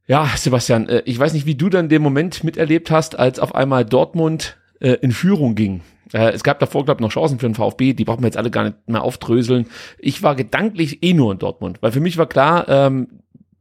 [0.07, 3.55] ja, Sebastian, äh, ich weiß nicht, wie du dann den Moment miterlebt hast, als auf
[3.55, 5.81] einmal Dortmund äh, in Führung ging.
[6.11, 8.51] Es gab davor, glaube ich, noch Chancen für den VfB, die brauchen wir jetzt alle
[8.51, 9.67] gar nicht mehr aufdröseln.
[9.99, 13.09] Ich war gedanklich eh nur in Dortmund, weil für mich war klar, ähm,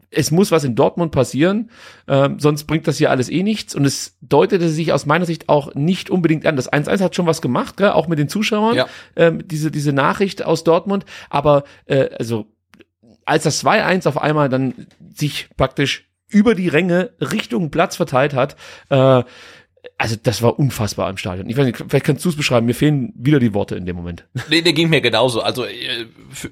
[0.10, 1.70] es muss was in Dortmund passieren,
[2.08, 3.76] ähm, sonst bringt das hier alles eh nichts.
[3.76, 6.56] Und es deutete sich aus meiner Sicht auch nicht unbedingt an.
[6.56, 7.92] Das 1-1 hat schon was gemacht, gell?
[7.92, 8.88] auch mit den Zuschauern, Ja.
[9.16, 11.06] ähm, diese, diese Nachricht aus Dortmund.
[11.30, 12.46] Aber äh, also
[13.26, 18.56] als das 2-1 auf einmal dann sich praktisch über die Ränge Richtung Platz verteilt hat,
[18.90, 19.24] äh,
[20.00, 21.50] also das war unfassbar im Stadion.
[21.50, 22.68] Ich weiß nicht, vielleicht kannst du es beschreiben.
[22.68, 24.26] Mir fehlen wieder die Worte in dem Moment.
[24.50, 25.42] Nee, der ging mir genauso.
[25.42, 26.06] Also, äh,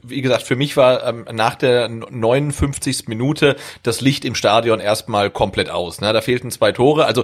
[0.03, 3.07] wie gesagt, für mich war ähm, nach der 59.
[3.07, 6.01] Minute das Licht im Stadion erstmal komplett aus.
[6.01, 6.11] Ne?
[6.11, 7.05] Da fehlten zwei Tore.
[7.05, 7.23] Also,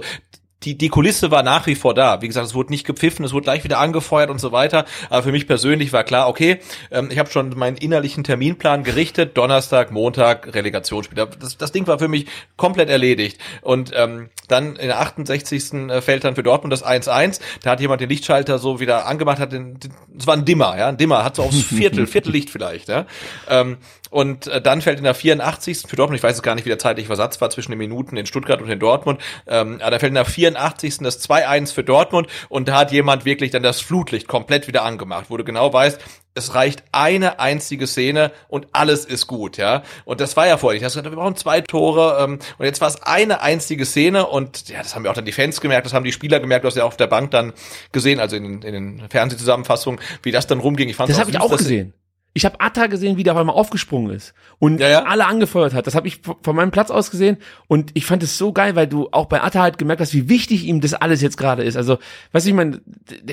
[0.64, 2.22] die, die Kulisse war nach wie vor da.
[2.22, 4.84] Wie gesagt, es wurde nicht gepfiffen, es wurde gleich wieder angefeuert und so weiter.
[5.10, 6.60] Aber für mich persönlich war klar, okay,
[6.90, 9.36] ähm, ich habe schon meinen innerlichen Terminplan gerichtet.
[9.36, 11.26] Donnerstag, Montag, Relegationsspiel.
[11.38, 13.38] Das, das Ding war für mich komplett erledigt.
[13.62, 15.92] Und ähm, dann in der 68.
[16.00, 17.40] fällt dann für Dortmund das 1-1.
[17.62, 20.76] Da hat jemand den Lichtschalter so wieder angemacht, hat den, den es war ein Dimmer,
[20.78, 23.06] ja, ein Dimmer, hat so aufs Viertel, Viertellicht vielleicht, ja.
[23.48, 23.78] Ähm,
[24.12, 25.84] und äh, dann fällt in der 84.
[25.88, 28.16] für Dortmund, ich weiß es gar nicht, wie der zeitliche Versatz war zwischen den Minuten
[28.16, 30.98] in Stuttgart und in Dortmund, ähm, aber da fällt in der 84.
[30.98, 35.26] das 2-1 für Dortmund und da hat jemand wirklich dann das Flutlicht komplett wieder angemacht,
[35.28, 35.98] wo du genau weißt,
[36.34, 39.82] es reicht eine einzige Szene und alles ist gut, ja.
[40.04, 40.86] Und das war ja vorher nicht.
[40.86, 44.78] Gesagt, wir brauchen zwei Tore ähm, und jetzt war es eine einzige Szene und ja,
[44.82, 46.76] das haben ja auch dann die Fans gemerkt, das haben die Spieler gemerkt, du hast
[46.76, 47.52] ja auch auf der Bank dann
[47.92, 50.88] gesehen, also in, in den Fernsehzusammenfassungen, wie das dann rumging.
[50.88, 51.94] Ich fand Das habe ich auch gesehen.
[52.34, 55.02] Ich habe Atta gesehen, wie der auf einmal aufgesprungen ist und Ja, ja.
[55.04, 55.86] alle angefeuert hat.
[55.86, 57.36] Das habe ich von meinem Platz aus gesehen
[57.68, 60.28] und ich fand es so geil, weil du auch bei Atta halt gemerkt hast, wie
[60.28, 61.76] wichtig ihm das alles jetzt gerade ist.
[61.76, 61.98] Also,
[62.32, 62.80] weißt du, ich meine,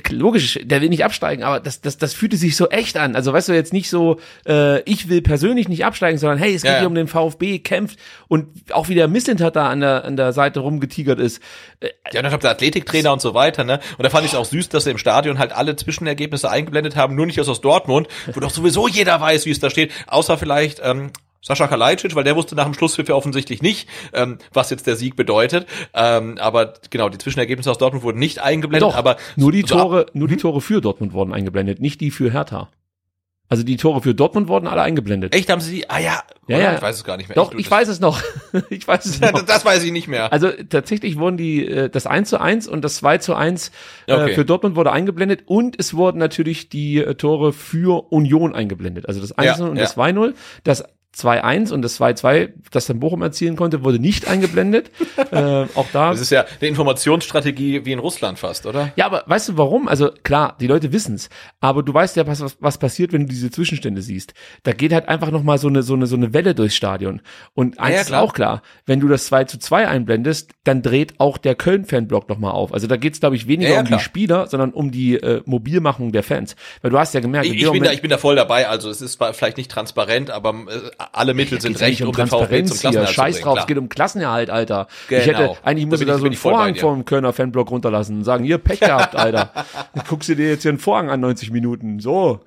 [0.09, 3.15] logisch, der will nicht absteigen, aber das, das, das fühlte sich so echt an.
[3.15, 6.63] Also, weißt du, jetzt nicht so, äh, ich will persönlich nicht absteigen, sondern hey, es
[6.63, 10.03] geht Ja, hier um den VfB, kämpft und auch wie der Misslintat da an der,
[10.05, 11.41] an der Seite rumgetigert ist.
[11.79, 13.79] Äh, Ja, und dann habt ihr Athletiktrainer und so weiter, ne?
[13.97, 16.95] Und da fand ich es auch süß, dass sie im Stadion halt alle Zwischenergebnisse eingeblendet
[16.95, 19.91] haben, nur nicht aus aus Dortmund, wo doch sowieso jeder weiß, wie es da steht,
[20.07, 21.11] außer vielleicht ähm,
[21.41, 24.97] Sascha Kalajdzic, weil der wusste nach dem Schlusspfiff ja offensichtlich nicht, ähm, was jetzt der
[24.97, 25.67] Sieg bedeutet.
[25.93, 28.89] Ähm, aber genau, die Zwischenergebnisse aus Dortmund wurden nicht eingeblendet.
[28.89, 32.01] Doch, aber nur die so ab- Tore, nur die Tore für Dortmund wurden eingeblendet, nicht
[32.01, 32.69] die für Hertha.
[33.51, 35.33] Also die Tore für Dortmund wurden alle eingeblendet.
[35.33, 35.89] Echt, haben sie die?
[35.89, 36.75] Ah ja, Ja, ja.
[36.75, 37.35] ich weiß es gar nicht mehr.
[37.35, 38.21] Doch, ich das- weiß es noch.
[38.69, 39.41] ich weiß es noch.
[39.41, 40.31] das weiß ich nicht mehr.
[40.31, 43.71] Also tatsächlich wurden die äh, das 1 zu 1 und das 2 zu 1
[44.05, 44.35] äh, Okay.
[44.35, 49.07] für Dortmund wurde eingeblendet und es wurden natürlich die äh, Tore für Union eingeblendet.
[49.07, 49.81] Also das 1 Ja, und ja.
[49.83, 50.33] das 2-0.
[50.63, 50.83] Das
[51.15, 54.91] 2-1 und das 2-2, das dann Bochum erzielen konnte, wurde nicht eingeblendet.
[55.31, 56.11] äh, auch da.
[56.11, 58.91] Das ist ja eine Informationsstrategie wie in Russland fast, oder?
[58.95, 59.87] Ja, aber weißt du warum?
[59.87, 61.29] Also klar, die Leute wissen's,
[61.59, 64.33] aber du weißt ja, was, was, was passiert, wenn du diese Zwischenstände siehst.
[64.63, 67.21] Da geht halt einfach noch mal so eine so eine so eine Welle durchs Stadion.
[67.53, 68.21] Und eins ja, ist klar.
[68.21, 72.37] auch klar, wenn du das 2 zu 2 einblendest, dann dreht auch der Köln-Fanblock noch
[72.37, 72.73] mal auf.
[72.73, 75.41] Also da geht's glaube ich weniger Ja, ja, um die Spieler, sondern um die äh,
[75.45, 76.55] Mobilmachung der Fans.
[76.81, 78.67] Weil du hast ja gemerkt, Ich, ich, bin da, ich bin da voll dabei.
[78.67, 82.13] Also es ist vielleicht nicht transparent, aber äh, alle Mittel sind ja recht, nicht um
[82.15, 83.07] den VfB zum Transparenz hier.
[83.07, 84.87] Scheiß zu drauf, es geht um Klassenerhalt, Alter.
[85.07, 85.21] Genau.
[85.21, 87.33] Ich hätte, eigentlich Da musst du bin da ich- so einen ich Vorhang vom Kölner
[87.33, 89.51] Fanblock runterlassen und sagen, hier, Pech gehabt, Alter.
[90.09, 91.99] Guckst du dir jetzt hier einen Vorhang an 90 Minuten.
[91.99, 92.41] So.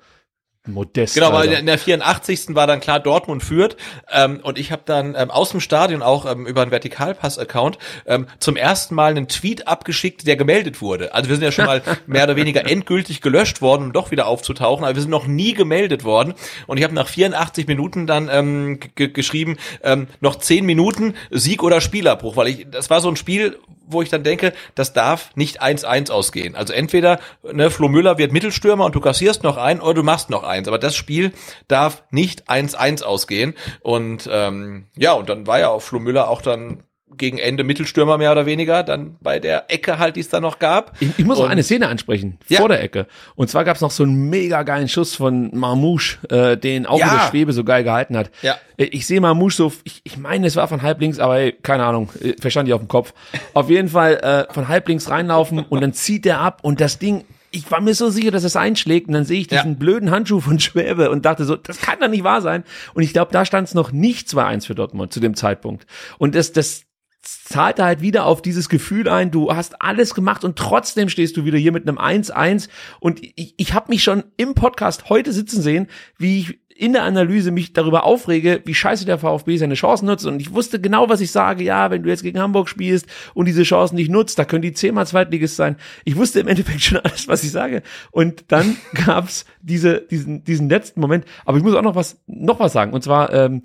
[0.65, 1.15] Modest.
[1.15, 2.55] Genau, weil in der 84.
[2.55, 3.75] war dann klar, Dortmund führt.
[4.09, 8.27] Ähm, und ich habe dann ähm, aus dem Stadion auch ähm, über einen Vertikalpass-Account ähm,
[8.39, 11.13] zum ersten Mal einen Tweet abgeschickt, der gemeldet wurde.
[11.13, 14.25] Also wir sind ja schon mal mehr oder weniger endgültig gelöscht worden, um doch wieder
[14.27, 16.33] aufzutauchen, aber wir sind noch nie gemeldet worden.
[16.65, 21.81] Und ich habe nach 84 Minuten dann ähm, geschrieben, ähm, noch 10 Minuten Sieg oder
[21.81, 25.61] Spielabbruch, weil ich, das war so ein Spiel, wo ich dann denke, das darf nicht
[25.61, 26.55] 1-1 ausgehen.
[26.55, 27.19] Also entweder
[27.51, 30.67] ne, Flo Müller wird Mittelstürmer und du kassierst noch ein oder du machst noch eins.
[30.67, 31.33] Aber das Spiel
[31.67, 33.53] darf nicht 1-1 ausgehen.
[33.81, 36.83] Und ähm, ja, und dann war ja auch Flo Müller auch dann
[37.15, 40.57] gegen Ende Mittelstürmer mehr oder weniger, dann bei der Ecke halt, die es da noch
[40.57, 40.93] gab.
[40.99, 42.57] Ich, ich muss noch Und- eine Szene ansprechen, Ja.
[42.57, 43.05] vor der Ecke.
[43.35, 47.05] Und zwar gab's noch so einen mega geilen Schuss von Marmouche, äh, den auch Ja.
[47.05, 48.31] mit der Schwebe so geil gehalten hat.
[48.41, 48.55] Ja.
[48.77, 51.85] Äh, Ich sehe Marmouche so, ich, ich meine, es war von halblinks, aber ey, keine
[51.85, 53.13] Ahnung, äh, verstand ich auf dem Kopf.
[53.53, 54.15] Auf jeden Fall
[54.49, 57.93] äh, von halblinks reinlaufen und dann zieht der ab und das Ding, ich war mir
[57.95, 59.77] so sicher, dass es einschlägt und dann sehe ich diesen Ja.
[59.77, 62.63] blöden Handschuh von Schwäbe und dachte so, das kann doch nicht wahr sein.
[62.93, 65.85] Und ich glaube, da stand es noch nicht 2-1 für Dortmund zu dem Zeitpunkt.
[66.17, 66.83] Und das, das
[67.21, 71.45] zahlte halt wieder auf dieses Gefühl ein, du hast alles gemacht und trotzdem stehst du
[71.45, 72.67] wieder hier mit einem 1-1
[72.99, 75.87] und ich, ich habe mich schon im Podcast heute sitzen sehen,
[76.17, 80.25] wie ich in der Analyse mich darüber aufrege, wie scheiße der VfB seine Chancen nutzt.
[80.25, 83.45] Und ich wusste genau, was ich sage, ja, wenn du jetzt gegen Hamburg spielst und
[83.45, 85.77] diese Chancen nicht nutzt, da können die zehnmal Zweitligist sein.
[86.05, 87.83] Ich wusste im Endeffekt schon alles, was ich sage.
[88.11, 92.59] Und dann gab's diese, diesen, diesen letzten Moment, aber ich muss auch noch was, noch
[92.59, 92.93] was sagen.
[92.93, 93.61] Und zwar, ähm,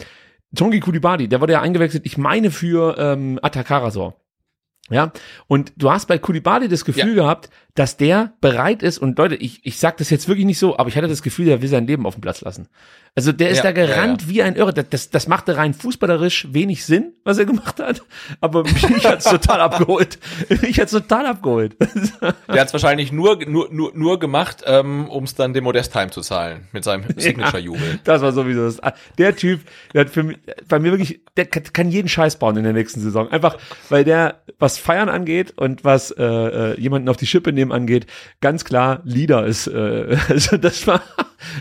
[0.55, 4.15] Tongi Kulibadi, der wurde ja eingewechselt, ich meine für ähm, Atakarasor.
[4.91, 5.13] Ja,
[5.47, 9.61] und du hast bei Kulibadi das Gefühl gehabt, dass der bereit ist, und Leute, ich,
[9.63, 11.87] ich sag das jetzt wirklich nicht so, aber ich hatte das Gefühl, der will sein
[11.87, 12.67] Leben auf den Platz lassen.
[13.15, 14.35] Also der ist Ja, da gerannt ja, ja.
[14.35, 14.73] wie ein Irre.
[14.73, 18.03] Das, das, machte rein fußballerisch wenig Sinn, was er gemacht hat,
[18.41, 20.19] aber mich hat's total abgeholt.
[20.63, 21.77] Mich hat's total abgeholt.
[22.21, 25.95] Der hat es wahrscheinlich nur, nur, nur, nur gemacht, ähm, um es dann dem Modest
[25.95, 28.01] heimzuzahlen mit seinem Signature-Jubel.
[28.05, 28.81] Das war sowieso das.
[29.19, 29.61] Der Typ,
[29.95, 32.73] der hat für mich, bei mir wirklich, der kann, kann jeden Scheiß bauen in der
[32.73, 33.31] nächsten Saison.
[33.31, 33.57] Einfach,
[33.89, 38.07] weil der, was Feiern angeht und was äh, äh, jemanden auf die Schippe nehmen angeht,
[38.41, 39.67] ganz klar Leader ist.
[39.67, 41.03] Äh, also das war,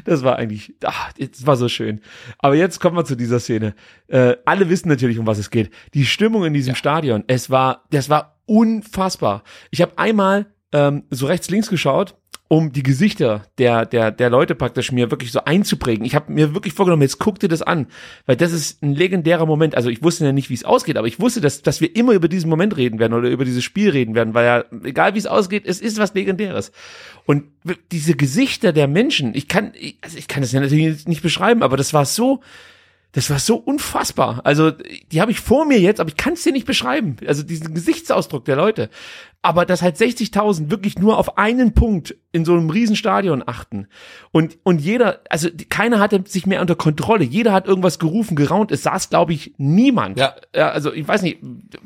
[0.06, 2.02] das war eigentlich, ach, das war so schön.
[2.40, 3.76] Aber jetzt kommen wir zu dieser Szene.
[4.08, 5.72] Äh, alle wissen natürlich, um was es geht.
[5.94, 9.44] Die Stimmung in diesem Stadion, es war, das war unfassbar.
[9.72, 12.16] Ich habe einmal ähm, so rechts links geschaut
[12.50, 16.06] um die Gesichter der, der, der Leute praktisch mir wirklich so einzuprägen.
[16.06, 17.88] Ich habe mir wirklich vorgenommen, jetzt guck dir das an,
[18.26, 19.76] weil das ist ein legendärer Moment.
[19.76, 22.14] Also ich wusste ja nicht, wie es ausgeht, aber ich wusste, dass, dass wir immer
[22.14, 25.20] über diesen Moment reden werden oder über dieses Spiel reden werden, weil ja, egal wie
[25.20, 26.72] es ausgeht, es ist was Legendäres.
[27.26, 27.46] Und
[27.92, 31.76] diese Gesichter der Menschen, ich kann, also ich kann das ja natürlich nicht beschreiben, aber
[31.76, 32.42] das war so,
[33.12, 34.42] das war so unfassbar.
[34.44, 34.72] Also,
[35.12, 37.16] die habe ich vor mir jetzt, aber ich kann es dir nicht beschreiben.
[37.26, 38.90] Also diesen Gesichtsausdruck der Leute.
[39.48, 43.88] Aber dass halt 60.000 wirklich nur auf einen Punkt in so einem Riesenstadion achten.
[44.34, 47.24] Und, und jeder, also keiner hatte sich mehr unter Kontrolle.
[47.24, 48.74] Jeder hat irgendwas gerufen, geraunt.
[48.74, 50.20] Es saß, glaube ich, niemand.
[50.20, 50.36] Ja.
[50.54, 50.72] ja.
[50.72, 51.40] Also ich weiß nicht.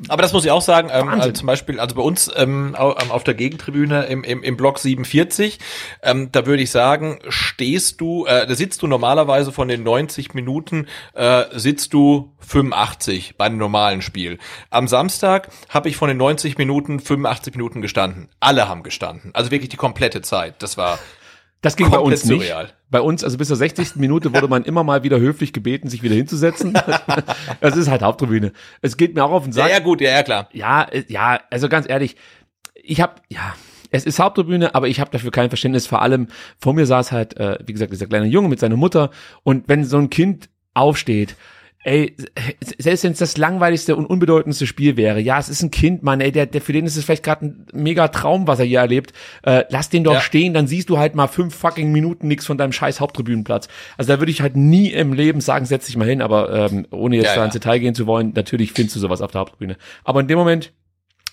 [0.08, 3.10] Aber das muss ich auch sagen, ähm, also zum Beispiel, also bei uns ähm, ähm,
[3.12, 5.60] auf der Gegentribüne im, im, im Block 47,
[6.02, 10.34] ähm, da würde ich sagen, stehst du, äh, da sitzt du normalerweise von den 90
[10.34, 14.38] Minuten, äh, sitzt du 85 bei einem normalen Spiel.
[14.70, 18.28] Am Samstag habe ich von den 90 Minuten 85 Minuten gestanden.
[18.40, 19.30] Alle haben gestanden.
[19.34, 20.62] Also wirklich die komplette Zeit.
[20.62, 20.98] Das war
[21.60, 22.40] Das ging bei uns nicht.
[22.42, 22.70] surreal.
[22.90, 23.96] Bei uns, also bis zur 60.
[23.96, 26.74] Minute wurde man immer mal wieder höflich gebeten, sich wieder hinzusetzen.
[27.60, 28.52] Das ist halt Haupttribüne.
[28.80, 29.70] Es geht mir auch auf den ja, Sack.
[29.72, 30.48] ja gut, ja, ja klar.
[30.52, 32.16] Ja, äh, ja, also ganz ehrlich,
[32.74, 33.54] ich habe ja,
[33.92, 35.86] es ist Haupttribüne, aber ich habe dafür kein Verständnis.
[35.86, 36.28] Vor allem
[36.58, 39.10] vor mir saß halt, äh, wie gesagt, dieser kleine Junge mit seiner Mutter
[39.44, 41.36] und wenn so ein Kind aufsteht,
[41.84, 42.14] ey,
[42.78, 46.20] selbst wenn es das langweiligste und unbedeutendste Spiel wäre, ja, es ist ein Kind, Mann,
[46.20, 48.80] ey, der, der für den ist es vielleicht gerade ein mega Traum, was er hier
[48.80, 49.12] erlebt.
[49.42, 50.20] Äh, lass den doch Ja.
[50.20, 53.68] stehen, dann siehst du halt mal fünf fucking Minuten nix von deinem scheiß Haupttribünenplatz.
[53.96, 56.86] Also da würde ich halt nie im Leben sagen, setz dich mal hin, aber ähm,
[56.90, 57.44] ohne jetzt Ja, da ja.
[57.46, 59.76] ins Detail gehen zu wollen, natürlich findest du sowas auf der Haupttribüne.
[60.04, 60.72] Aber in dem Moment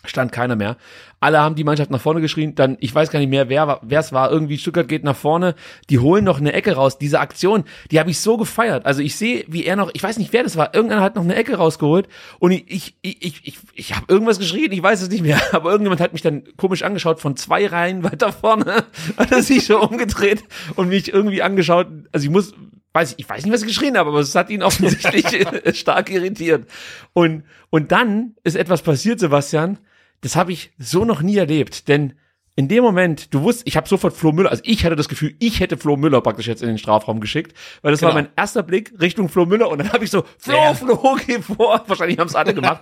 [0.05, 0.77] stand keiner mehr.
[1.19, 3.99] Alle haben die Mannschaft nach vorne geschrien, dann, ich weiß gar nicht mehr, wer wer
[3.99, 5.55] es war, irgendwie Stuttgart geht nach vorne,
[5.89, 6.97] die holen noch eine Ecke raus.
[6.97, 8.85] Diese Aktion, die habe ich so gefeiert.
[8.85, 11.23] Also ich sehe, wie er noch, ich weiß nicht, wer das war, irgendeiner hat noch
[11.23, 12.07] eine Ecke rausgeholt
[12.39, 15.41] und ich, ich, ich, ich, ich, ich habe irgendwas geschrien, ich weiß es nicht mehr,
[15.51, 18.85] aber irgendjemand hat mich dann komisch angeschaut von zwei Reihen weiter vorne,
[19.17, 20.43] hat er sich so umgedreht
[20.75, 21.87] und mich irgendwie angeschaut.
[22.13, 22.53] Also ich muss,
[22.93, 25.25] weiß ich, ich weiß nicht, was ich geschrien habe, aber es hat ihn offensichtlich
[25.77, 26.69] stark irritiert.
[27.11, 29.79] Und, und dann ist etwas passiert, Sebastian,
[30.21, 32.13] das habe ich so noch nie erlebt, denn
[32.55, 35.33] in dem Moment, du wusst, ich habe sofort Flo Müller, also ich hatte das Gefühl,
[35.39, 38.23] ich hätte Flo Müller praktisch jetzt in den Strafraum geschickt, weil das war Genau.
[38.23, 40.73] mein erster Blick Richtung Flo Müller und dann habe ich so, Flo, Ja.
[40.73, 41.83] Flo, geh vor.
[41.87, 42.81] Wahrscheinlich haben es alle gemacht.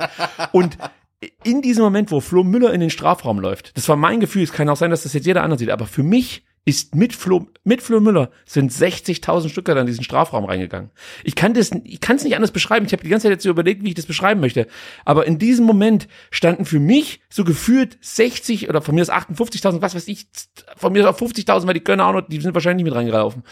[0.52, 0.78] Und
[1.44, 4.52] in diesem Moment, wo Flo Müller in den Strafraum läuft, das war mein Gefühl, es
[4.52, 7.48] kann auch sein, dass das jetzt jeder andere sieht, aber für mich ist mit Flo,
[7.64, 10.90] mit Flo Müller sind 60.000 Stücker in diesen Strafraum reingegangen.
[11.24, 12.86] Ich kann das, ich kann es nicht anders beschreiben.
[12.86, 14.68] Ich habe die ganze Zeit jetzt so überlegt, wie ich das beschreiben möchte.
[15.06, 19.82] Aber in diesem Moment standen für mich so gefühlt 60 oder von mir aus 58.000,
[19.82, 20.28] was weiß ich,
[20.76, 23.00] von mir aus auch 50.000, weil die können auch noch, die sind wahrscheinlich nicht mit
[23.00, 23.44] reingelaufen.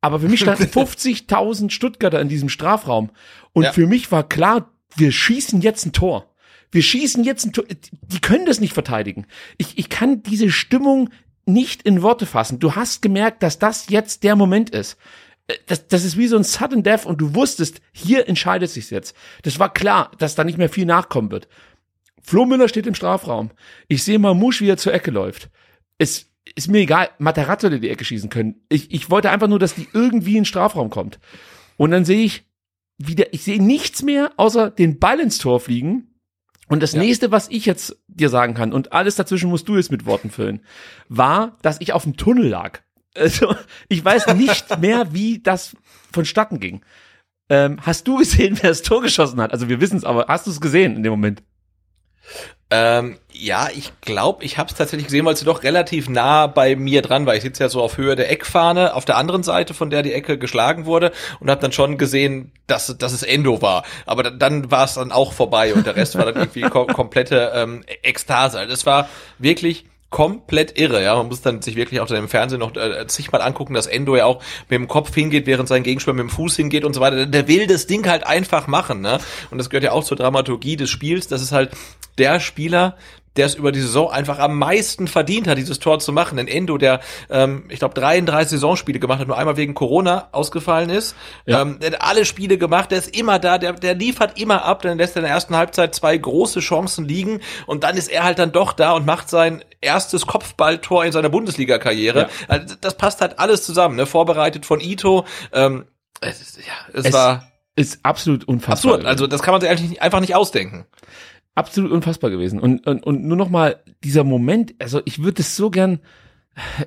[0.00, 3.10] Aber für mich standen 50.000 Stuttgarter in diesem Strafraum.
[3.52, 3.72] Und Ja.
[3.72, 6.32] für mich war klar, wir schießen jetzt ein Tor.
[6.72, 7.64] Wir schießen jetzt ein Tor.
[8.02, 9.26] Die können das nicht verteidigen.
[9.56, 11.10] Ich, ich kann diese Stimmung
[11.46, 12.58] nicht in Worte fassen.
[12.58, 14.98] Du hast gemerkt, dass das jetzt der Moment ist.
[15.46, 18.90] Äh, Das, das ist wie so ein Sudden Death und du wusstest, hier entscheidet sich's
[18.90, 19.16] jetzt.
[19.42, 21.48] Das war klar, dass da nicht mehr viel nachkommen wird.
[22.22, 23.50] Flo Müller steht im Strafraum.
[23.86, 25.48] Ich sehe Mamouche, wie er zur Ecke läuft.
[25.98, 28.56] Es ist mir egal, Materazzo hätte die Ecke schießen können.
[28.68, 31.20] Ich, ich wollte einfach nur, dass die irgendwie in den Strafraum kommt.
[31.76, 32.44] Und dann sehe ich
[32.98, 36.14] wieder, ich sehe nichts mehr, außer den Ball ins Tor fliegen.
[36.68, 39.90] Und das nächste, was ich jetzt dir sagen kann, und alles dazwischen musst du jetzt
[39.90, 40.60] mit Worten füllen,
[41.08, 42.80] war, dass ich auf dem Tunnel lag.
[43.18, 43.56] Also,
[43.88, 45.74] ich weiß nicht mehr, wie das
[46.12, 46.82] vonstatten ging.
[47.48, 49.52] Ähm, hast du gesehen, wer das Tor geschossen hat?
[49.52, 51.42] Also wir wissen es, aber hast du es gesehen in dem Moment?
[52.68, 56.74] Ähm, ja, ich glaube, ich habe es tatsächlich gesehen, weil sie doch relativ nah bei
[56.74, 57.36] mir dran war.
[57.36, 60.12] Ich sitze ja so auf Höhe der Eckfahne, auf der anderen Seite, von der die
[60.12, 63.84] Ecke geschlagen wurde, und habe dann schon gesehen, dass, dass es Endo war.
[64.04, 66.88] Aber dann, dann war es dann auch vorbei und der Rest war dann irgendwie kom
[66.88, 68.58] komplette ähm, Ekstase.
[68.58, 71.16] Also es war wirklich komplett irre, ja.
[71.16, 74.16] Man muss dann sich wirklich auch dann im Fernsehen noch äh, zigmal angucken, dass Endo
[74.16, 77.00] ja auch mit dem Kopf hingeht, während sein Gegenspieler mit dem Fuß hingeht und so
[77.00, 77.26] weiter.
[77.26, 79.18] Der will das Ding halt einfach machen, ne?
[79.50, 81.28] Und das gehört ja auch zur Dramaturgie des Spiels.
[81.28, 81.72] Das ist halt
[82.18, 82.96] der Spieler,
[83.36, 86.36] der es über die Saison einfach am meisten verdient hat, dieses Tor zu machen.
[86.36, 87.00] Denn Endo, der,
[87.30, 91.14] ähm, ich glaube, 33 Saisonspiele gemacht hat, nur einmal wegen Corona ausgefallen ist.
[91.46, 91.62] Ja.
[91.62, 94.82] Ähm, der hat alle Spiele gemacht, der ist immer da, der, der liefert immer ab,
[94.82, 98.24] dann lässt er in der ersten Halbzeit zwei große Chancen liegen und dann ist er
[98.24, 102.20] halt dann doch da und macht sein erstes Kopfballtor in seiner Bundesliga-Karriere.
[102.22, 102.28] Ja.
[102.48, 104.06] Also das passt halt alles zusammen, ne?
[104.06, 105.24] Vorbereitet von Ito.
[105.52, 105.84] Ähm,
[106.20, 108.94] es, ist- ja, es, Es war Ist absolut unfassbar.
[108.94, 109.06] absurd.
[109.06, 110.86] Also das kann man sich eigentlich einfach nicht ausdenken.
[111.56, 112.60] Absolut unfassbar gewesen.
[112.60, 115.98] Und, und, und nur noch mal dieser Moment, also ich würde es so gern,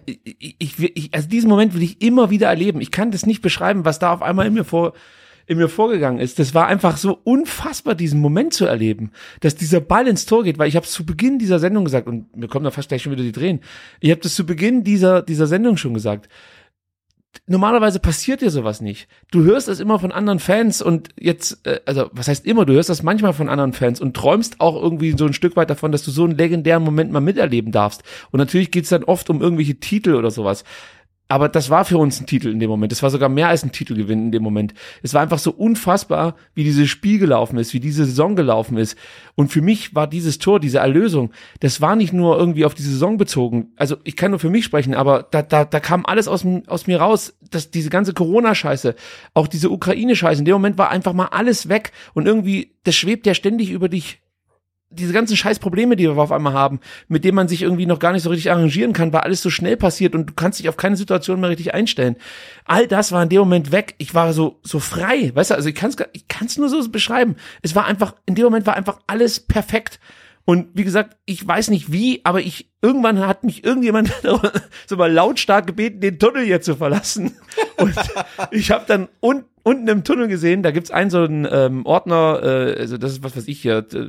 [0.05, 0.19] ich,
[0.59, 2.79] ich, ich, also diesen Moment will ich immer wieder erleben.
[2.79, 4.93] Ich kann das nicht beschreiben, was da auf einmal in mir vor,
[5.47, 6.39] in mir vorgegangen ist.
[6.39, 10.59] Das war einfach so unfassbar, diesen Moment zu erleben, dass dieser Ball ins Tor geht,
[10.59, 13.01] weil ich habe es zu Beginn dieser Sendung gesagt und mir kommen da fast gleich
[13.01, 13.61] schon wieder die Tränen.
[13.99, 16.29] Ich habe das zu Beginn dieser dieser Sendung schon gesagt
[17.47, 19.07] normalerweise passiert dir sowas nicht.
[19.31, 22.73] Du hörst es immer von anderen Fans und jetzt, äh, also was heißt immer, du
[22.73, 25.91] hörst das manchmal von anderen Fans und träumst auch irgendwie so ein Stück weit davon,
[25.91, 28.03] dass du so einen legendären Moment mal miterleben darfst.
[28.31, 30.63] Und natürlich geht's dann oft um irgendwelche Titel oder sowas.
[31.31, 32.91] Aber das war für uns ein Titel in dem Moment.
[32.91, 34.73] Das war sogar mehr als ein Titelgewinn in dem Moment.
[35.03, 38.97] Es war einfach so unfassbar, wie dieses Spiel gelaufen ist, wie diese Saison gelaufen ist.
[39.35, 42.81] Und für mich war dieses Tor, diese Erlösung, das war nicht nur irgendwie auf die
[42.81, 43.73] Saison bezogen.
[43.75, 46.87] Also ich kann nur für mich sprechen, aber da, da, da kam alles aus, aus
[46.87, 48.95] mir raus, dass diese ganze Corona-Scheiße,
[49.35, 53.27] auch diese Ukraine-Scheiße, in dem Moment war einfach mal alles weg und irgendwie, das schwebt
[53.27, 54.19] ja ständig über dich
[54.91, 57.99] diese ganzen scheiß Probleme, die wir auf einmal haben, mit denen man sich irgendwie noch
[57.99, 60.67] gar nicht so richtig arrangieren kann, weil alles so schnell passiert und du kannst dich
[60.67, 62.15] auf keine Situation mehr richtig einstellen.
[62.65, 63.95] All das war in dem Moment weg.
[63.99, 66.89] Ich war so so frei, weißt du, also ich kann es ich kann's nur so
[66.89, 67.35] beschreiben.
[67.61, 69.99] Es war einfach in dem Moment war einfach alles perfekt.
[70.45, 74.11] Und wie gesagt, ich weiß nicht wie, aber ich irgendwann hat mich irgendjemand
[74.87, 77.35] so mal lautstark gebeten, den Tunnel hier zu verlassen.
[77.77, 77.95] Und
[78.51, 82.39] ich habe dann un unten im Tunnel gesehen, da gibt's einen so einen ähm, Ordner,
[82.41, 84.07] äh, also das ist was weiß ich hier, äh,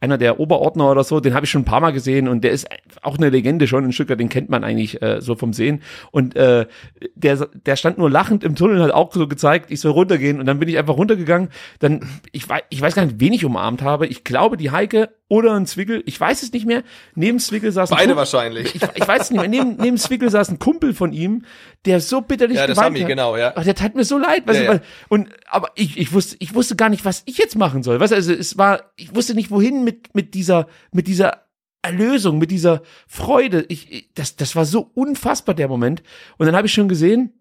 [0.00, 2.52] einer der Oberordner oder so, den habe ich schon ein paar Mal gesehen und der
[2.52, 2.68] ist
[3.02, 5.82] auch eine Legende schon in Stuttgart, den kennt man eigentlich äh, so vom Sehen.
[6.10, 6.66] Und äh,
[7.14, 10.46] der, der stand nur lachend im Tunnel, hat auch so gezeigt, ich soll runtergehen und
[10.46, 11.48] dann bin ich einfach runtergegangen.
[11.78, 14.06] Dann, ich weiß, ich weiß gar nicht, wen ich umarmt habe.
[14.06, 16.82] Ich glaube, die Heike oder ein Zwickel, ich weiß es nicht mehr.
[17.14, 18.74] Neben Zwickel saß ein Beide wahrscheinlich.
[18.74, 19.48] Ich, ich weiß nicht mehr.
[19.48, 21.44] Neben, neben Zwickel saß ein Kumpel von ihm,
[21.84, 23.08] der so bitterlich Ja, geweint Sami, hat.
[23.08, 23.52] genau, ja.
[23.56, 24.82] Ach, der tat mir so leid, weißt Ja, du, ja.
[25.08, 28.00] und, aber ich, ich wusste, ich wusste gar nicht, was ich jetzt machen soll.
[28.00, 31.42] Weißt du, also es war, ich wusste nicht, wohin mit, mit dieser, mit dieser
[31.82, 33.64] Erlösung, mit dieser Freude.
[33.68, 36.02] Ich, ich das, das war so unfassbar, der Moment.
[36.38, 37.32] Und dann habe ich schon gesehen,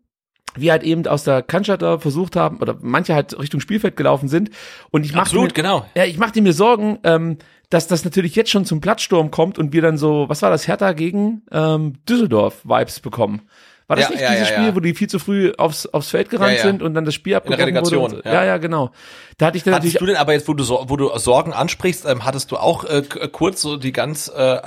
[0.55, 4.49] wie halt eben aus der Cannstatter versucht haben, oder manche halt Richtung Spielfeld gelaufen sind.
[4.89, 5.85] Und ich machte Absolut, mir, genau.
[5.95, 7.38] Ja, ich machte mir Sorgen, ähm,
[7.72, 10.68] dass das natürlich jetzt schon zum Platzsturm kommt und wir dann so, was war das,
[10.68, 13.41] Hertha gegen ähm, Düsseldorf-Vibes bekommen.
[13.91, 16.30] War das Ja, nicht ja, dieses Spiel, wo die viel zu früh aufs, aufs Feld
[16.30, 17.99] gerannt sind und dann das Spiel abgebrochen wurde?
[17.99, 18.22] Und so?
[18.23, 18.45] ja.
[18.45, 18.91] ja, genau.
[19.38, 21.09] Da hatte ich dann Hattest natürlich du denn aber jetzt, wo du, Sor- wo du
[21.18, 23.01] Sorgen ansprichst, ähm, hattest du auch äh,
[23.34, 24.61] kurz so die ganz äh,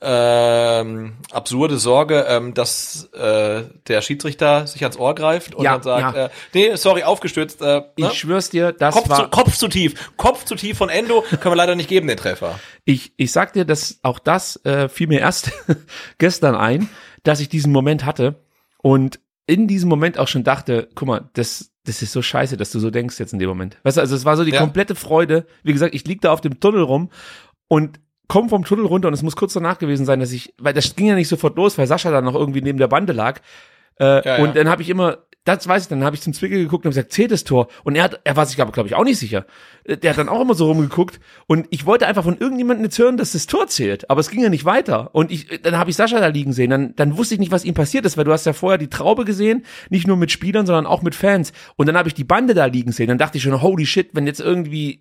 [0.00, 5.82] ähm, absurde Sorge, ähm, dass äh, der Schiedsrichter sich ans Ohr greift und Ja, dann
[5.82, 6.24] sagt, ja.
[6.26, 7.60] äh, nee, sorry, aufgestürzt.
[7.62, 8.10] Äh, Ich ne?
[8.14, 9.24] schwör's dir, das Kopf, war.
[9.24, 12.16] zu, Kopf zu tief, Kopf zu tief von Endo, können wir leider nicht geben, den
[12.16, 12.58] Treffer.
[12.84, 15.52] Ich, ich sag dir, dass auch das äh, fiel mir erst
[16.18, 16.88] gestern ein,
[17.22, 18.36] dass ich diesen Moment hatte
[18.82, 22.70] und in diesem Moment auch schon dachte, guck mal, das, das ist so scheiße, dass
[22.70, 23.76] du so denkst jetzt in dem Moment.
[23.82, 24.60] Weißt du, also es war so die Ja.
[24.60, 25.46] komplette Freude.
[25.64, 27.10] Wie gesagt, ich lieg da auf dem Tunnel rum
[27.68, 27.98] und
[28.28, 30.94] komm vom Tunnel runter und es muss kurz danach gewesen sein, dass ich, weil das
[30.96, 33.40] ging ja nicht sofort los, weil Sascha dann noch irgendwie neben der Bande lag.
[33.98, 34.52] Äh, Ja, und ja.
[34.52, 36.94] dann habe ich immer, das weiß ich, dann habe ich zum Zwickel geguckt und hab
[36.94, 37.68] gesagt, zählt das Tor?
[37.82, 39.44] Und er hat, er war sich aber, glaube ich, auch nicht sicher.
[39.84, 42.98] Äh, Der hat dann auch immer so rumgeguckt und ich wollte einfach von irgendjemandem jetzt
[42.98, 45.14] hören, dass das Tor zählt, aber es ging ja nicht weiter.
[45.14, 47.64] Und ich, dann habe ich Sascha da liegen sehen, dann, dann wusste ich nicht, was
[47.64, 50.66] ihm passiert ist, weil du hast ja vorher die Traube gesehen, nicht nur mit Spielern,
[50.66, 51.52] sondern auch mit Fans.
[51.76, 54.10] Und dann habe ich die Bande da liegen sehen, dann dachte ich schon, holy shit,
[54.12, 55.00] wenn jetzt irgendwie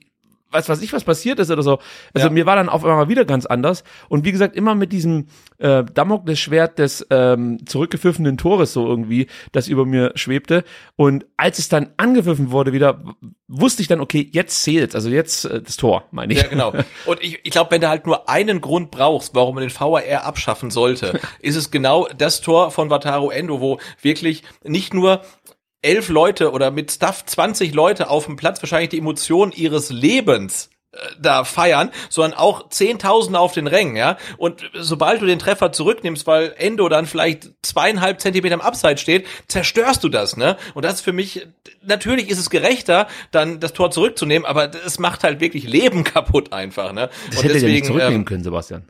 [0.51, 1.79] was weiß ich, was passiert ist oder so.
[2.13, 2.33] Also Ja.
[2.33, 3.83] mir war dann auf einmal wieder ganz anders.
[4.09, 9.67] Und wie gesagt, immer mit diesem äh, Damoklesschwert des ähm, zurückgepfiffenen Tores so irgendwie, das
[9.67, 10.63] über mir schwebte.
[10.95, 13.01] Und als es dann angepfiffen wurde wieder,
[13.47, 16.41] wusste ich dann, okay, jetzt zählt, also jetzt äh, das Tor, meine ich.
[16.41, 16.73] Ja, genau.
[17.05, 20.25] Und ich, ich glaube, wenn du halt nur einen Grund brauchst, warum man den VAR
[20.25, 25.21] abschaffen sollte, ist es genau das Tor von Wataru Endo, wo wirklich nicht nur
[25.81, 30.69] elf Leute oder mit Stuff 20 Leute auf dem Platz wahrscheinlich die Emotionen ihres Lebens
[30.91, 34.17] äh, da feiern, sondern auch Zehntausende auf den Rängen, ja.
[34.37, 39.25] Und sobald du den Treffer zurücknimmst, weil Endo dann vielleicht zweieinhalb Zentimeter im Abseits steht,
[39.47, 40.57] zerstörst du das, ne?
[40.73, 41.47] Und das ist für mich,
[41.81, 46.53] natürlich ist es gerechter, dann das Tor zurückzunehmen, aber es macht halt wirklich Leben kaputt
[46.53, 47.09] einfach, ne?
[47.29, 48.83] Das Und hätte der nicht deswegen, zurücknehmen ähm, können, Sebastian.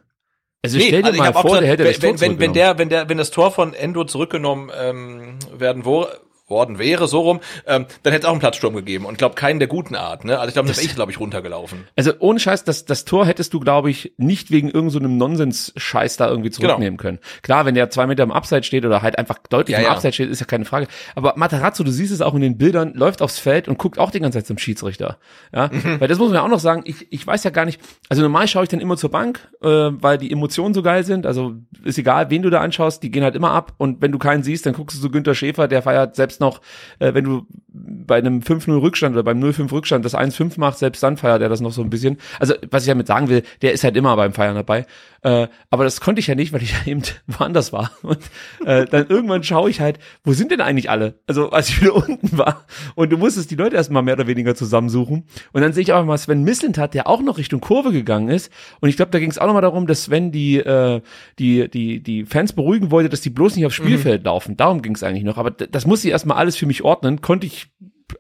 [0.64, 2.40] Also Nee, stell dir also ich mal vor, gesagt, der hätte das wenn, Tor wenn,
[2.40, 6.08] wenn, der, wenn der, wenn das Tor von Endo zurückgenommen ähm, werden wo,
[6.52, 9.58] worden wäre, so rum, ähm, dann hätte es auch einen Platzsturm gegeben und glaube keinen
[9.58, 10.38] der guten Art, ne?
[10.38, 11.88] Also ich glaube, das wäre ich, glaube ich, runtergelaufen.
[11.96, 16.18] Also ohne Scheiß, das, das Tor hättest du, glaube ich, nicht wegen irgendeinem so Nonsens-Scheiß
[16.18, 17.20] da irgendwie zurücknehmen können.
[17.42, 19.92] Klar, wenn der zwei Meter im Abseits steht oder halt einfach deutlich Ja, im ja.
[19.92, 20.88] Abseits steht, ist ja keine Frage.
[21.16, 24.12] Aber Matarazzo, du siehst es auch in den Bildern, läuft aufs Feld und guckt auch
[24.12, 25.18] die ganze Zeit zum Schiedsrichter.
[25.54, 26.00] Ja, Mhm.
[26.02, 27.80] weil das muss man ja auch noch sagen, ich, ich weiß ja gar nicht,
[28.10, 31.26] also normal schaue ich dann immer zur Bank, äh, weil die Emotionen so geil sind.
[31.26, 31.54] Also
[31.84, 33.74] ist egal, wen du da anschaust, die gehen halt immer ab.
[33.78, 36.60] Und wenn du keinen siehst, dann guckst du zu Günter Schäfer, der feiert selbst noch,
[37.00, 41.02] äh, wenn du bei einem 5-0 Rückstand oder beim 0-5 Rückstand das 1-5 macht, selbst
[41.02, 42.18] dann feiert er das noch so ein bisschen.
[42.40, 44.86] Also, was ich damit sagen will, der ist halt immer beim Feiern dabei.
[45.24, 47.92] Äh, aber das konnte ich ja nicht, weil ich ja eben woanders war.
[48.02, 48.20] Und
[48.66, 51.20] äh, dann irgendwann schaue ich halt, wo sind denn eigentlich alle?
[51.28, 52.66] Also, als ich wieder unten war.
[52.96, 55.26] Und du musstest die Leute erstmal mehr oder weniger zusammensuchen.
[55.54, 58.52] Und dann sehe ich auch mal Sven Mislintat, der auch noch Richtung Kurve gegangen ist.
[58.80, 61.02] Und ich glaube, da ging es auch nochmal darum, dass Sven die, äh,
[61.38, 64.58] die, die, die Fans beruhigen wollte, dass die bloß nicht aufs Spielfeld laufen.
[64.58, 65.38] Darum ging es eigentlich noch.
[65.38, 67.22] Aber das musste ich erstmal alles für mich ordnen.
[67.22, 67.68] Konnte ich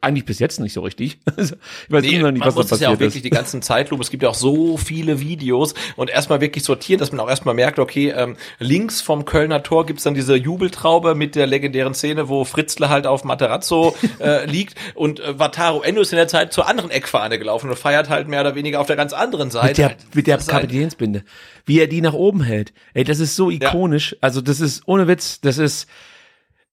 [0.01, 1.19] eigentlich bis jetzt nicht so richtig.
[1.41, 3.25] Ich weiß Nee, immer nicht, was da muss es ja auch passiert wirklich ist.
[3.25, 4.01] die ganzen Zeitlupen.
[4.01, 7.55] Es gibt ja auch so viele Videos und erstmal wirklich sortieren, dass man auch erstmal
[7.55, 12.29] merkt, okay, ähm, links vom Kölner Tor gibt's dann diese Jubeltraube mit der legendären Szene,
[12.29, 16.53] wo Fritzle halt auf Materazzo äh, liegt und äh, Wataru Endo ist in der Zeit
[16.53, 19.67] zur anderen Eckfahne gelaufen und feiert halt mehr oder weniger auf der ganz anderen Seite.
[19.67, 21.23] Mit der, mit der ist Kapitänsbinde.
[21.65, 22.73] Wie er die nach oben hält.
[22.93, 24.15] Ey, das ist so ikonisch.
[24.21, 25.87] Also, das ist, ohne Witz, das ist,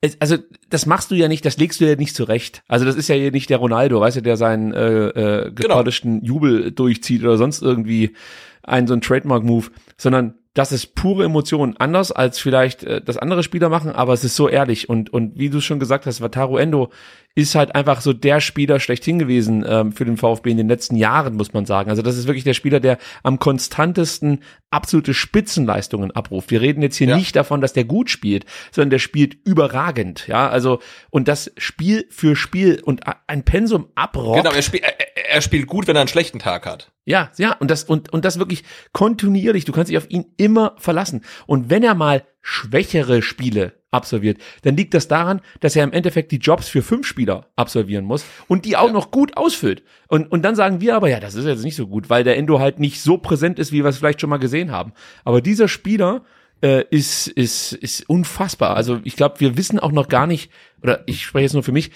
[0.01, 0.37] es- also,
[0.71, 2.63] das machst du ja nicht, das legst du ja nicht zurecht.
[2.69, 5.09] Also, das ist ja hier nicht der Ronaldo, weißt du, der seinen, äh,
[5.47, 8.15] äh, gepolischten Jubel durchzieht oder sonst irgendwie
[8.63, 11.77] ein, so ein Trademark-Move, sondern das ist pure Emotion.
[11.79, 14.89] Anders als vielleicht äh, das andere Spieler machen, aber es ist so ehrlich.
[14.89, 16.91] Und, und wie du schon gesagt hast, Wataru Endo
[17.35, 20.97] ist halt einfach so der Spieler schlechthin gewesen ähm, für den VfB in den letzten
[20.97, 21.89] Jahren, muss man sagen.
[21.89, 26.51] Also das ist wirklich der Spieler, der am konstantesten absolute Spitzenleistungen abruft.
[26.51, 27.17] Wir reden jetzt hier Ja.
[27.17, 30.27] nicht davon, dass der gut spielt, sondern der spielt überragend.
[30.27, 30.81] Ja, also
[31.11, 34.43] und das Spiel für Spiel und ein Pensum abrockt.
[34.43, 36.91] Genau, er, spiel, er, er spielt gut, wenn er einen schlechten Tag hat.
[37.05, 39.65] Ja, ja, und das, und, und das wirklich kontinuierlich.
[39.65, 41.23] Du kannst dich auf ihn immer verlassen.
[41.47, 46.33] Und wenn er mal schwächere Spiele absolviert, dann liegt das daran, dass er im Endeffekt
[46.33, 49.83] die Jobs für fünf Spieler absolvieren muss und die auch noch gut ausfüllt.
[50.09, 52.37] Und, und dann sagen wir aber, ja, das ist jetzt nicht so gut, weil der
[52.37, 54.93] Endo halt nicht so präsent ist, wie wir es vielleicht schon mal gesehen haben.
[55.25, 56.23] Aber dieser Spieler,
[56.61, 58.77] äh, ist, ist, ist unfassbar.
[58.77, 60.51] Also ich glaube, wir wissen auch noch gar nicht,
[60.83, 61.93] oder ich spreche jetzt nur für mich,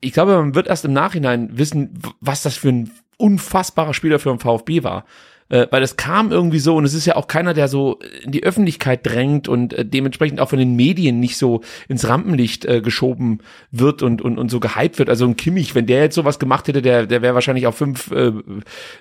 [0.00, 4.30] ich glaube, man wird erst im Nachhinein wissen, was das für ein unfassbarer Spieler für
[4.30, 5.04] den VfB war.
[5.48, 8.32] Äh, weil es kam irgendwie so und es ist ja auch keiner, der so in
[8.32, 12.80] die Öffentlichkeit drängt und äh, dementsprechend auch von den Medien nicht so ins Rampenlicht äh,
[12.80, 13.40] geschoben
[13.70, 15.10] wird und, und, und so gehypt wird.
[15.10, 18.10] Also ein Kimmich, wenn der jetzt sowas gemacht hätte, der, der wäre wahrscheinlich auf fünf
[18.10, 18.32] äh,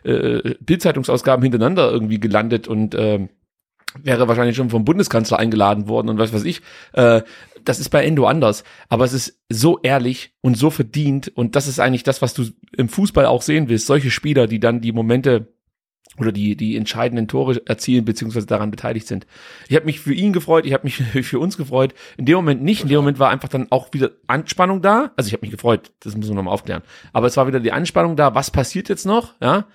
[0.03, 3.28] äh, Bildzeitungsausgaben hintereinander irgendwie gelandet und äh,
[4.02, 6.61] wäre wahrscheinlich schon vom Bundeskanzler eingeladen worden und was weiß ich.
[6.94, 7.22] Äh,
[7.64, 8.64] das ist bei Endo anders.
[8.90, 12.45] Aber es ist so ehrlich und so verdient und das ist eigentlich das, was du
[12.76, 13.88] im Fußball auch sehen willst.
[13.88, 15.52] Solche Spieler, die dann die Momente
[16.18, 19.26] oder die die entscheidenden Tore erzielen beziehungsweise daran beteiligt sind.
[19.68, 21.94] Ich habe mich für ihn gefreut, ich habe mich für uns gefreut.
[22.18, 22.84] In dem Moment nicht.
[22.84, 25.11] In dem Moment war einfach dann auch wieder Anspannung da.
[25.15, 26.84] Also ich habe mich gefreut, das muss man nochmal aufklären.
[27.11, 28.35] Aber es war wieder die Anspannung da.
[28.35, 29.34] Was passiert jetzt noch?
[29.41, 29.68] Ja.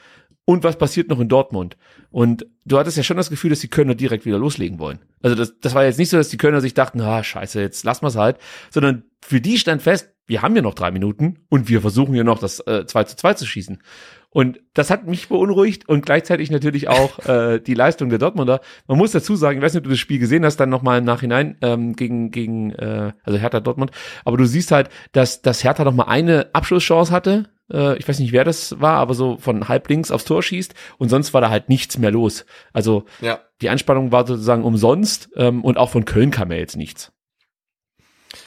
[0.44, 1.77] Und was passiert noch in Dortmund?
[2.10, 4.98] Und du hattest ja schon das Gefühl, dass die Kölner direkt wieder loslegen wollen.
[5.23, 7.85] Also das, das war jetzt nicht so, dass die Kölner sich dachten, ah, scheiße, jetzt
[7.85, 8.39] lassen wir's halt,
[8.70, 12.24] sondern für die stand fest, wir haben ja noch drei Minuten und wir versuchen ja
[12.24, 13.82] noch das äh, 2 zu 2 zu schießen.
[14.30, 18.60] Und das hat mich beunruhigt und gleichzeitig natürlich auch äh, die Leistung der Dortmunder.
[18.86, 20.98] Man muss dazu sagen, ich weiß nicht, ob du das Spiel gesehen hast, dann nochmal
[20.98, 23.90] im Nachhinein ähm, gegen, gegen äh, also Hertha Dortmund,
[24.24, 27.48] aber du siehst halt, dass, dass Hertha noch mal eine Abschlusschance hatte.
[27.72, 30.74] Äh, ich weiß nicht, wer das war, aber so von halb links aufs Tor schießt
[30.98, 32.44] und sonst war da halt nichts mehr los.
[32.72, 33.40] Also Ja.
[33.62, 37.12] die Anspannung war sozusagen umsonst ähm, und auch von Köln kam ja jetzt nichts.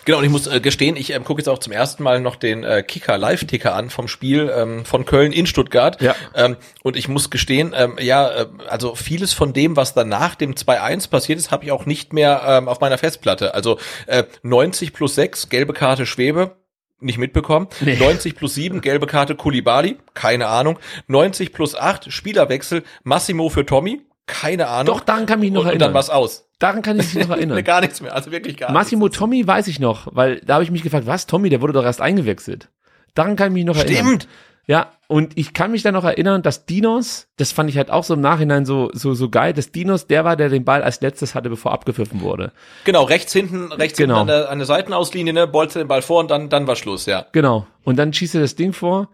[0.05, 2.35] Genau, und ich muss äh, gestehen, ich ähm, gucke jetzt auch zum ersten Mal noch
[2.35, 6.01] den äh, Kicker Live-Ticker an vom Spiel ähm, von Köln in Stuttgart.
[6.01, 6.15] Ja.
[6.35, 10.55] Ähm, und ich muss gestehen, ähm, ja, äh, also vieles von dem, was danach dem
[10.55, 13.53] 2-1 passiert ist, habe ich auch nicht mehr ähm, auf meiner Festplatte.
[13.53, 13.77] Also
[14.07, 16.55] äh, 90 plus 6, gelbe Karte Schwebe,
[16.99, 17.67] nicht mitbekommen.
[17.81, 17.95] Nee.
[17.97, 20.79] 90 plus 7, gelbe Karte Kulibali, keine Ahnung.
[21.07, 24.95] 90 plus 8, Spielerwechsel, Massimo für Tommy, keine Ahnung.
[24.95, 25.89] Doch, daran kann ich mich noch und, und erinnern.
[25.89, 26.47] dann war's aus.
[26.61, 27.61] Daran kann ich mich noch erinnern.
[27.63, 30.71] gar nichts mehr, also wirklich gar Massimo Tommy weiß ich noch, weil da habe ich
[30.71, 32.69] mich gefragt, was Tommy, der wurde doch erst eingewechselt.
[33.15, 33.91] Daran kann ich mich noch nichts.
[33.91, 34.07] erinnern.
[34.21, 34.27] Stimmt.
[34.67, 38.03] Ja, und ich kann mich dann noch erinnern, dass Dinos, das fand ich halt auch
[38.03, 41.01] so im Nachhinein so so so geil, dass Dinos der war, der den Ball als
[41.01, 42.53] letztes hatte, bevor abgepfiffen wurde.
[42.85, 44.19] Genau, rechts hinten, rechts Genau.
[44.19, 46.75] hinten an der, an der Seitenauslinie, ne, bolzt den Ball vor und dann, dann war
[46.75, 47.25] Schluss, ja.
[47.33, 47.65] Genau.
[47.83, 49.09] Und dann schießt er das Ding vor.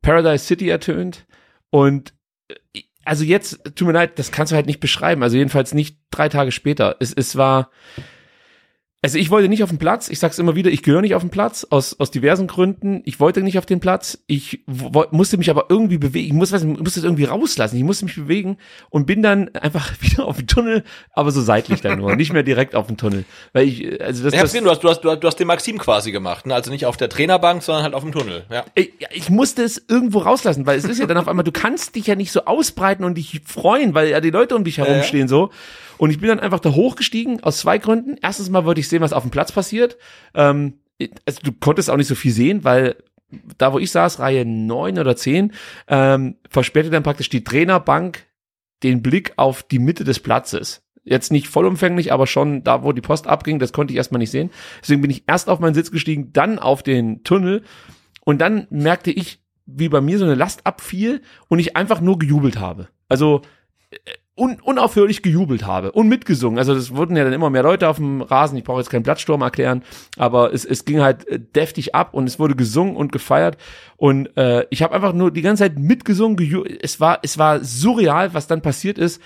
[0.00, 1.26] Paradise City ertönt
[1.70, 2.14] und
[2.48, 5.22] äh, also jetzt, tut mir leid, das kannst du halt nicht beschreiben.
[5.22, 6.96] Also jedenfalls nicht drei Tage später.
[7.00, 7.70] Es, es war,
[9.04, 10.08] also ich wollte nicht auf den Platz.
[10.08, 13.02] Ich sag's immer wieder, ich gehöre nicht auf den Platz aus aus diversen Gründen.
[13.04, 14.18] Ich wollte nicht auf den Platz.
[14.28, 14.60] Ich
[15.10, 16.28] musste mich aber irgendwie bewegen.
[16.28, 17.76] Ich muss was, musste es irgendwie rauslassen.
[17.76, 18.58] Ich musste mich bewegen
[18.90, 22.44] und bin dann einfach wieder auf den Tunnel, aber so seitlich dann nur, nicht mehr
[22.44, 25.00] direkt auf den Tunnel, weil ich also das, Ich das gesehen, du hast, du hast,
[25.00, 26.54] du hast, du hast den Maxim quasi gemacht, ne?
[26.54, 28.64] Also nicht auf der Trainerbank, sondern halt auf dem Tunnel, ja.
[28.76, 31.96] ich, ich musste es irgendwo rauslassen, weil es ist ja dann auf einmal, du kannst
[31.96, 34.94] dich ja nicht so ausbreiten und dich freuen, weil ja die Leute um dich herum
[34.94, 35.02] ja.
[35.02, 35.50] stehen so.
[35.98, 38.16] Und ich bin dann einfach da hochgestiegen aus zwei Gründen.
[38.20, 39.96] Erstens mal wollte ich sehen, was auf dem Platz passiert.
[40.34, 40.80] Ähm,
[41.26, 42.96] also du konntest auch nicht so viel sehen, weil
[43.58, 45.52] da, wo ich saß, Reihe neun oder zehn,
[45.88, 48.26] ähm, versperrte dann praktisch die Trainerbank
[48.82, 50.82] den Blick auf die Mitte des Platzes.
[51.04, 54.30] Jetzt nicht vollumfänglich, aber schon da, wo die Post abging, das konnte ich erstmal nicht
[54.30, 54.50] sehen.
[54.80, 57.62] Deswegen bin ich erst auf meinen Sitz gestiegen, dann auf den Tunnel
[58.24, 62.18] und dann merkte ich, wie bei mir so eine Last abfiel und ich einfach nur
[62.18, 62.88] gejubelt habe.
[63.08, 63.42] Also
[63.90, 63.96] äh,
[64.34, 66.58] un unaufhörlich gejubelt habe und mitgesungen.
[66.58, 68.56] Also es wurden ja dann immer mehr Leute auf dem Rasen.
[68.56, 69.82] Ich brauche jetzt keinen Platzsturm erklären,
[70.16, 73.58] aber es, es ging halt äh, deftig ab und es wurde gesungen und gefeiert
[73.96, 76.38] und äh, ich habe einfach nur die ganze Zeit mitgesungen.
[76.80, 79.20] Es war es war surreal, was dann passiert ist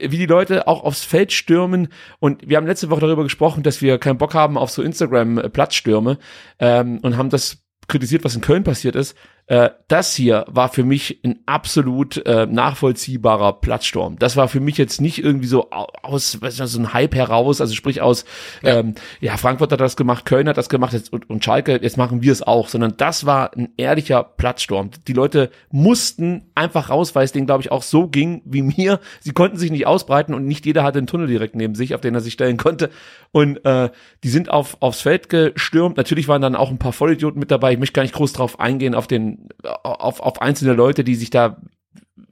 [0.00, 1.88] wie die Leute auch aufs Feld stürmen.
[2.18, 6.18] Und wir haben letzte Woche darüber gesprochen, dass wir keinen Bock haben auf so Instagram-Platzstürme
[6.58, 9.16] ähm, und haben das kritisiert, was in Köln passiert ist.
[9.48, 14.18] Äh, das hier war für mich ein absolut äh, nachvollziehbarer Platzsturm.
[14.18, 17.14] Das war für mich jetzt nicht irgendwie so au- aus, weißt du, so ein Hype
[17.14, 18.26] heraus, also sprich aus,
[18.62, 21.80] ja, ähm, ja Frankfurt hat das gemacht, Köln hat das gemacht jetzt, und, und Schalke,
[21.82, 24.90] jetzt machen wir es auch, sondern das war ein ehrlicher Platzsturm.
[25.06, 29.00] Die Leute mussten einfach raus, weil es denen, glaube ich, auch so ging wie mir.
[29.20, 32.02] Sie konnten sich nicht ausbreiten und nicht jeder hatte einen Tunnel direkt neben sich, auf
[32.02, 32.90] den er sich stellen konnte.
[33.32, 33.90] Und äh,
[34.24, 35.96] die sind auf, aufs Feld gestürmt.
[35.96, 37.72] Natürlich waren dann auch ein paar Vollidioten mit dabei.
[37.72, 39.37] Ich möchte gar nicht groß drauf eingehen, auf den,
[39.82, 41.60] auf, auf einzelne Leute, die sich da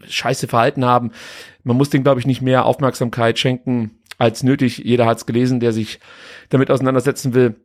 [0.06, 1.12] scheiße verhalten haben.
[1.62, 4.78] Man muss denen, glaube ich, nicht mehr Aufmerksamkeit schenken als nötig.
[4.78, 6.00] Jeder hat es gelesen, der sich
[6.48, 7.56] damit auseinandersetzen will.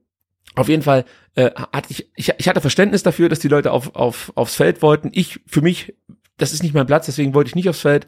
[0.56, 1.06] Auf jeden Fall
[1.36, 4.82] äh, hatte ich, ich, ich hatte Verständnis dafür, dass die Leute auf, auf, aufs Feld
[4.82, 5.10] wollten.
[5.14, 5.96] Ich, für mich,
[6.38, 8.08] das ist nicht mein Platz, deswegen wollte ich nicht aufs Feld.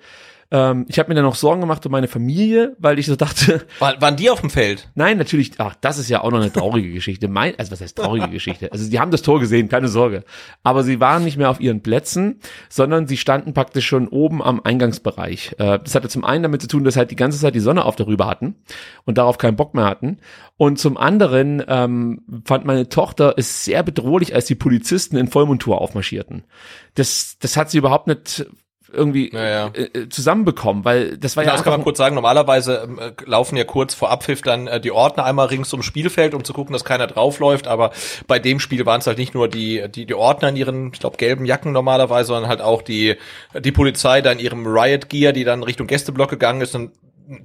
[0.51, 3.65] Ähm, ich habe mir dann noch Sorgen gemacht um meine Familie, weil ich so dachte,
[3.79, 4.89] War, waren die auf dem Feld?
[4.95, 7.27] Nein, natürlich, ach, das ist ja auch noch eine traurige Geschichte.
[7.27, 8.71] Mein, also was heißt traurige Geschichte?
[8.71, 10.23] Also die haben das Tor gesehen, keine Sorge.
[10.63, 12.39] Aber sie waren nicht mehr auf ihren Plätzen,
[12.69, 15.55] sondern sie standen praktisch schon oben am Eingangsbereich.
[15.57, 17.85] Äh, das hatte zum einen damit zu tun, dass halt die ganze Zeit die Sonne
[17.85, 18.55] auf darüber hatten
[19.05, 20.19] und darauf keinen Bock mehr hatten.
[20.57, 25.81] Und zum anderen ähm, fand meine Tochter es sehr bedrohlich, als die Polizisten in Vollmontur
[25.81, 26.43] aufmarschierten.
[26.95, 28.45] Das, das hat sie überhaupt nicht
[28.93, 29.67] irgendwie Ja, ja.
[29.73, 32.15] Äh, äh, zusammenbekommen, weil das war Ja, ja das kann man kurz sagen.
[32.15, 35.85] Normalerweise ähm, äh, laufen ja kurz vor Abpfiff dann äh, die Ordner einmal rings ums
[35.85, 37.67] Spielfeld, um zu gucken, dass keiner draufläuft.
[37.67, 37.91] Aber
[38.27, 40.99] bei dem Spiel waren es halt nicht nur die, die, die Ordner in ihren, ich
[40.99, 43.15] glaube, gelben Jacken normalerweise, sondern halt auch die,
[43.59, 46.91] die Polizei da in ihrem Riot Gear, die dann Richtung Gästeblock gegangen ist und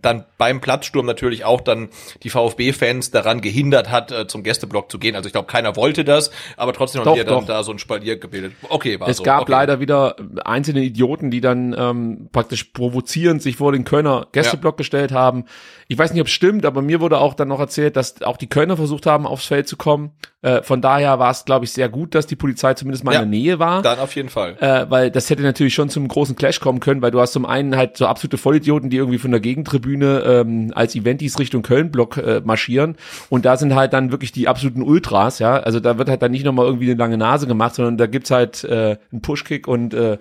[0.00, 1.88] dann beim Platzsturm natürlich auch dann
[2.22, 5.16] die VfB-Fans daran gehindert hat, äh, zum Gästeblock zu gehen.
[5.16, 7.78] Also ich glaube, keiner wollte das, aber trotzdem Doch, haben die dann da so ein
[7.78, 8.52] Spalier gebildet.
[8.68, 9.22] Okay, war Es so.
[9.22, 9.52] gab okay.
[9.52, 15.12] leider wieder einzelne Idioten, die dann ähm, praktisch provozierend sich vor den Kölner Gästeblock gestellt
[15.12, 15.44] haben.
[15.86, 18.36] Ich weiß nicht, ob es stimmt, aber mir wurde auch dann noch erzählt, dass auch
[18.36, 20.12] die Kölner versucht haben, aufs Feld zu kommen.
[20.40, 23.22] Äh, von daher war es, glaube ich, sehr gut, dass die Polizei zumindest mal Ja,
[23.22, 23.82] in der Nähe war.
[23.82, 24.56] Dann auf jeden Fall.
[24.60, 27.44] Äh, weil das hätte natürlich schon zum großen Clash kommen können, weil du hast zum
[27.44, 32.18] einen halt so absolute Vollidioten, die irgendwie von der Gegentribüne ähm, als Eventis Richtung Köln-Block
[32.18, 32.96] äh, marschieren
[33.30, 36.30] und da sind halt dann wirklich die absoluten Ultras, ja, also da wird halt dann
[36.30, 39.92] nicht nochmal irgendwie eine lange Nase gemacht, sondern da gibt's halt äh, einen Pushkick und
[39.92, 40.18] äh,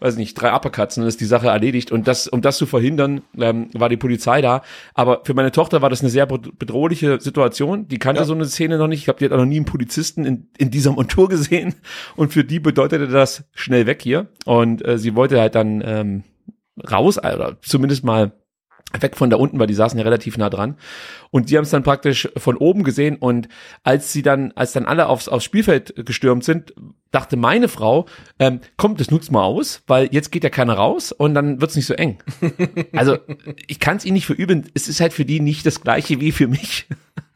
[0.00, 1.90] weiß nicht, drei Uppercuts und dann ist die Sache erledigt.
[1.92, 4.62] Und das, um das zu verhindern, ähm, war die Polizei da.
[4.94, 7.88] Aber für meine Tochter war das eine sehr bed- bedrohliche Situation.
[7.88, 8.24] Die kannte Ja.
[8.26, 9.00] so eine Szene noch nicht.
[9.00, 11.74] Ich glaube, die hat auch noch nie einen Polizisten in, in dieser Montur gesehen.
[12.16, 14.28] Und für die bedeutete das schnell weg hier.
[14.44, 16.24] Und äh, sie wollte halt dann ähm,
[16.90, 18.32] raus, oder zumindest mal
[19.00, 20.76] weg von da unten, weil die saßen ja relativ nah dran.
[21.30, 23.16] Und die haben es dann praktisch von oben gesehen.
[23.16, 23.48] Und
[23.82, 26.72] als sie dann, als dann alle aufs, aufs Spielfeld gestürmt sind,
[27.10, 28.06] dachte meine Frau,
[28.38, 31.76] ähm, kommt, das nutzt mal aus, weil jetzt geht ja keiner raus und dann wird's
[31.76, 32.18] nicht so eng.
[32.92, 33.18] Also
[33.66, 34.66] ich kann es ihnen nicht verüben.
[34.74, 36.86] Es ist halt für die nicht das gleiche wie für mich.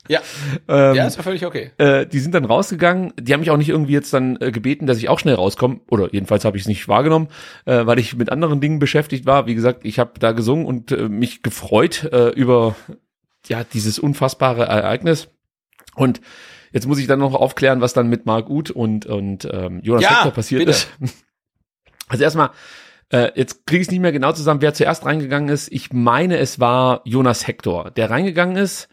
[0.09, 0.21] Ja,
[0.69, 1.71] Ähm, ja, ist ja völlig okay.
[1.79, 3.13] äh, die sind dann rausgegangen.
[3.21, 5.81] Die haben mich auch nicht irgendwie jetzt dann äh, gebeten, dass ich auch schnell rauskomme.
[5.91, 7.29] Oder jedenfalls habe ich es nicht wahrgenommen,
[7.67, 9.47] äh, weil ich mit anderen Dingen beschäftigt war.
[9.47, 12.75] Wie gesagt, ich habe da gesungen und äh, mich gefreut äh, über
[13.47, 15.29] ja dieses unfassbare Ereignis.
[15.95, 16.21] Und
[16.73, 20.03] jetzt muss ich dann noch aufklären, was dann mit Marc Uth und und ähm, Jonas
[20.03, 20.73] Ja, Hector passiert bitte.
[20.73, 20.89] ist.
[22.09, 22.51] Also erstmal,
[23.09, 25.73] äh, jetzt kriege ich es nicht mehr genau zusammen, wer zuerst reingegangen ist.
[25.73, 28.89] Ich meine, es war Jonas Hector, der reingegangen ist.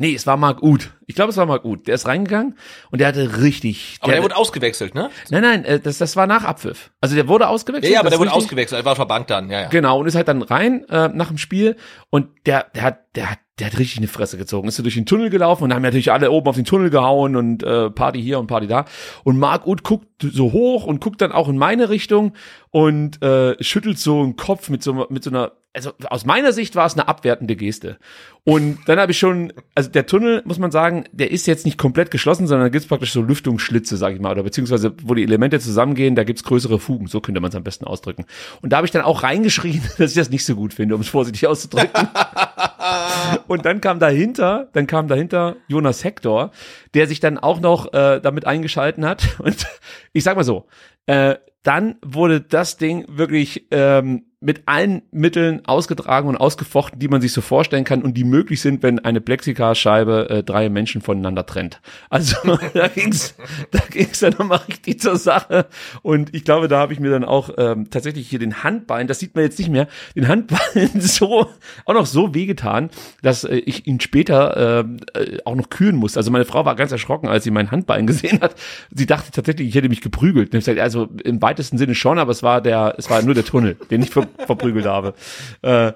[0.00, 0.90] Nee, es war Marc Uth.
[1.06, 1.86] Ich glaube, es war Marc Uth.
[1.86, 2.56] Der ist reingegangen
[2.90, 3.98] und der hatte richtig.
[4.00, 5.10] Aber der wurde ausgewechselt, ne?
[5.28, 6.90] nein, nein, äh, das, das war nach Abpfiff.
[7.02, 7.92] Also der wurde Ja, ausgewechselt.
[7.92, 8.44] ja, aber das der wurde richtig.
[8.44, 9.68] ausgewechselt, er war verbannt dann, ja, ja.
[9.68, 11.76] Genau, und ist halt dann rein äh, nach dem Spiel
[12.08, 14.68] und der, der hat, der hat, der hat richtig eine Fresse gezogen.
[14.68, 17.36] Ist so durch den Tunnel gelaufen und haben natürlich alle oben auf den Tunnel gehauen
[17.36, 18.86] und äh, Party hier und Party da.
[19.22, 22.32] Und Marc Uth guckt so hoch und guckt dann auch in meine Richtung
[22.70, 26.74] und äh, schüttelt so einen Kopf mit so, mit so einer, also aus meiner Sicht
[26.74, 27.98] war es eine abwertende Geste.
[28.42, 31.78] Und dann habe ich schon, also der Tunnel, muss man sagen, der ist jetzt nicht
[31.78, 35.22] komplett geschlossen, sondern da gibt's praktisch so Lüftungsschlitze, sag ich mal, oder beziehungsweise wo die
[35.22, 38.24] Elemente zusammengehen, da gibt's größere Fugen, so könnte man es am besten ausdrücken.
[38.62, 41.02] Und da habe ich dann auch reingeschrien, dass ich das nicht so gut finde, um
[41.02, 42.08] es vorsichtig auszudrücken.
[43.46, 46.50] Und dann kam dahinter, dann kam dahinter Jonas Hector,
[46.94, 49.38] der sich dann auch noch äh, damit eingeschalten hat.
[49.38, 49.66] Und
[50.12, 50.66] ich sag mal so,
[51.06, 57.20] äh, dann wurde das Ding wirklich ähm, mit allen Mitteln ausgetragen und ausgefochten, die man
[57.20, 61.44] sich so vorstellen kann und die möglich sind, wenn eine Plexiglasscheibe äh, drei Menschen voneinander
[61.44, 61.82] trennt.
[62.08, 62.36] Also
[62.74, 63.34] da ging's,
[63.70, 65.66] da ging's dann nochmal richtig zur Sache.
[66.00, 69.18] Und ich glaube, da habe ich mir dann auch ähm, tatsächlich hier den Handballen, das
[69.18, 71.46] sieht man jetzt nicht mehr, den Handballen so
[71.84, 72.88] auch noch so wehgetan,
[73.20, 76.18] dass äh, ich ihn später ähm, äh, auch noch kühlen musste.
[76.18, 78.54] Also meine Frau war ganz erschrocken, als sie meinen Handballen gesehen hat.
[78.90, 80.54] Sie dachte tatsächlich, ich hätte mich geprügelt.
[80.80, 84.02] Also im weitesten Sinne schon, aber es war der, es war nur der Tunnel, den
[84.02, 85.14] ich ver verprügelt habe.
[85.62, 85.92] Äh,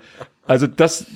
[0.47, 1.07] Also das,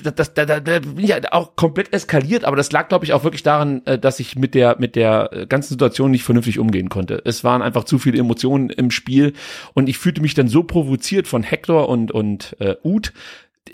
[0.00, 3.04] das, das da, da, da bin ich halt auch komplett eskaliert, aber das lag, glaube
[3.04, 6.22] ich, auch wirklich daran, äh, dass ich mit der mit der äh, ganzen Situation nicht
[6.22, 7.20] vernünftig umgehen konnte.
[7.24, 9.32] Es waren einfach zu viele Emotionen im Spiel
[9.74, 13.12] und ich fühlte mich dann so provoziert von Hector und und äh, Uth,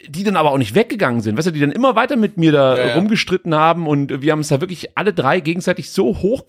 [0.09, 2.53] die dann aber auch nicht weggegangen sind, weißt du, die dann immer weiter mit mir
[2.53, 2.95] da Ja, ja.
[2.97, 6.45] rumgestritten haben und wir haben es da wirklich alle drei gegenseitig so hoch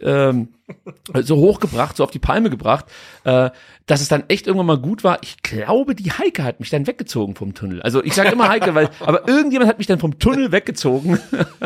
[0.00, 0.48] ähm,
[1.22, 2.86] so hochgebracht, so auf die Palme gebracht,
[3.24, 3.50] äh,
[3.86, 5.18] dass es dann echt irgendwann mal gut war.
[5.22, 7.80] Ich glaube, die Heike hat mich dann weggezogen vom Tunnel.
[7.82, 11.18] Also ich sage immer Heike, weil aber irgendjemand hat mich dann vom Tunnel weggezogen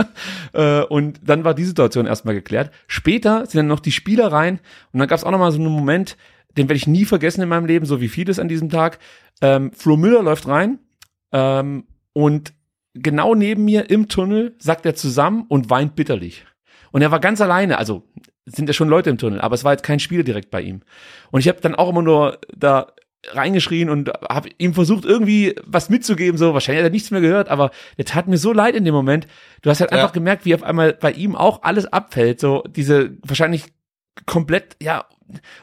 [0.53, 2.71] äh, und dann war die Situation erstmal geklärt.
[2.87, 4.61] Später sind dann noch die Spieler rein
[4.93, 6.17] und dann gab es auch noch mal so einen Moment,
[6.57, 8.99] den werde ich nie vergessen in meinem Leben, so wie vieles an diesem Tag.
[9.41, 10.79] Ähm, Flo Müller läuft rein
[11.35, 11.85] ähm,
[12.15, 12.55] und
[12.95, 16.47] genau neben mir im Tunnel sackt er zusammen und weint bitterlich.
[16.93, 18.05] Und er war ganz alleine, also
[18.47, 20.83] sind ja schon Leute im Tunnel, aber es war jetzt kein Spiel direkt bei ihm.
[21.31, 22.93] Und ich habe dann auch immer nur da
[23.33, 27.49] reingeschrien und habe ihm versucht irgendwie was mitzugeben, so wahrscheinlich hat er nichts mehr gehört,
[27.49, 29.27] aber der tat mir so leid in dem Moment.
[29.63, 29.97] Du hast halt Ja.
[29.97, 33.73] einfach gemerkt, wie auf einmal bei ihm auch alles abfällt, so diese wahrscheinlich
[34.27, 35.07] komplett ja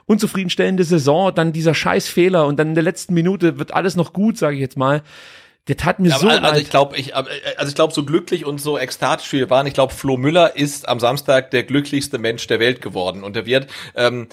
[0.06, 4.38] unzufriedenstellende Saison, dann dieser Scheißfehler und dann in der letzten Minute wird alles noch gut,
[4.38, 5.03] sage ich jetzt mal.
[5.68, 6.62] Der tat mir so Aber, also leid.
[6.62, 7.30] ich glaube, ich, also
[7.68, 10.90] ich glaube, so glücklich und so ekstatisch wie wir waren, ich glaube, Flo Müller ist
[10.90, 14.28] am Samstag der glücklichste Mensch der Welt geworden und er wird ähm,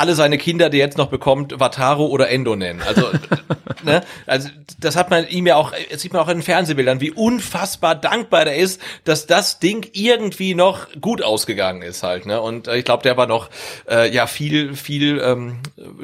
[0.00, 2.80] alle seine Kinder, die jetzt noch bekommt, Wataru oder Endo nennen.
[2.86, 3.10] Also,
[3.82, 4.48] ne, also
[4.78, 7.94] das hat man ihm ja auch, das sieht man auch in den Fernsehbildern, wie unfassbar
[7.94, 12.24] dankbar der ist, dass das Ding irgendwie noch gut ausgegangen ist halt.
[12.24, 12.40] Ne?
[12.40, 13.50] Und äh, ich glaube, der war noch
[13.90, 15.58] äh, ja viel, viel ähm,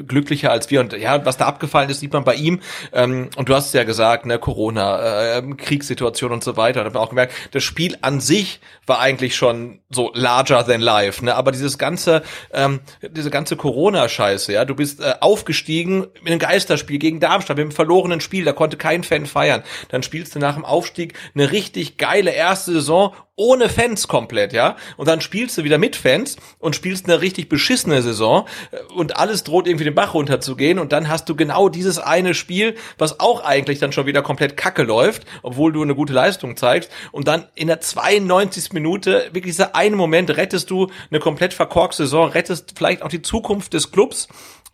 [0.07, 0.79] glücklicher als wir.
[0.79, 2.59] Und ja, was da abgefallen ist, sieht man bei ihm.
[2.93, 6.81] Ähm, und du hast es ja gesagt, ne, Corona, äh, Kriegssituation und so weiter.
[6.81, 10.81] Da hat man auch gemerkt, das Spiel an sich war eigentlich schon so larger than
[10.81, 11.23] life.
[11.23, 11.33] Ne?
[11.35, 12.21] Aber dieses ganze,
[12.53, 13.55] ähm, diese ganze
[13.87, 18.43] Corona-Scheiße, ja, du bist äh, aufgestiegen mit einem Geisterspiel gegen Darmstadt, mit einem verlorenen Spiel,
[18.43, 19.63] da konnte kein Fan feiern.
[19.87, 24.75] Dann spielst du nach dem Aufstieg eine richtig geile erste Saison ohne Fans komplett, ja.
[24.97, 29.15] Und dann spielst du wieder mit Fans und spielst eine richtig beschissene Saison äh, und
[29.15, 33.19] alles droht irgendwie den Bach runterzugehen und dann hast du genau dieses eine Spiel, was
[33.19, 37.27] auch eigentlich dann schon wieder komplett kacke läuft, obwohl du eine gute Leistung zeigst und
[37.27, 38.73] dann in der 92.
[38.73, 43.21] Minute, wirklich dieser eine Moment, rettest du eine komplett verkorkste Saison, rettest vielleicht auch die
[43.21, 44.27] Zukunft des Clubs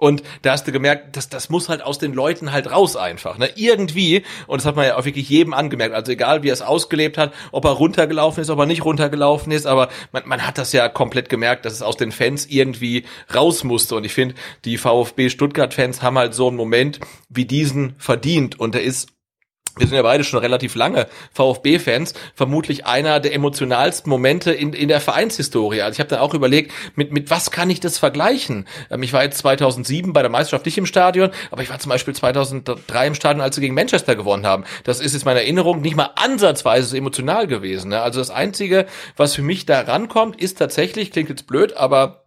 [0.04, 3.38] und da hast du gemerkt, das, das muss halt aus den Leuten halt raus einfach.
[3.38, 3.50] Ne?
[3.56, 6.62] Irgendwie, und das hat man ja auch wirklich jedem angemerkt, also egal wie er es
[6.62, 10.58] ausgelebt hat, ob er runtergelaufen ist, ob er nicht runtergelaufen ist, aber man, man hat
[10.58, 13.96] das ja komplett gemerkt, dass es aus den Fans irgendwie raus musste.
[13.96, 14.36] Und ich finde,
[14.66, 17.00] die VfB Stuttgart-Fans haben halt so einen Moment
[17.30, 18.60] wie diesen verdient.
[18.60, 19.08] Und der ist
[19.78, 24.88] wir sind ja beide schon relativ lange VfB-Fans, vermutlich einer der emotionalsten Momente in, in
[24.88, 25.82] der Vereinshistorie.
[25.82, 28.68] Also ich habe dann auch überlegt, mit, mit was kann ich das vergleichen?
[28.92, 31.90] Ähm, ich war jetzt 2007 bei der Meisterschaft nicht im Stadion, aber ich war zum
[31.90, 34.64] Beispiel 2003 im Stadion, als sie gegen Manchester gewonnen haben.
[34.84, 37.90] Das ist jetzt meine Erinnerung nicht mal ansatzweise so emotional gewesen.
[37.90, 38.02] Ne?
[38.02, 38.86] Also das Einzige,
[39.18, 42.23] was für mich da rankommt, ist tatsächlich, klingt jetzt blöd, aber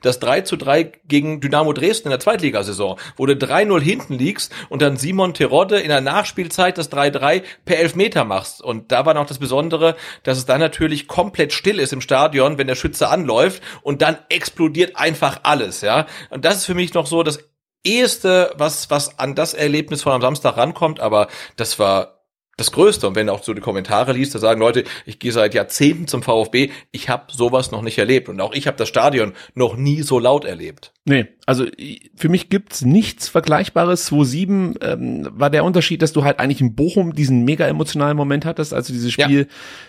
[0.00, 4.52] das 3 zu 3 gegen Dynamo Dresden in der Zweitligasaison, wo du 3-0 hinten liegst
[4.68, 8.62] und dann Simon Terodde in der Nachspielzeit das 3-3 per Elfmeter machst.
[8.62, 12.58] Und da war noch das Besondere, dass es dann natürlich komplett still ist im Stadion,
[12.58, 16.06] wenn der Schütze anläuft und dann explodiert einfach alles, ja.
[16.30, 17.40] Und das ist für mich noch so das
[17.84, 22.21] eheste, was, was an das Erlebnis von am Samstag rankommt, aber das war
[22.62, 23.06] das Größte.
[23.08, 26.06] Und wenn du auch so die Kommentare liest, da sagen Leute, ich gehe seit Jahrzehnten
[26.06, 28.28] zum VfB, ich habe sowas noch nicht erlebt.
[28.28, 30.92] Und auch ich habe das Stadion noch nie so laut erlebt.
[31.04, 31.66] Nee, also
[32.14, 34.10] für mich gibt's nichts Vergleichbares.
[34.12, 38.44] 2-7 ähm, war der Unterschied, dass du halt eigentlich in Bochum diesen mega emotionalen Moment
[38.44, 39.48] hattest, als du dieses Spiel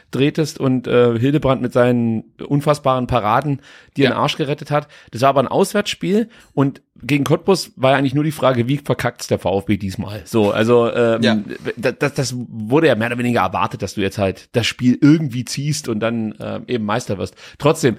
[0.10, 3.62] drehtest und äh, Hildebrand mit seinen unfassbaren Paraden
[3.96, 4.88] dir den Arsch gerettet hat.
[5.12, 8.78] Das war aber ein Auswärtsspiel und gegen Cottbus war ja eigentlich nur die Frage, wie
[8.78, 10.22] verkackt's der VfB diesmal?
[10.26, 11.38] So, also ähm, Ja.
[11.76, 12.36] das, das
[12.70, 16.00] wurde ja mehr oder weniger erwartet, dass du jetzt halt das Spiel irgendwie ziehst und
[16.00, 17.36] dann äh, eben Meister wirst.
[17.58, 17.98] Trotzdem,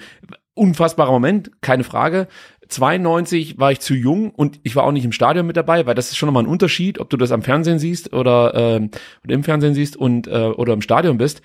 [0.55, 2.28] unfassbarer Moment, keine Frage.
[2.69, 5.95] 92 war ich zu jung und ich war auch nicht im Stadion mit dabei, weil
[5.95, 8.91] das ist schon nochmal ein Unterschied, ob du das am Fernsehen siehst oder, ähm,
[9.24, 11.43] oder im Fernsehen siehst und äh, oder im Stadion bist.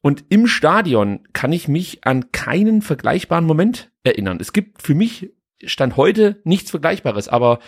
[0.00, 4.38] Und im Stadion kann ich mich an keinen vergleichbaren Moment erinnern.
[4.40, 5.30] Es gibt für mich
[5.64, 7.60] Stand heute nichts Vergleichbares, aber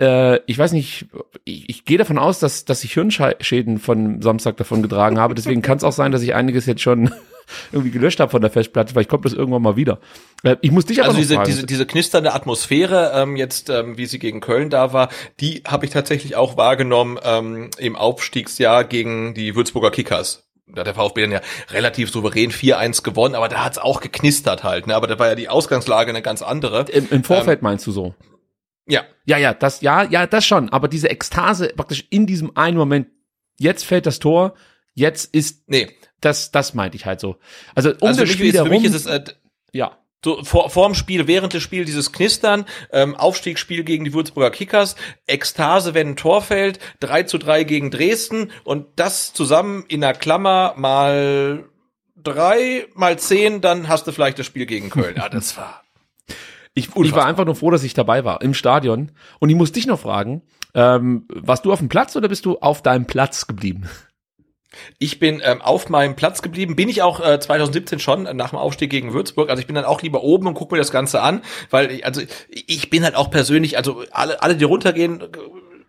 [0.00, 1.06] äh, ich weiß nicht,
[1.44, 5.34] ich, ich gehe davon aus, dass, dass ich Hirnschäden von Samstag davon getragen habe.
[5.34, 7.10] Deswegen kann es auch sein, dass ich einiges jetzt schon
[7.72, 8.92] irgendwie gelöscht habe von der Festplatte.
[8.92, 9.98] Vielleicht kommt das irgendwann mal wieder.
[10.44, 11.50] Äh, ich muss dich aber Also noch diese, fragen.
[11.50, 15.08] diese, diese knisternde Atmosphäre, ähm, jetzt, ähm, wie sie gegen Köln da war,
[15.40, 20.44] die habe ich tatsächlich auch wahrgenommen ähm, im Aufstiegsjahr gegen die Würzburger Kickers.
[20.68, 24.64] Da hat der VfB dann ja relativ souverän 4-1 gewonnen, aber da hat's auch geknistert
[24.64, 24.86] halt.
[24.86, 24.94] Ne?
[24.94, 26.84] Aber da war ja die Ausgangslage eine ganz andere.
[26.92, 28.14] Im, Im Vorfeld meinst du so?
[28.88, 29.04] Ja.
[29.26, 30.70] Ja, ja, das, ja, ja, das schon.
[30.70, 33.08] Aber diese Ekstase praktisch in diesem einen Moment,
[33.58, 34.54] jetzt fällt das Tor,
[34.94, 35.88] jetzt ist, Nee.
[36.20, 37.36] das, das meinte ich halt so.
[37.74, 39.24] Also um also das für Spiel mich, ist, für mich ist es äh,
[39.72, 39.98] ja.
[40.24, 44.50] so vor, vor dem Spiel, während des Spiels dieses Knistern, ähm, Aufstiegsspiel gegen die Würzburger
[44.50, 44.96] Kickers,
[45.26, 50.14] Ekstase, wenn ein Tor fällt, 3 zu 3 gegen Dresden und das zusammen in einer
[50.14, 51.68] Klammer mal
[52.16, 55.16] drei, mal zehn, dann hast du vielleicht das Spiel gegen Köln.
[55.16, 55.82] Ja, das war.
[56.78, 59.12] Ich, ich war einfach nur froh, dass ich dabei war im Stadion.
[59.38, 60.42] Und ich muss dich noch fragen,
[60.74, 63.88] ähm, warst du auf dem Platz oder bist du auf deinem Platz geblieben?
[64.98, 68.50] Ich bin ähm, auf meinem Platz geblieben, bin ich auch äh, 2017 schon äh, nach
[68.50, 69.50] dem Aufstieg gegen Würzburg.
[69.50, 72.04] Also ich bin dann auch lieber oben und gucke mir das Ganze an, weil ich,
[72.04, 75.24] also ich bin halt auch persönlich, also alle, alle die runtergehen,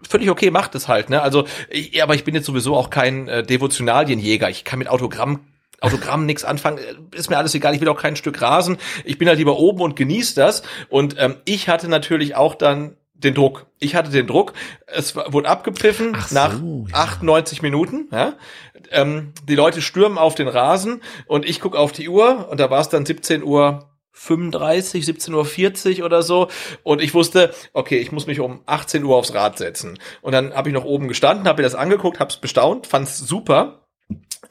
[0.07, 1.10] völlig okay, macht es halt.
[1.10, 1.22] Ne?
[1.22, 4.49] Also, ich, aber ich bin jetzt sowieso auch kein äh, Devotionalienjäger.
[4.49, 5.41] Ich kann mit Autogramm
[5.81, 6.80] Autogramm nichts anfangen,
[7.14, 8.77] ist mir alles egal, ich will auch kein Stück Rasen.
[9.06, 10.64] Ich bin halt lieber oben und genieße das.
[10.89, 13.65] Und ähm, ich hatte natürlich auch dann den Druck.
[13.80, 14.53] Ich hatte den Druck.
[14.88, 16.93] Es wurde abgepfiffen so, nach ja.
[16.93, 18.07] 98 Minuten.
[18.11, 18.34] Ja?
[18.91, 22.69] Ähm, die Leute stürmen auf den Rasen und ich gucke auf die Uhr und da
[22.69, 26.49] war es dann 17 Uhr 35, 17.40 Uhr oder so.
[26.84, 29.97] Und ich wusste, okay, ich muss mich um 18 Uhr aufs Rad setzen.
[30.22, 33.07] Und dann habe ich noch oben gestanden, habe mir das angeguckt, habe es bestaunt, fand
[33.07, 33.85] es super.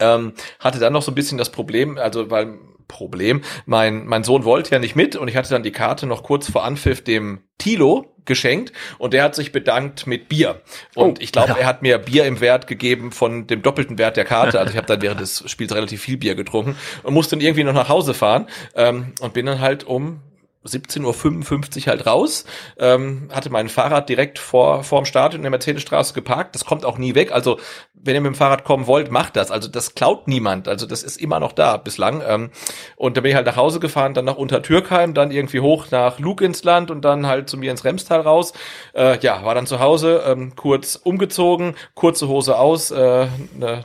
[0.01, 2.59] Ähm, hatte dann noch so ein bisschen das Problem, also weil
[2.89, 6.23] Problem, mein, mein Sohn wollte ja nicht mit und ich hatte dann die Karte noch
[6.23, 10.63] kurz vor Anpfiff dem Tilo geschenkt und der hat sich bedankt mit Bier.
[10.95, 11.23] Und Oh.
[11.23, 14.59] ich glaube, er hat mir Bier im Wert gegeben von dem doppelten Wert der Karte.
[14.59, 17.65] Also ich habe dann während des Spiels relativ viel Bier getrunken und musste dann irgendwie
[17.65, 20.21] noch nach Hause fahren ähm, und bin dann halt um
[20.69, 22.45] 17.55 Uhr halt raus,
[22.79, 26.55] ähm, hatte mein Fahrrad direkt vor vorm Stadion in der Mercedesstraße geparkt.
[26.55, 27.33] Das kommt auch nie weg.
[27.33, 27.59] Also
[27.95, 29.51] wenn ihr mit dem Fahrrad kommen wollt, macht das.
[29.51, 30.69] Also das klaut niemand.
[30.69, 32.23] Also das ist immer noch da bislang.
[32.27, 32.51] Ähm,
[32.97, 36.19] und da bin ich halt nach Hause gefahren, dann nach Untertürkheim, dann irgendwie hoch nach
[36.19, 38.53] Lug ins Land und dann halt zu mir ins Remstal raus.
[38.95, 43.27] Äh, ja, war dann zu Hause, ähm, kurz umgezogen, kurze Hose aus, äh,
[43.57, 43.85] ne,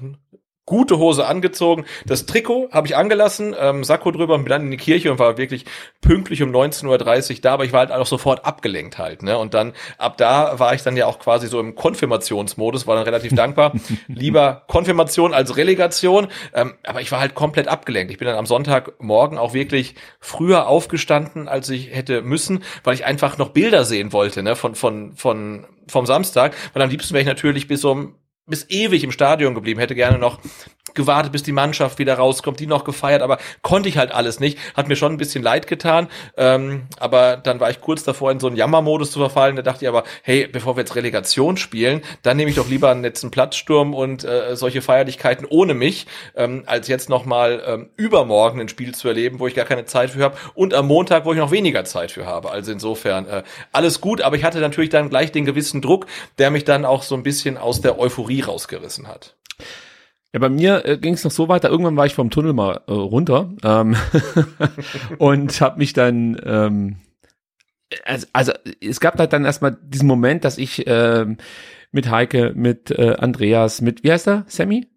[0.65, 1.85] gute Hose angezogen.
[2.06, 5.19] Das Trikot habe ich angelassen, ähm, Sakko drüber und bin dann in die Kirche und
[5.19, 5.65] war wirklich
[5.99, 9.23] pünktlich um 19.30 Uhr da, aber ich war halt auch sofort abgelenkt halt.
[9.23, 9.38] Ne?
[9.38, 13.03] Und dann, ab da war ich dann ja auch quasi so im Konfirmationsmodus, war dann
[13.03, 13.73] relativ dankbar.
[14.07, 18.11] Lieber Konfirmation als Relegation, ähm, aber ich war halt komplett abgelenkt.
[18.11, 23.06] Ich bin dann am Sonntagmorgen auch wirklich früher aufgestanden, als ich hätte müssen, weil ich
[23.06, 24.56] einfach noch Bilder sehen wollte ne?
[24.56, 26.56] von, von, von, vom Samstag.
[26.72, 30.17] Weil am liebsten wäre ich natürlich bis um bis ewig im Stadion geblieben, hätte gerne
[30.17, 30.39] noch
[30.95, 34.57] gewartet, bis die Mannschaft wieder rauskommt, die noch gefeiert, aber konnte ich halt alles nicht.
[34.75, 36.07] Hat mir schon ein bisschen leid getan,
[36.37, 39.55] ähm, aber dann war ich kurz davor, in so einen Jammermodus zu verfallen.
[39.55, 42.89] Da dachte ich aber, hey, bevor wir jetzt Relegation spielen, dann nehme ich doch lieber
[42.89, 48.59] einen letzten Platzsturm und äh, solche Feierlichkeiten ohne mich, ähm, als jetzt nochmal ähm, übermorgen
[48.59, 51.33] ein Spiel zu erleben, wo ich gar keine Zeit für habe und am Montag, wo
[51.33, 52.51] ich noch weniger Zeit für habe.
[52.51, 56.05] Also insofern äh, alles gut, aber ich hatte natürlich dann gleich den gewissen Druck,
[56.37, 59.35] der mich dann auch so ein bisschen aus der Euphorie rausgerissen hat.
[60.34, 61.69] Ja, bei mir äh, ging es noch so weiter.
[61.69, 63.95] Irgendwann war ich vom Tunnel mal äh, runter ähm,
[65.19, 66.95] und habe mich dann ähm,
[68.05, 71.38] also, also es gab halt dann erstmal diesen Moment, dass ich ähm,
[71.91, 74.45] mit Heike, mit äh, Andreas, mit wie heißt er?
[74.47, 74.88] Sammy?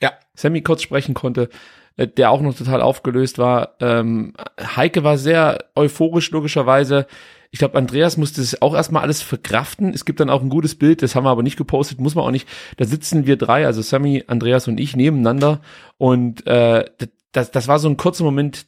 [0.00, 0.12] Ja.
[0.34, 1.48] Sammy kurz sprechen konnte,
[1.96, 3.76] äh, der auch noch total aufgelöst war.
[3.80, 7.06] Ähm, Heike war sehr euphorisch logischerweise.
[7.50, 9.92] Ich glaube, Andreas musste es auch erstmal alles verkraften.
[9.94, 12.24] Es gibt dann auch ein gutes Bild, das haben wir aber nicht gepostet, muss man
[12.24, 12.48] auch nicht.
[12.76, 15.60] Da sitzen wir drei, also Sammy, Andreas und ich nebeneinander
[15.98, 16.84] und äh,
[17.32, 18.66] das, das war so ein kurzer Moment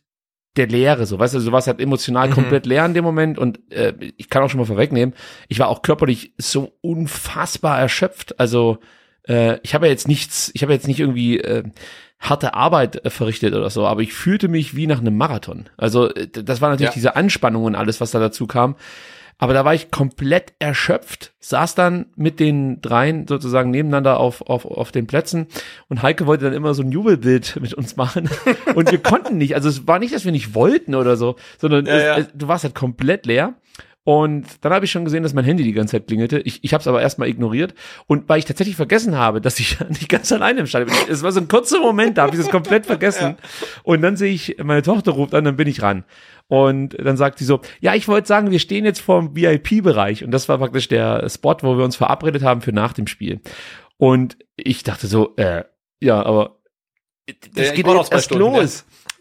[0.57, 2.33] der Leere, so weißt du, du warst halt emotional Mhm.
[2.35, 5.15] komplett leer in dem Moment und äh, ich kann auch schon mal vorwegnehmen,
[5.49, 8.41] ich war auch körperlich so unfassbar erschöpft.
[8.41, 8.79] Also
[9.29, 11.63] äh, ich habe ja jetzt nichts, ich habe jetzt nicht irgendwie äh,
[12.21, 15.69] harte Arbeit äh, verrichtet oder so, aber ich fühlte mich wie nach einem Marathon.
[15.77, 16.95] Also äh, das war natürlich Ja.
[16.95, 18.77] diese Anspannung und alles, was da dazu kam.
[19.41, 24.65] Aber da war ich komplett erschöpft, saß dann mit den dreien sozusagen nebeneinander auf, auf,
[24.65, 25.47] auf den Plätzen
[25.89, 28.29] und Heike wollte dann immer so ein Jubelbild mit uns machen
[28.75, 29.55] und wir konnten nicht.
[29.55, 32.19] Also es war nicht, dass wir nicht wollten oder so, sondern Ja, es, ja.
[32.19, 33.55] Es, du warst halt komplett leer.
[34.09, 36.39] Und dann habe ich schon gesehen, dass mein Handy die ganze Zeit klingelte.
[36.39, 37.75] Ich, ich habe es aber erstmal ignoriert.
[38.07, 41.13] Und weil ich tatsächlich vergessen habe, dass ich nicht ganz alleine im Stadion bin.
[41.13, 43.37] Es war so ein kurzer Moment, da habe ich es komplett vergessen.
[43.83, 46.05] Und dann sehe ich, meine Tochter ruft an, dann bin ich ran.
[46.47, 50.25] Und dann sagt sie so, ja, ich wollte sagen, wir stehen jetzt vor dem VIP-Bereich.
[50.25, 53.43] Und das war praktisch der Spot, wo wir uns verabredet haben für nach dem Spiel.
[53.99, 55.65] Und ich dachte so, äh,
[56.01, 56.61] ja, aber
[57.27, 58.67] das Ja, geht jetzt erst Stunden, ja.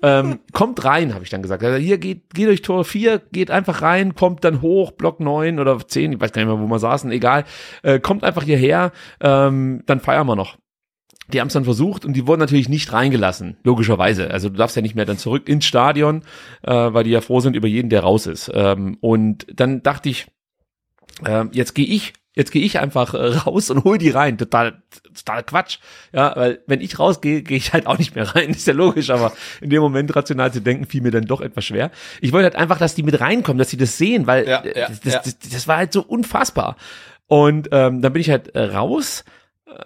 [0.04, 1.64] Ähm, kommt rein, habe ich dann gesagt.
[1.64, 5.60] Also hier geht, geht durch Tor 4, geht einfach rein, kommt dann hoch, Block 9
[5.60, 7.46] oder 10, ich weiß gar nicht mehr, wo wir saßen, egal.
[7.84, 8.92] Äh, kommt einfach hierher,
[9.22, 10.58] ähm, dann feiern wir noch.
[11.34, 14.32] Die haben es dann versucht und die wurden natürlich nicht reingelassen, logischerweise.
[14.32, 16.22] Also du darfst ja nicht mehr dann zurück ins Stadion,
[16.62, 18.50] äh, weil die ja froh sind über jeden, der raus ist.
[18.54, 20.28] Ähm, und dann dachte ich,
[21.26, 24.38] Ähm, jetzt gehe ich, jetzt gehe ich einfach äh, raus und hol die rein.
[24.38, 24.82] Total,
[25.14, 25.80] total Quatsch.
[26.14, 28.50] Ja, weil wenn ich rausgehe, gehe ich halt auch nicht mehr rein.
[28.52, 31.66] Ist ja logisch, aber in dem Moment rational zu denken, fiel mir dann doch etwas
[31.66, 31.92] schwer.
[32.22, 34.80] Ich wollte halt einfach, dass die mit reinkommen, dass sie das sehen, weil Ja, äh,
[34.80, 35.22] ja, das, ja.
[35.24, 36.78] Das, das war halt so unfassbar.
[37.26, 39.26] Und ähm, dann bin ich halt äh, raus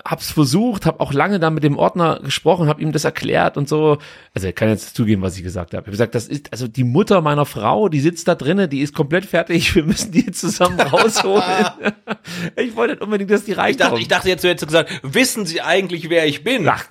[0.06, 3.68] hab's versucht, hab auch lange da mit dem Ordner gesprochen, hab ihm das erklärt und
[3.68, 3.98] so.
[4.34, 5.82] Also er kann jetzt zugeben, was ich gesagt habe.
[5.82, 8.82] Ich habe gesagt, das ist also die Mutter meiner Frau, die sitzt da drinnen, die
[8.82, 9.76] ist komplett fertig.
[9.82, 11.66] Wir müssen die zusammen rausholen.
[12.56, 15.62] ich wollte unbedingt, dass die Ich dachte, ich dachte jetzt, du hättest gesagt, wissen Sie
[15.62, 16.68] eigentlich, wer ich bin?
[16.68, 16.86] Ach,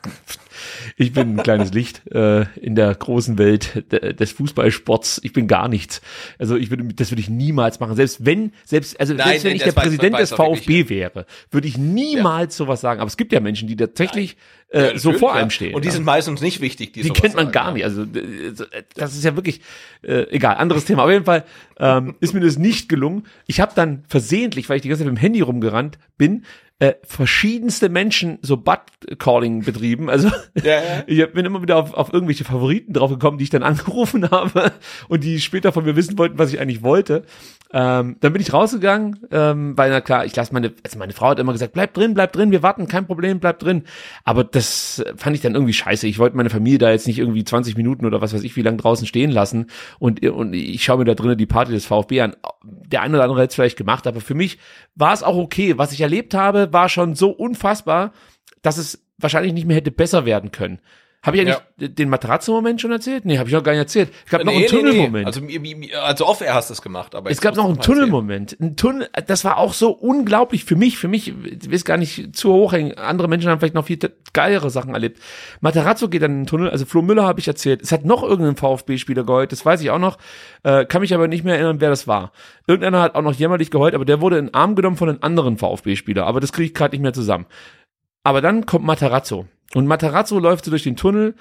[0.97, 5.21] ich bin ein kleines Licht äh, in der großen Welt de des Fußballsports.
[5.25, 6.01] Ich bin gar nichts.
[6.39, 7.97] Also ich würde, das würde ich niemals machen.
[7.97, 11.27] Selbst wenn, selbst also Nein, selbst wenn ich der weiß- Präsident weiß des VfB wäre,
[11.51, 13.01] würde ich niemals sowas sagen.
[13.01, 14.37] Aber es gibt ja Menschen, die tatsächlich
[14.73, 15.35] Ja, äh, so natürlich, vor ja.
[15.41, 15.75] einem stehen.
[15.75, 15.95] Und die ja.
[15.95, 16.93] sind meistens nicht wichtig.
[16.93, 17.73] Die, Die kennt man sagen, gar ja.
[17.73, 17.85] nicht.
[17.85, 19.61] Also äh, das ist ja wirklich
[20.03, 21.05] äh, egal, anderes Thema.
[21.05, 21.45] Auf jeden Fall
[21.79, 23.25] ähm, ist mir das nicht gelungen.
[23.47, 26.45] Ich habe dann versehentlich, weil ich die ganze Zeit mit dem Handy rumgerannt bin,
[26.81, 30.09] äh, verschiedenste Menschen so Butt-Calling betrieben.
[30.09, 30.31] Also
[30.63, 31.05] Ja, ja.
[31.07, 34.73] ich bin immer wieder auf, auf irgendwelche Favoriten draufgekommen, die ich dann angerufen habe
[35.09, 37.25] und die später von mir wissen wollten, was ich eigentlich wollte.
[37.73, 41.29] Ähm, dann bin ich rausgegangen, ähm, weil na klar, ich lasse meine, also meine Frau
[41.29, 43.85] hat immer gesagt, bleib drin, bleib drin, wir warten, kein Problem, bleib drin.
[44.25, 46.09] Aber das fand ich dann irgendwie scheiße.
[46.09, 48.63] Ich wollte meine Familie da jetzt nicht irgendwie 20 Minuten oder was weiß ich wie
[48.63, 49.67] lang draußen stehen lassen
[49.99, 52.37] und, und ich schaue mir da drinnen die Party des VfB an.
[52.63, 54.59] Der eine oder andere hätte es vielleicht gemacht, aber für mich
[54.95, 55.79] war es auch okay.
[55.79, 58.13] Was ich erlebt habe, war schon so unfassbar,
[58.63, 60.81] dass es wahrscheinlich nicht mehr hätte besser werden können.
[61.23, 63.27] Habe ich eigentlich den Materazzo-Moment schon erzählt?
[63.27, 64.11] Nee, habe ich noch gar nicht erzählt.
[64.25, 65.27] Es gab noch einen Tunnelmoment.
[65.27, 67.15] Also, mi- mi- mi- also off-air hast du es gemacht.
[67.15, 67.79] Aber Es gab noch einen.
[67.79, 68.57] Tunnelmoment.
[68.59, 70.97] Ein Tunnel, das war auch so unglaublich für mich.
[70.97, 72.97] Für mich, ich will es gar nicht zu hoch hängen.
[72.97, 73.99] Andere Menschen haben vielleicht noch viel
[74.33, 75.21] geilere Sachen erlebt.
[75.61, 76.71] Materazzo geht dann in den Tunnel.
[76.71, 77.83] Also Flo Müller habe ich erzählt.
[77.83, 79.53] Es hat noch irgendein VfB-Spieler geheult.
[79.53, 80.17] Das weiß ich auch noch.
[80.63, 82.33] Äh, kann mich aber nicht mehr erinnern, wer das war.
[82.67, 85.19] Irgendeiner hat auch noch jämmerlich geheult, aber der wurde in den Arm genommen von einem
[85.21, 86.25] anderen VfB-Spieler.
[86.27, 87.45] Aber das kriege ich gerade nicht mehr zusammen.
[88.23, 89.47] Aber dann kommt Matarazzo.
[89.75, 91.35] Und Matarazzo läuft so durch den Tunnel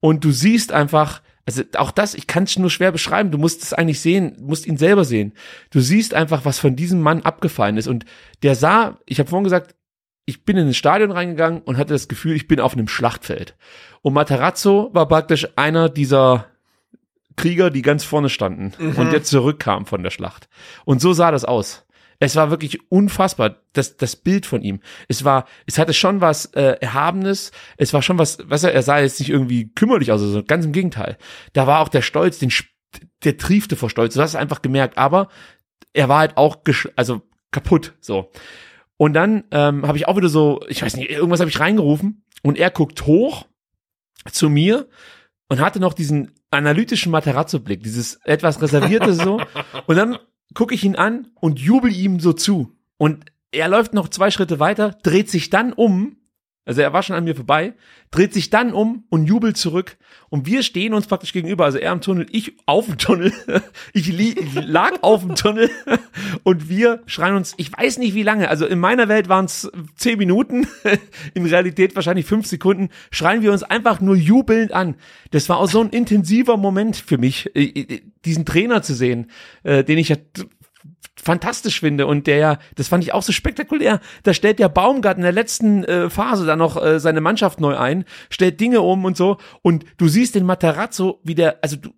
[0.00, 3.62] und du siehst einfach, also auch das, ich kann es nur schwer beschreiben, du musst
[3.62, 5.32] es eigentlich sehen, musst ihn selber sehen.
[5.70, 7.88] Du siehst einfach, was von diesem Mann abgefallen ist.
[7.88, 8.04] Und
[8.42, 9.74] der sah, ich habe vorhin gesagt,
[10.26, 13.56] ich bin in ein Stadion reingegangen und hatte das Gefühl, ich bin auf einem Schlachtfeld.
[14.02, 16.46] Und Matarazzo war praktisch einer dieser
[17.36, 20.48] Krieger, die ganz vorne standen und jetzt zurückkam von der Schlacht.
[20.84, 21.84] Und so sah das aus.
[22.20, 24.80] Es war wirklich unfassbar, das, das Bild von ihm.
[25.08, 28.82] Es war, es hatte schon was äh, Erhabenes, es war schon was, was er, er
[28.82, 31.16] sah jetzt nicht irgendwie kümmerlich aus, also ganz im Gegenteil.
[31.54, 32.52] Da war auch der Stolz, den,
[33.24, 35.28] der triefte vor Stolz, du hast es einfach gemerkt, aber
[35.94, 36.58] er war halt auch,
[36.94, 38.30] also kaputt, so.
[38.98, 42.22] Und dann ähm, habe ich auch wieder so, ich weiß nicht, irgendwas habe ich reingerufen
[42.42, 43.46] und er guckt hoch
[44.30, 44.88] zu mir
[45.48, 49.40] und hatte noch diesen analytischen Materazzo-Blick, dieses etwas reservierte so.
[49.86, 50.18] Und dann
[50.54, 52.76] gucke ich ihn an und jubel ihm so zu.
[52.96, 56.16] Und er läuft noch zwei Schritte weiter, dreht sich dann um,
[56.64, 57.74] also er war schon an mir vorbei,
[58.10, 59.96] dreht sich dann um und jubelt zurück.
[60.30, 63.32] Und wir stehen uns praktisch gegenüber, also er im Tunnel, ich auf dem Tunnel,
[63.92, 65.70] ich, li ich lag auf dem Tunnel.
[66.44, 69.70] Und wir schreien uns, ich weiß nicht wie lange, also in meiner Welt waren es
[69.96, 70.68] zehn Minuten,
[71.34, 74.94] in Realität wahrscheinlich fünf Sekunden, schreien wir uns einfach nur jubelnd an.
[75.32, 79.30] Das war auch so ein intensiver Moment für mich, äh, äh, diesen Trainer zu sehen,
[79.64, 80.16] äh, den ich ja
[81.20, 85.16] fantastisch finde und der ja, das fand ich auch so spektakulär, da stellt der Baumgart
[85.16, 89.04] in der letzten äh, Phase dann noch äh, seine Mannschaft neu ein, stellt Dinge um
[89.04, 91.90] und so und du siehst den Materazzo, wie der, also du,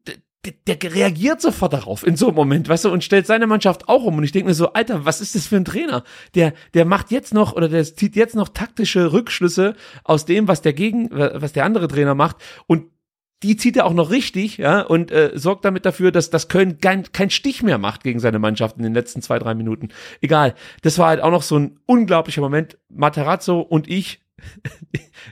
[0.66, 3.88] der, der reagiert sofort darauf in so einem Moment, weißt du, und stellt seine Mannschaft
[3.88, 6.02] auch um und ich denke mir so, Alter, was ist das für ein Trainer?
[6.34, 10.60] Der, der macht jetzt noch oder der zieht jetzt noch taktische Rückschlüsse aus dem, was
[10.60, 12.36] der gegen, was der andere Trainer macht
[12.66, 12.91] und
[13.42, 16.78] die zieht er auch noch richtig, ja, und äh, sorgt damit dafür, dass das Köln
[16.78, 19.88] kein, kein Stich mehr macht gegen seine Mannschaft in den letzten zwei, drei Minuten.
[20.20, 20.54] Egal.
[20.82, 22.78] Das war halt auch noch so ein unglaublicher Moment.
[22.88, 24.21] Materazzo und ich.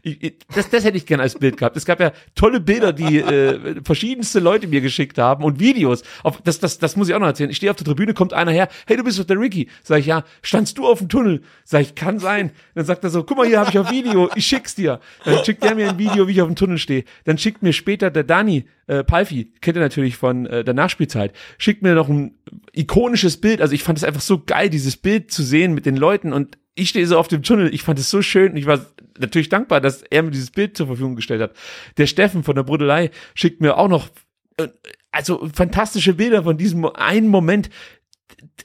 [0.02, 1.76] Ich, ich das, das hätte ich gern als Bild gehabt.
[1.76, 6.02] Es gab ja tolle Bilder, die äh, verschiedenste Leute mir geschickt haben und Videos.
[6.22, 7.50] Auf, das, das, das muss ich auch noch erzählen.
[7.50, 9.68] Ich stehe auf der Tribüne, kommt einer her, hey, du bist doch der Ricky.
[9.82, 11.42] Sag ich, ja, standst du auf dem Tunnel?
[11.64, 12.50] Sag ich, kann sein.
[12.74, 15.00] Dann sagt er so, guck mal, hier habe ich auf Video, ich schick's dir.
[15.24, 17.04] Dann schickt der mir ein Video, wie ich auf dem Tunnel stehe.
[17.24, 21.32] Dann schickt mir später der Dani, äh, Palfi, kennt ihr natürlich von äh, der Nachspielzeit,
[21.58, 22.34] schickt mir noch ein
[22.72, 23.60] ikonisches Bild.
[23.60, 26.58] Also ich fand es einfach so geil, dieses Bild zu sehen mit den Leuten und
[26.80, 27.72] ich stehe so auf dem Tunnel.
[27.74, 28.84] Ich fand es so schön und ich war
[29.18, 31.52] natürlich dankbar, dass er mir dieses Bild zur Verfügung gestellt hat.
[31.98, 34.08] Der Steffen von der Brudelei schickt mir auch noch
[34.56, 34.68] äh,
[35.12, 37.68] also fantastische Bilder von diesem einen Moment.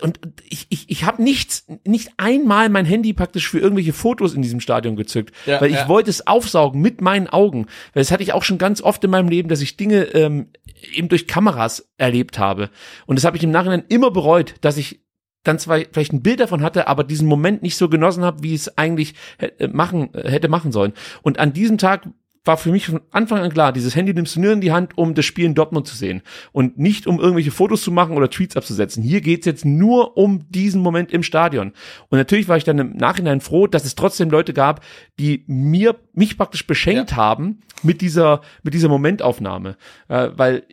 [0.02, 4.42] Und ich, ich, ich habe nichts, nicht einmal mein Handy praktisch für irgendwelche Fotos in
[4.42, 5.88] diesem Stadion gezückt, Ja, weil ich ja.
[5.90, 7.66] wollte es aufsaugen mit meinen Augen.
[7.94, 10.50] Weil das hatte ich auch schon ganz oft in meinem Leben, dass ich Dinge ähm,
[10.94, 12.70] eben durch Kameras erlebt habe.
[13.08, 15.05] Und das habe ich im Nachhinein immer bereut, dass ich
[15.45, 18.53] dann zwar vielleicht ein Bild davon hatte, aber diesen Moment nicht so genossen habe, wie
[18.53, 20.93] es eigentlich hätte machen, hätte machen sollen.
[21.22, 22.07] Und an diesem Tag
[22.45, 24.97] war für mich von Anfang an klar, dieses Handy nimmst du nur in die Hand,
[24.97, 28.30] um das Spiel in Dortmund zu sehen und nicht um irgendwelche Fotos zu machen oder
[28.30, 29.03] Tweets abzusetzen.
[29.03, 31.73] Hier geht's jetzt nur um diesen Moment im Stadion.
[32.09, 34.81] Und natürlich war ich dann im Nachhinein froh, dass es trotzdem Leute gab,
[35.19, 37.17] die mir mich praktisch beschenkt ja.
[37.17, 39.76] haben mit dieser mit dieser Momentaufnahme,
[40.07, 40.63] äh, weil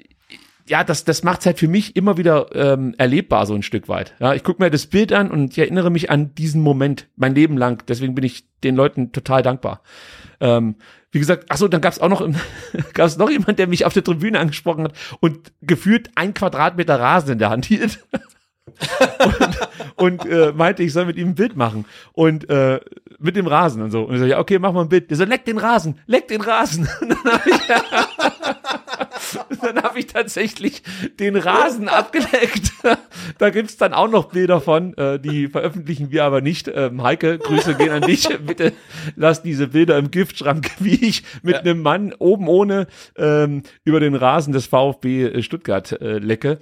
[0.68, 4.14] ja, das, das macht halt für mich immer wieder ähm, erlebbar, so ein Stück weit.
[4.20, 7.34] Ja, ich gucke mir das Bild an und ich erinnere mich an diesen Moment mein
[7.34, 7.84] Leben lang.
[7.88, 9.82] Deswegen bin ich den Leuten total dankbar.
[10.40, 10.76] Ähm,
[11.10, 12.26] wie gesagt, ach so, dann gab es auch noch
[12.94, 16.98] gab es noch jemand, der mich auf der Tribüne angesprochen hat und gefühlt ein Quadratmeter
[16.98, 17.98] Rasen in der Hand hielt.
[19.96, 21.84] und, und äh, meinte, ich soll mit ihm ein Bild machen.
[22.12, 22.80] Und äh,
[23.18, 24.04] mit dem Rasen und so.
[24.04, 25.10] Und ich so, ja, okay, mach mal ein Bild.
[25.10, 26.88] Der so, leck den Rasen, leck den Rasen.
[27.00, 27.60] Und dann ich,
[29.62, 30.82] dann hab ich tatsächlich
[31.18, 32.72] den Rasen abgeleckt.
[33.38, 36.70] da gibt's dann auch noch Bilder von, äh, die veröffentlichen wir aber nicht.
[36.72, 38.28] Ähm, Heike, Grüße gehen an dich.
[38.46, 38.72] Bitte
[39.16, 41.60] lass diese Bilder im Giftschrank, wie ich mit ja.
[41.60, 42.86] einem Mann oben ohne
[43.16, 46.58] ähm, über den Rasen des VfB Stuttgart äh, lecke.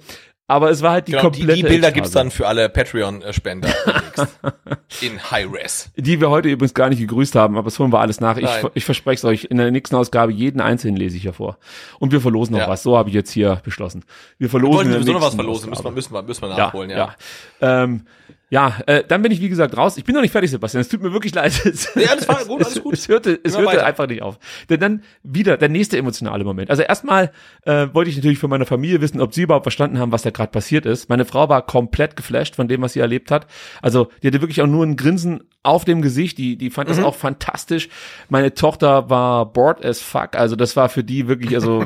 [0.51, 1.53] Aber es war halt die genau, komplette.
[1.53, 3.69] Die, die Bilder gibt's dann für alle Patreon-Spender
[5.01, 5.91] in High-Res.
[5.95, 8.35] Die wir heute übrigens gar nicht gegrüßt haben, aber das holen wir alles nach.
[8.35, 11.57] Ich, ich verspreche es euch, in der nächsten Ausgabe jeden einzelnen lese ich hervor.
[11.99, 12.67] Und wir verlosen noch ja.
[12.67, 12.83] was.
[12.83, 14.03] So habe ich jetzt hier beschlossen.
[14.39, 14.73] Wir verlosen.
[14.73, 16.97] Wir wollen sowieso noch was verlosen, müssen wir, müssen wir, müssen wir nachholen, ja.
[16.97, 17.15] ja.
[17.61, 17.83] ja.
[17.83, 18.05] Ähm,
[18.51, 19.95] ja, äh, dann bin ich wie gesagt raus.
[19.95, 20.81] Ich bin noch nicht fertig, Sebastian.
[20.81, 21.53] Es tut mir wirklich leid.
[21.95, 22.93] ja, alles war gut, alles gut.
[22.93, 24.39] Es, es hörte, es hörte einfach nicht auf.
[24.69, 26.69] Denn dann wieder der nächste emotionale Moment.
[26.69, 27.31] Also erstmal
[27.63, 30.31] äh, wollte ich natürlich von meiner Familie wissen, ob sie überhaupt verstanden haben, was da
[30.31, 31.07] gerade passiert ist.
[31.07, 33.47] Meine Frau war komplett geflasht von dem, was sie erlebt hat.
[33.81, 36.37] Also die hatte wirklich auch nur ein Grinsen auf dem Gesicht.
[36.37, 36.95] Die, die fand mhm.
[36.95, 37.87] das auch fantastisch.
[38.27, 40.35] Meine Tochter war bored as fuck.
[40.35, 41.85] Also das war für die wirklich also,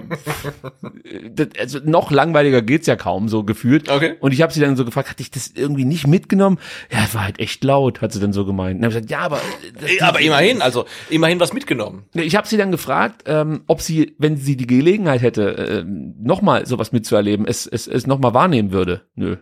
[1.29, 3.87] das, also noch langweiliger geht's ja kaum so gefühlt.
[3.87, 4.15] Okay.
[4.19, 6.54] Und ich habe sie dann so gefragt, hatte ich das irgendwie nicht mitgenommen?
[6.55, 6.59] Mitgenommen.
[6.91, 8.81] Ja, es war halt echt laut, hat sie dann so gemeint.
[8.81, 9.39] Dann gesagt, ja, aber
[9.85, 12.05] äh, aber immerhin, also immerhin was mitgenommen.
[12.13, 16.65] Ich habe sie dann gefragt, ähm, ob sie, wenn sie die Gelegenheit hätte, äh, nochmal
[16.65, 19.01] sowas mitzuerleben, es es es nochmal wahrnehmen würde.
[19.15, 19.37] Nö.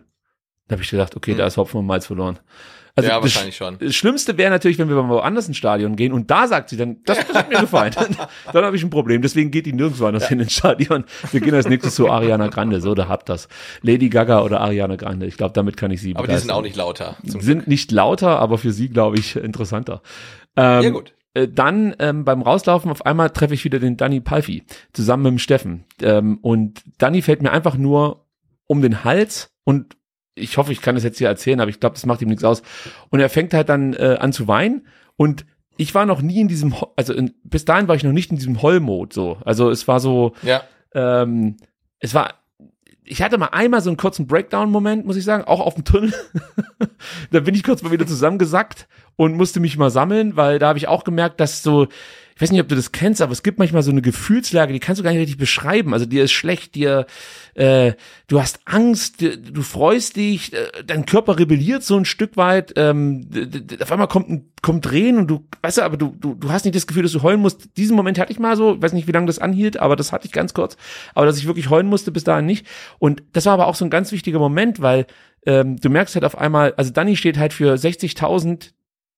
[0.68, 1.38] Da habe ich gedacht, okay, hm.
[1.38, 2.38] da ist Hopfen und Malz verloren.
[2.96, 3.76] Also ja, wahrscheinlich schon.
[3.78, 6.76] Das Schlimmste wäre natürlich, wenn wir mal woanders ins Stadion gehen und da sagt sie
[6.76, 7.92] dann, das, das hat mir gefallen.
[7.94, 8.16] dann,
[8.52, 9.20] dann habe ich ein Problem.
[9.20, 10.28] Deswegen geht die nirgendwo anders ja.
[10.30, 11.04] hin ins Stadion.
[11.32, 12.80] Wir gehen als nächstes zu Ariana Grande.
[12.80, 13.48] So, da habt das.
[13.82, 15.26] Lady Gaga oder Ariana Grande.
[15.26, 16.36] Ich glaube, damit kann ich sie Aber begeistern.
[16.36, 17.16] die sind auch nicht lauter.
[17.24, 20.00] Sind nicht lauter, aber für sie, glaube ich, interessanter.
[20.56, 24.20] Ähm, ja, gut äh, dann ähm, beim Rauslaufen auf einmal treffe ich wieder den Danny
[24.20, 24.62] Palfi
[24.92, 25.84] zusammen mit dem Steffen.
[26.00, 28.24] Ähm, und Danny fällt mir einfach nur
[28.68, 29.96] um den Hals und
[30.34, 32.44] ich hoffe, ich kann das jetzt hier erzählen, aber ich glaube, das macht ihm nichts
[32.44, 32.62] aus.
[33.10, 34.86] Und er fängt halt dann äh, an zu weinen
[35.16, 35.46] und
[35.76, 38.36] ich war noch nie in diesem, also in, bis dahin war ich noch nicht in
[38.36, 39.38] diesem Heulmode so.
[39.44, 40.62] Also es war so, ja.
[40.94, 41.56] ähm,
[41.98, 42.34] es war,
[43.04, 46.14] ich hatte mal einmal so einen kurzen Breakdown-Moment, muss ich sagen, auch auf dem Tunnel.
[47.30, 48.86] da bin ich kurz mal wieder zusammengesackt
[49.16, 51.88] und musste mich mal sammeln, weil da habe ich auch gemerkt, dass so,
[52.34, 54.80] ich weiß nicht, ob du das kennst, aber es gibt manchmal so eine Gefühlslage, die
[54.80, 55.92] kannst du gar nicht richtig beschreiben.
[55.92, 57.06] Also dir ist schlecht, dir,
[57.54, 57.92] äh,
[58.26, 63.28] du hast Angst, du freust dich, äh, dein Körper rebelliert so ein Stück weit, ähm,
[63.80, 66.74] auf einmal kommt kommt Drehen und du, weißt du, aber du, du, du hast nicht
[66.74, 67.76] das Gefühl, dass du heulen musst.
[67.76, 70.26] Diesen Moment hatte ich mal so, weiß nicht, wie lange das anhielt, aber das hatte
[70.26, 70.78] ich ganz kurz.
[71.14, 72.66] Aber dass ich wirklich heulen musste, bis dahin nicht.
[72.98, 75.06] Und das war aber auch so ein ganz wichtiger Moment, weil
[75.44, 78.70] ähm, du merkst halt auf einmal, also Danny steht halt für 60.000,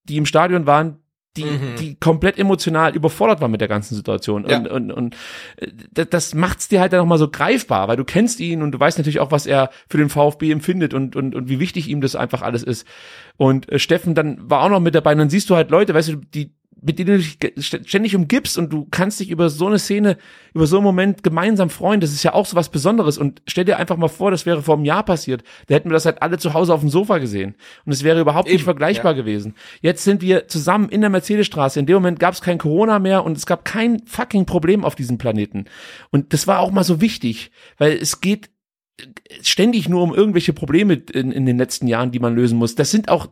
[0.03, 0.99] die im Stadion waren,
[1.37, 1.77] die, mhm.
[1.79, 4.47] die komplett emotional überfordert war mit der ganzen Situation.
[4.49, 4.59] Ja.
[4.59, 5.17] Und, und, und
[5.57, 8.81] äh, das macht's dir halt dann nochmal so greifbar, weil du kennst ihn und du
[8.81, 12.01] weißt natürlich auch, was er für den VfB empfindet und, und, und wie wichtig ihm
[12.01, 12.87] das einfach alles ist.
[13.37, 15.95] Und äh, Steffen dann war auch noch mit dabei und dann siehst du halt Leute,
[15.95, 17.39] weißt du, die, mit denen du dich
[17.87, 20.19] ständig umgibst und du kannst dich über so eine Szene,
[20.53, 22.01] über so einen Moment gemeinsam freuen.
[22.01, 23.17] Das ist ja auch so was Besonderes.
[23.17, 25.43] Und stell dir einfach mal vor, das wäre vor einem Jahr passiert.
[25.67, 27.55] Da hätten wir das halt alle zu Hause auf dem Sofa gesehen.
[27.87, 29.23] Und es wäre überhaupt Eben, nicht vergleichbar ja.
[29.23, 29.55] gewesen.
[29.81, 31.81] Jetzt sind wir zusammen in der Mercedesstraße.
[31.81, 34.95] In dem Moment gab es kein Corona mehr und es gab kein fucking Problem auf
[34.95, 35.65] diesem Planeten.
[36.11, 38.51] Und das war auch mal so wichtig, weil es geht
[39.43, 42.75] ständig nur um irgendwelche Probleme in, in den letzten Jahren, die man lösen muss.
[42.75, 43.29] Das sind auch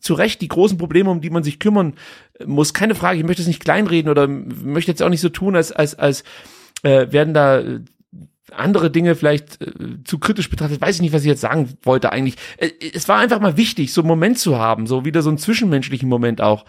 [0.00, 1.94] zu Recht die großen Probleme, um die man sich kümmern
[2.44, 2.72] muss.
[2.72, 5.72] Keine Frage, ich möchte es nicht kleinreden oder möchte jetzt auch nicht so tun, als,
[5.72, 6.22] als, als
[6.82, 7.80] äh, werden da äh,
[8.52, 10.80] andere Dinge vielleicht äh, zu kritisch betrachtet.
[10.80, 12.36] Weiß ich nicht, was ich jetzt sagen wollte eigentlich.
[12.58, 15.38] Äh, es war einfach mal wichtig, so einen Moment zu haben, so wieder so einen
[15.38, 16.64] zwischenmenschlichen Moment auch.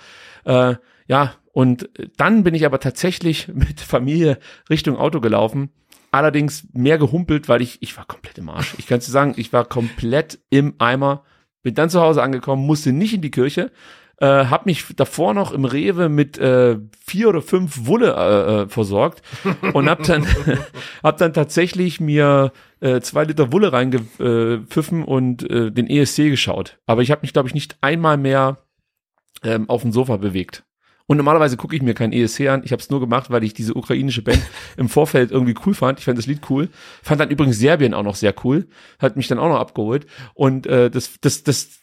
[0.46, 0.76] Äh,
[1.08, 4.40] ja, und dann bin ich aber tatsächlich mit Familie
[4.70, 5.70] Richtung Auto gelaufen
[6.12, 8.76] allerdings mehr gehumpelt, weil ich, ich war komplett im Arsch.
[8.78, 11.24] Ich kann dir sagen, ich war komplett im Eimer.
[11.62, 13.72] Bin dann zu Hause angekommen, musste nicht in die Kirche,
[14.22, 18.68] äh, habe mich davor noch im Rewe mit äh, vier oder fünf Wulle äh, äh,
[18.68, 19.22] versorgt
[19.74, 20.26] und hab dann
[21.04, 26.80] hab dann tatsächlich mir äh, zwei Liter Wulle reingepfiffen und äh, den ESC geschaut.
[26.86, 28.58] Aber ich habe mich, glaube ich, nicht einmal mehr
[29.44, 30.64] ähm, auf dem Sofa bewegt.
[31.10, 32.62] Und normalerweise gucke ich mir kein ESC an.
[32.64, 34.42] Ich habe es nur gemacht, weil ich diese ukrainische Band
[34.78, 35.98] im Vorfeld irgendwie cool fand.
[35.98, 36.70] Ich fand das Lied cool.
[37.02, 38.68] Fand dann übrigens Serbien auch noch sehr cool.
[39.00, 40.06] Hat mich dann auch noch abgeholt.
[40.36, 41.80] Und äh, das, das, das,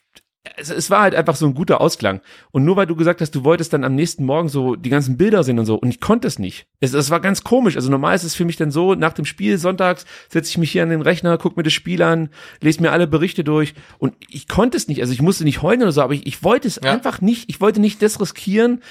[0.57, 2.21] es, es war halt einfach so ein guter Ausklang.
[2.53, 5.17] Und nur weil du gesagt hast, du wolltest dann am nächsten Morgen so die ganzen
[5.17, 6.69] Bilder sehen und so, und ich konnte es nicht.
[6.79, 7.75] Es, es war ganz komisch.
[7.75, 10.71] Also normal ist es für mich dann so, nach dem Spiel sonntags setze ich mich
[10.71, 12.29] hier an den Rechner, guck mir das Spiel an,
[12.61, 15.01] lese mir alle Berichte durch und ich konnte es nicht.
[15.01, 16.93] Also ich musste nicht heulen oder so, aber ich, ich wollte es Ja.
[16.93, 17.51] einfach nicht.
[17.51, 18.83] Ich wollte nicht das riskieren,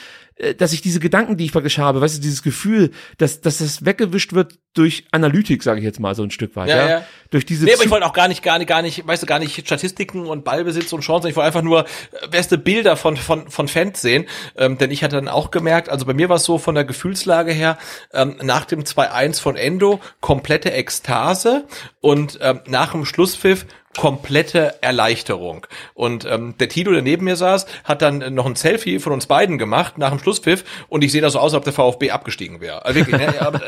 [0.57, 3.85] dass ich diese Gedanken, die ich praktisch habe, weißt du, dieses Gefühl, dass, dass das
[3.85, 7.05] weggewischt wird durch Analytik, sage ich jetzt mal so ein Stück weit, ja, Ja, ja.
[7.29, 9.27] durch diese Nee, aber ich wollte auch gar nicht, gar nicht, gar nicht, weißt du,
[9.27, 11.29] gar nicht Statistiken und Ballbesitz und Chancen.
[11.29, 14.25] Ich wollte einfach nur äh, beste Bilder von, von, von Fans sehen.
[14.57, 16.83] Ähm, denn ich hatte dann auch gemerkt, also bei mir war es so von der
[16.83, 17.77] Gefühlslage her,
[18.11, 21.65] ähm, nach dem 2-1 von Endo komplette Ekstase
[22.01, 23.65] und ähm, nach dem Schlusspfiff
[23.97, 25.65] komplette Erleichterung.
[25.93, 29.25] Und ähm, der Tito, der neben mir saß, hat dann noch ein Selfie von uns
[29.27, 32.11] beiden gemacht nach dem Schlusspfiff und ich sehe da so aus, als ob der VfB
[32.11, 32.85] abgestiegen wäre.
[32.85, 33.33] Also wirklich, ne?
[33.41, 33.61] aber,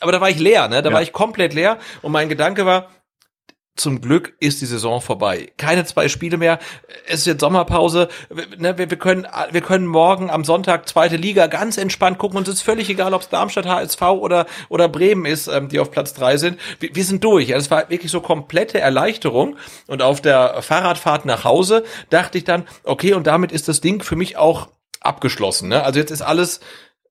[0.00, 0.82] aber da war ich leer, ne?
[0.82, 2.88] Da war ich komplett leer und mein Gedanke war,
[3.78, 5.52] zum Glück ist die Saison vorbei.
[5.56, 6.58] Keine zwei Spiele mehr.
[7.06, 8.08] Es ist jetzt Sommerpause.
[8.28, 12.38] Wir, ne, wir, wir, können, wir können morgen am Sonntag zweite Liga ganz entspannt gucken.
[12.38, 15.90] Uns ist völlig egal, ob es Darmstadt, HSV oder, oder Bremen ist, ähm, die auf
[15.90, 16.58] Platz drei sind.
[16.80, 17.48] Wir, wir sind durch.
[17.48, 19.56] Ja, Es war wirklich so komplette Erleichterung.
[19.86, 24.02] Und auf der Fahrradfahrt nach Hause dachte ich dann, okay, und damit ist das Ding
[24.02, 24.68] für mich auch
[25.00, 25.68] abgeschlossen.
[25.68, 25.82] Ne?
[25.82, 26.60] Also jetzt ist alles,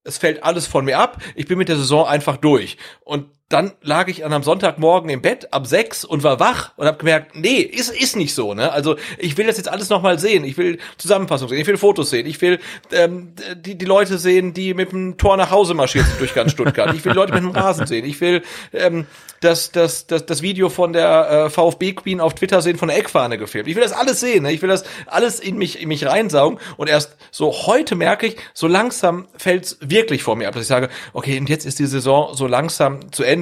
[0.04, 1.22] es fällt alles von mir ab.
[1.36, 2.78] Ich bin mit der Saison einfach durch.
[3.04, 6.86] Und dann lag ich an einem Sonntagmorgen im Bett ab sechs und war wach und
[6.86, 8.74] habe gemerkt, nee, ist ist nicht so, ne?
[8.74, 10.44] Also ich will das jetzt alles nochmal sehen.
[10.44, 12.60] Ich will Zusammenfassung sehen, ich will Fotos sehen, ich will
[12.92, 16.52] ähm, die die Leute sehen, die mit dem Tor nach Hause marschiert sind durch ganz
[16.52, 16.94] Stuttgart.
[16.94, 18.06] Ich will Leute mit dem Rasen sehen.
[18.06, 18.44] Ich will
[18.74, 19.08] ähm,
[19.40, 22.98] das das das das Video von der äh, VfB Queen auf Twitter sehen von der
[22.98, 23.70] Eckfahne gefilmt.
[23.70, 24.44] Ich will das alles sehen.
[24.44, 24.52] Ne?
[24.52, 28.36] Ich will das alles in mich in mich reinsaugen und erst so heute merke ich,
[28.54, 31.86] so langsam fällt's wirklich vor mir ab, dass ich sage, okay, und jetzt ist die
[31.86, 33.37] Saison so langsam zu Ende.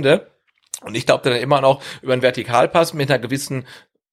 [0.82, 3.66] Und ich glaube dann immer noch über einen Vertikalpass mit einer gewissen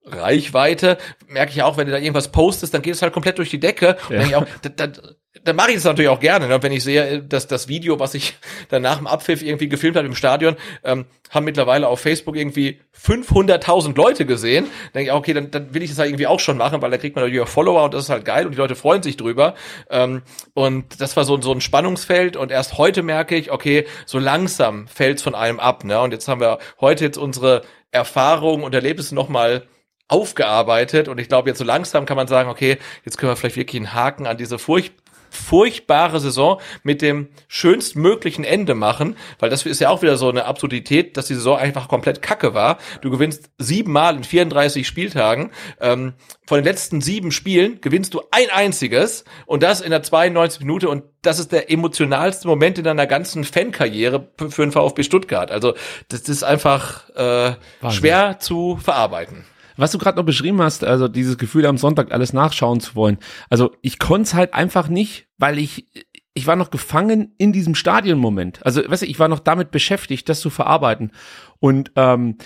[0.04, 0.98] Reichweite,
[1.28, 3.60] merke ich auch, wenn du da irgendwas postest, dann geht es halt komplett durch die
[3.60, 3.96] Decke.
[4.08, 4.18] Und Ja.
[4.18, 5.00] dann, denke ich auch, da, da,
[5.44, 6.46] dann mache ich das natürlich auch gerne.
[6.46, 6.62] Ne?
[6.62, 8.34] Wenn ich sehe, dass das Video, was ich
[8.68, 12.80] dann nach dem Abpfiff irgendwie gefilmt habe im Stadion, ähm, haben mittlerweile auf Facebook irgendwie
[12.94, 14.66] 500.000 Leute gesehen.
[14.92, 16.90] Dann denke ich, okay, dann, dann will ich das halt irgendwie auch schon machen, weil
[16.90, 19.02] da kriegt man natürlich auch Follower und das ist halt geil und die Leute freuen
[19.02, 19.54] sich drüber.
[19.88, 20.22] Ähm,
[20.52, 24.86] und das war so, so ein Spannungsfeld und erst heute merke ich, okay, so langsam
[24.86, 25.84] fällt's von einem ab.
[25.84, 25.98] Ne?
[25.98, 29.66] Und jetzt haben wir heute jetzt unsere Erfahrungen und Erlebnisse nochmal
[30.08, 33.56] aufgearbeitet und ich glaube jetzt so langsam kann man sagen, okay, jetzt können wir vielleicht
[33.56, 34.92] wirklich einen Haken an diese furcht
[35.32, 40.44] furchtbare Saison mit dem schönstmöglichen Ende machen, weil das ist ja auch wieder so eine
[40.44, 42.78] Absurdität, dass die Saison einfach komplett kacke war.
[43.00, 45.50] Du gewinnst siebenmal in 34 Spieltagen.
[45.80, 46.12] Ähm,
[46.46, 50.88] von den letzten sieben Spielen gewinnst du ein einziges und das in der 92 Minute
[50.88, 55.50] und das ist der emotionalste Moment in deiner ganzen Fankarriere für den VfB Stuttgart.
[55.50, 55.74] Also
[56.08, 57.54] das ist einfach äh,
[57.90, 59.46] schwer zu verarbeiten.
[59.76, 63.18] Was du gerade noch beschrieben hast, also dieses Gefühl am Sonntag alles nachschauen zu wollen.
[63.50, 65.86] Also ich konnte es halt einfach nicht, weil ich
[66.34, 68.64] ich war noch gefangen in diesem Stadionmoment.
[68.64, 71.12] Also weißt du, ich war noch damit beschäftigt, das zu verarbeiten.
[71.60, 72.36] Und ähm,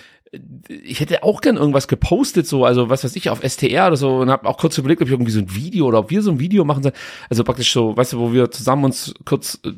[0.68, 4.16] ich hätte auch gern irgendwas gepostet, so, also was weiß ich, auf STR oder so,
[4.16, 6.30] und habe auch kurz überlegt, ob ich irgendwie so ein Video oder ob wir so
[6.30, 6.94] ein Video machen sollen.
[7.30, 9.72] Also praktisch so, weißt du, wo wir zusammen uns kurz äh,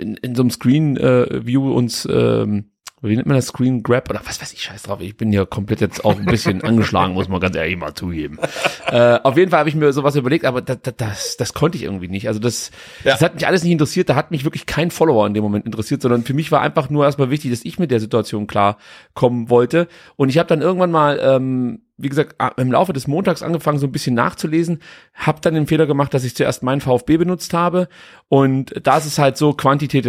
[0.00, 2.70] in, in so einem Screen-View uns ähm,
[3.08, 5.00] wie nennt man das Screen Grab oder was weiß ich, scheiß drauf.
[5.00, 8.38] Ich bin ja komplett jetzt auch ein bisschen angeschlagen, muss man ganz ehrlich mal zugeben.
[8.86, 11.84] Äh, auf jeden Fall habe ich mir sowas überlegt, aber das, das, das konnte ich
[11.84, 12.28] irgendwie nicht.
[12.28, 12.70] Also das,
[13.04, 13.12] Ja.
[13.12, 14.08] das hat mich alles nicht interessiert.
[14.08, 16.90] Da hat mich wirklich kein Follower in dem Moment interessiert, sondern für mich war einfach
[16.90, 18.78] nur erstmal wichtig, dass ich mit der Situation klar
[19.14, 19.88] kommen wollte.
[20.16, 23.86] Und ich habe dann irgendwann mal ähm, wie gesagt, im Laufe des Montags angefangen, so
[23.86, 24.80] ein bisschen nachzulesen,
[25.14, 27.88] habe dann den Fehler gemacht, dass ich zuerst meinen VfB benutzt habe
[28.28, 30.06] und da ist es halt so Quantität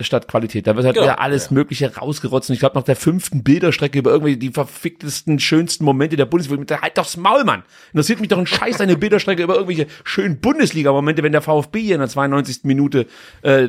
[0.00, 0.66] statt Qualität.
[0.66, 3.98] Da wird halt Genau, wieder alles Mögliche rausgerotzt und ich glaube nach der fünften Bilderstrecke
[3.98, 7.62] über irgendwelche die verficktesten, schönsten Momente der Bundesliga, mit der halt doch's Maul, Mann.
[7.92, 11.94] Interessiert mich doch ein Scheiß eine Bilderstrecke über irgendwelche schönen Bundesliga-Momente, wenn der VfB hier
[11.96, 12.60] in der 92.
[12.64, 13.06] Minute
[13.42, 13.68] äh,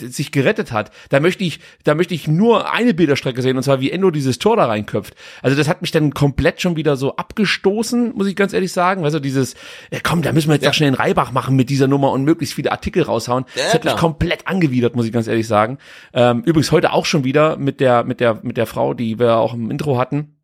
[0.00, 0.90] sich gerettet hat.
[1.10, 4.38] Da möchte ich, da möchte ich nur eine Bilderstrecke sehen und zwar wie Endo dieses
[4.38, 5.14] Tor da reinköpft.
[5.42, 9.04] Also das hat mich dann komplett schon wieder so abgestoßen, muss ich ganz ehrlich sagen.
[9.04, 9.54] Weißt du, dieses,
[9.92, 12.24] ja, komm, da müssen wir jetzt doch schnell einen Reibach machen mit dieser Nummer und
[12.24, 13.44] möglichst viele Artikel raushauen.
[13.54, 14.00] Ja, das hat mich klar.
[14.00, 15.78] komplett angewidert, muss ich ganz ehrlich sagen.
[16.12, 19.36] Ähm, übrigens heute auch schon wieder mit der, mit der, mit der Frau, die wir
[19.36, 20.34] auch im Intro hatten.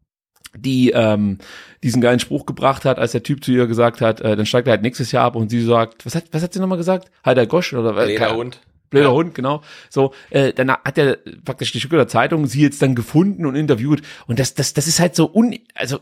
[0.56, 1.38] die ähm,
[1.82, 4.68] diesen geilen Spruch gebracht hat, als der Typ zu ihr gesagt hat, äh, dann steigt
[4.68, 7.10] er halt nächstes Jahr ab und sie sagt, was hat, was hat sie nochmal gesagt?
[7.24, 8.06] Halt der Gosch oder was?
[8.06, 8.60] Lederhund.
[8.90, 9.14] Blöder ja.
[9.14, 9.62] Hund, genau.
[9.88, 14.02] So, äh, dann hat er praktisch die Stücke Zeitung sie jetzt dann gefunden und interviewt.
[14.26, 16.00] Und das, das, das ist halt so un, also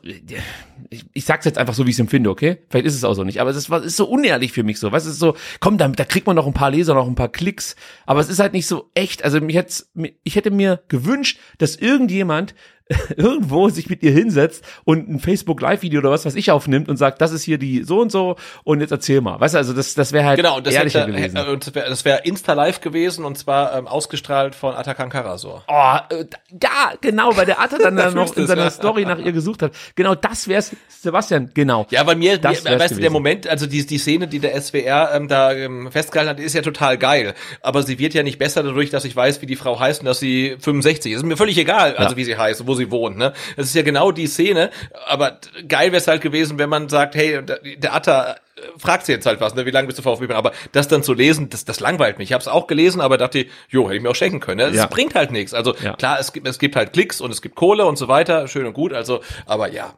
[0.91, 2.59] ich, ich sag's jetzt einfach so, wie ich es empfinde, okay?
[2.69, 4.93] Vielleicht ist es auch so nicht, aber es ist, ist so unehrlich für mich so.
[4.93, 7.29] Was ist so, komm, da, da kriegt man noch ein paar Leser, noch ein paar
[7.29, 7.77] Klicks,
[8.07, 9.25] aber es ist halt nicht so echt.
[9.25, 9.85] Also mich hätte,
[10.23, 12.55] ich hätte mir gewünscht, dass irgendjemand
[13.17, 16.89] irgendwo sich mit ihr hinsetzt und ein Facebook Live Video oder was was ich aufnimmt
[16.89, 19.39] und sagt, das ist hier die so und so und jetzt erzähl mal.
[19.41, 21.37] Weißt du, also das das wäre halt genau, das ehrlicher hätte, gewesen.
[21.37, 25.65] Äh, das wäre wär Insta Live gewesen und zwar ähm, ausgestrahlt von Atakan Karasor.
[25.69, 26.25] Oh, äh,
[26.63, 29.73] ja, genau, weil der Atta dann, dann noch in seiner Story nach ihr gesucht hat.
[29.95, 30.68] Genau, das wär's
[31.01, 31.87] Sebastian, genau.
[31.91, 33.11] Ja, bei mir, Das mir weißt du, der.
[33.11, 36.63] Moment, also die, die Szene, die der SWR ähm, da ähm, festgehalten hat, ist ja
[36.63, 37.35] total geil.
[37.63, 40.07] Aber sie wird ja nicht besser dadurch, dass ich weiß, wie die Frau heißt und
[40.07, 41.19] dass sie 65 ist.
[41.19, 43.17] Ist mir völlig egal, also wie sie heißt, wo sie wohnt.
[43.17, 43.33] Ne?
[43.57, 44.71] Das ist ja genau die Szene.
[45.07, 45.39] Aber
[45.69, 48.37] geil wäre es halt gewesen, wenn man sagt, hey, der, der Atta äh,
[48.77, 49.67] fragt sie jetzt halt was, ne?
[49.67, 50.33] wie lange bist du VfB?
[50.35, 52.31] Aber das dann zu lesen, das, das langweilt mich.
[52.31, 54.59] Ich habe es auch gelesen, aber dachte, jo, hätte ich mir auch schenken können.
[54.59, 54.67] Ne?
[54.67, 54.87] Das Ja.
[54.87, 55.55] bringt halt nichts.
[55.55, 55.95] Also Ja.
[55.95, 58.67] klar, es gibt, es gibt halt Klicks und es gibt Kohle und so weiter, schön
[58.67, 58.93] und gut.
[58.93, 59.95] Also, aber ja,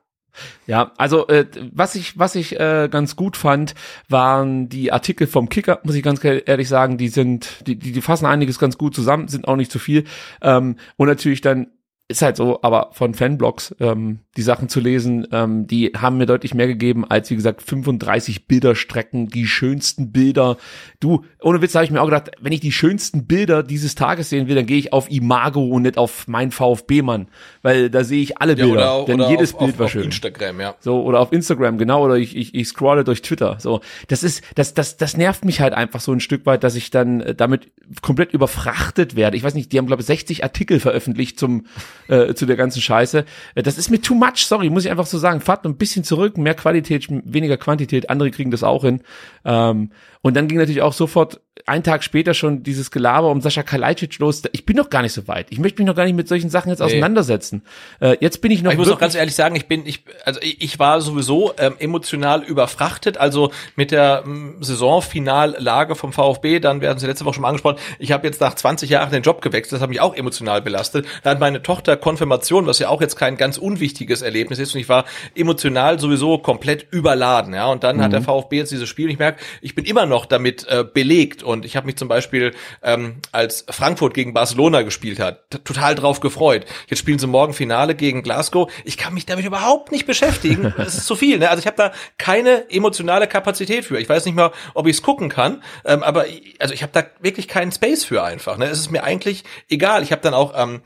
[0.67, 3.75] Ja, also äh, was ich was ich äh, ganz gut fand,
[4.09, 8.03] waren die Artikel vom Kicker, muss ich ganz ehrlich sagen, die sind die die, die
[8.03, 10.05] fassen einiges ganz gut zusammen, sind auch nicht zu viel.
[10.43, 11.69] Ähm, und natürlich dann
[12.11, 16.27] ist halt so, aber von Fanblogs ähm, die Sachen zu lesen, ähm, die haben mir
[16.27, 20.57] deutlich mehr gegeben als wie gesagt 35 Bilderstrecken, die schönsten Bilder.
[21.01, 24.31] Du, ohne Witz habe ich mir auch gedacht, wenn ich die schönsten Bilder dieses Tages
[24.31, 27.27] sehen will, dann gehe ich auf Imago und nicht auf mein VfB Mann,
[27.63, 29.87] weil da sehe ich alle ja Bilder, oder, denn oder jedes auf, Bild auf, war
[29.87, 30.05] auf schön.
[30.05, 30.75] Instagram, ja.
[30.79, 33.57] So, oder auf Instagram, genau, oder ich, ich, ich scrolle durch Twitter.
[33.59, 36.77] So, das ist, das, das, das nervt mich halt einfach so ein Stück weit, dass
[36.77, 39.37] ich dann äh, damit komplett überfrachtet werde.
[39.37, 41.67] Ich weiß nicht, die haben, glaube ich, 60 Artikel veröffentlicht zum,
[42.07, 43.25] äh, zu der ganzen Scheiße.
[43.57, 45.41] Äh, Das ist mir too much, sorry, muss ich einfach so sagen.
[45.41, 49.01] Fahrt ein bisschen zurück, mehr Qualität, weniger Quantität, andere kriegen das auch hin.
[49.45, 49.91] Ähm,
[50.23, 54.19] und dann ging natürlich auch sofort einen Tag später schon dieses Gelaber um Sascha Kalajdzic
[54.19, 54.43] los.
[54.53, 55.47] Ich bin noch gar nicht so weit.
[55.51, 57.63] Ich möchte mich noch gar nicht mit solchen Sachen jetzt auseinandersetzen.
[58.01, 60.05] Äh, jetzt bin ich noch Aber ich muss auch ganz ehrlich sagen, ich bin, ich,
[60.25, 63.19] also ich, ich war sowieso ähm, emotional überfrachtet.
[63.19, 67.79] Also mit der ähm, Saisonfinallage vom VfB, dann werden Sie letzte Woche schon mal angesprochen.
[67.99, 71.07] Ich habe jetzt nach 20 Jahren den Job gewechselt, das hat mich auch emotional belastet.
[71.23, 74.81] Da hat meine Tochter Konfirmation, was ja auch jetzt kein ganz unwichtiges Erlebnis ist, und
[74.81, 77.55] ich war emotional sowieso komplett überladen.
[77.55, 79.07] Ja, und dann hat der VfB jetzt dieses Spiel.
[79.07, 82.09] Und ich merke, ich bin immer noch damit äh, belegt und ich habe mich zum
[82.09, 86.67] Beispiel ähm, als Frankfurt gegen Barcelona gespielt hat, total drauf gefreut.
[86.89, 88.71] Jetzt spielen sie morgen Finale gegen Glasgow.
[88.85, 90.75] Ich kann mich damit überhaupt nicht beschäftigen.
[90.81, 91.39] Es ist zu viel.
[91.39, 91.49] Ne?
[91.49, 93.99] Also ich habe da keine emotionale Kapazität für.
[93.99, 96.93] Ich weiß nicht mal, ob ich es gucken kann, ähm, aber ich, also ich habe
[96.93, 98.57] da wirklich keinen Space für einfach.
[98.57, 98.67] Ne?
[98.67, 100.03] Es ist mir eigentlich egal.
[100.03, 100.83] Ich habe dann auch ähm,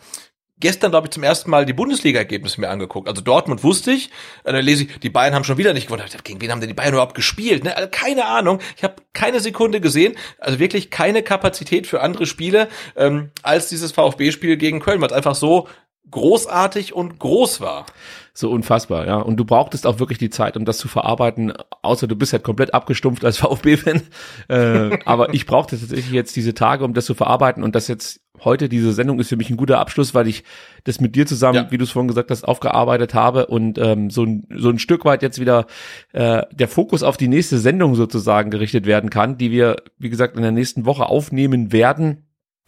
[0.58, 3.08] gestern, glaube ich, zum ersten Mal die Bundesliga-Ergebnisse mir angeguckt.
[3.08, 4.10] Also Dortmund wusste ich,
[4.44, 6.04] äh, dann lese ich, die Bayern haben schon wieder nicht gewonnen.
[6.22, 7.64] Gegen wen haben denn die Bayern überhaupt gespielt?
[7.64, 7.76] Ne?
[7.76, 8.60] Also keine Ahnung.
[8.76, 10.14] Ich habe keine Sekunde gesehen.
[10.38, 15.34] Also wirklich keine Kapazität für andere Spiele ähm, als dieses VfB-Spiel gegen Köln, es einfach
[15.34, 15.68] so
[16.10, 17.86] großartig und groß war.
[18.36, 19.16] So unfassbar, ja.
[19.18, 21.52] Und du brauchtest auch wirklich die Zeit, um das zu verarbeiten,
[21.82, 24.02] außer du bist halt komplett abgestumpft als VfB-Fan.
[24.48, 27.62] Äh, aber ich brauchte tatsächlich jetzt diese Tage, um das zu verarbeiten.
[27.62, 30.42] Und das jetzt heute, diese Sendung ist für mich ein guter Abschluss, weil ich
[30.82, 31.70] das mit dir zusammen, Ja.
[31.70, 35.04] wie du es vorhin gesagt hast, aufgearbeitet habe und ähm, so, ein, so ein Stück
[35.04, 35.66] weit jetzt wieder
[36.12, 40.34] äh, der Fokus auf die nächste Sendung sozusagen gerichtet werden kann, die wir, wie gesagt,
[40.36, 42.23] in der nächsten Woche aufnehmen werden.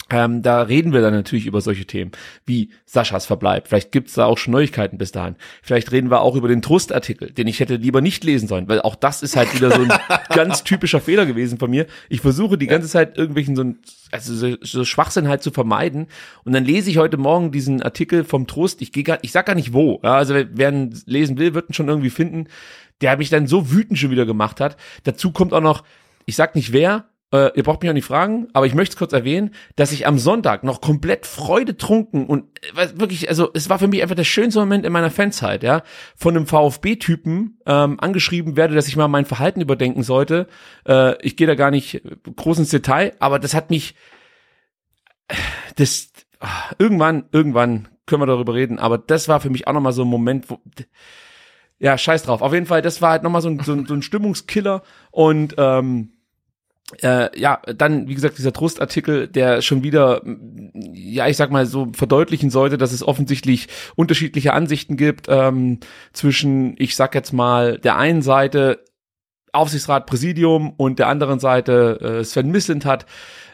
[0.09, 2.13] Ähm, da reden wir dann natürlich über solche Themen
[2.45, 3.67] wie Saschas Verbleib.
[3.67, 5.35] Vielleicht gibt's da auch schon Neuigkeiten bis dahin.
[5.63, 8.81] Vielleicht reden wir auch über den Trustartikel, den ich hätte lieber nicht lesen sollen, weil
[8.81, 9.93] auch das ist halt wieder so ein
[10.29, 11.87] ganz typischer Fehler gewesen von mir.
[12.09, 13.79] Ich versuche die ganze Zeit irgendwelchen so, ein,
[14.13, 16.07] also so, so Schwachsinn halt zu vermeiden
[16.45, 18.83] und dann lese ich heute Morgen diesen Artikel vom Trust.
[18.83, 19.99] Ich gehe gar, ich sag gar nicht wo.
[20.05, 22.47] Ja, also wer ihn lesen will, wird ihn schon irgendwie finden.
[23.01, 24.77] Der mich dann so wütend schon wieder gemacht hat.
[25.03, 25.83] Dazu kommt auch noch,
[26.27, 28.99] ich sag nicht wer, äh, ihr braucht mich auch nicht fragen, aber ich möchte es
[28.99, 32.45] kurz erwähnen, dass ich am Sonntag noch komplett freudetrunken und
[32.77, 35.83] äh, wirklich, also es war für mich einfach der schönste Moment in meiner Fanzeit, ja,
[36.17, 40.47] von einem VfB-Typen ähm, angeschrieben werde, dass ich mal mein Verhalten überdenken sollte.
[40.87, 42.03] Äh, ich gehe da gar nicht
[42.37, 43.97] groß ins Detail, aber das hat mich,
[45.75, 46.49] das ah,
[46.79, 50.09] irgendwann, irgendwann können wir darüber reden, aber das war für mich auch nochmal so ein
[50.09, 50.61] Moment, wo
[51.79, 52.41] ja, scheiß drauf.
[52.41, 55.57] Auf jeden Fall, das war halt nochmal so ein, so, ein, so ein Stimmungskiller und
[55.59, 56.13] ähm,
[57.03, 60.23] äh, ja, dann, wie gesagt, dieser Trostartikel, der schon wieder,
[60.75, 65.81] ja, ich sag mal so verdeutlichen sollte, dass es offensichtlich unterschiedliche Ansichten gibt ähm,
[66.13, 68.85] zwischen, ich sag jetzt mal, der einen Seite
[69.53, 73.07] Aufsichtsrat, Präsidium und der anderen Seite äh, Sven Mislint hat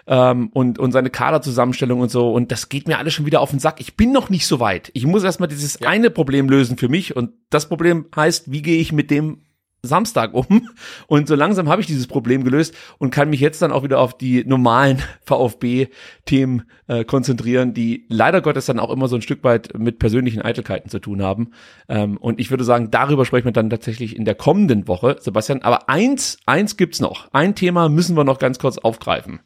[0.06, 2.32] ähm, und, und seine Kaderzusammenstellung und so.
[2.32, 3.80] Und das geht mir alles schon wieder auf den Sack.
[3.80, 4.90] Ich bin noch nicht so weit.
[4.94, 5.88] Ich muss erstmal dieses ja.
[5.88, 7.16] eine Problem lösen für mich.
[7.16, 9.42] Und das Problem heißt, wie gehe ich mit dem
[9.82, 10.68] Samstag um
[11.08, 13.98] und so langsam habe ich dieses Problem gelöst und kann mich jetzt dann auch wieder
[13.98, 19.42] auf die normalen VfB-Themen äh, konzentrieren, die leider Gottes dann auch immer so ein Stück
[19.44, 21.50] weit mit persönlichen Eitelkeiten zu tun haben.
[21.88, 25.62] Ähm, und ich würde sagen, darüber sprechen wir dann tatsächlich in der kommenden Woche, Sebastian.
[25.62, 27.32] Aber eins, eins gibt's noch.
[27.32, 29.40] Ein Thema müssen wir noch ganz kurz aufgreifen.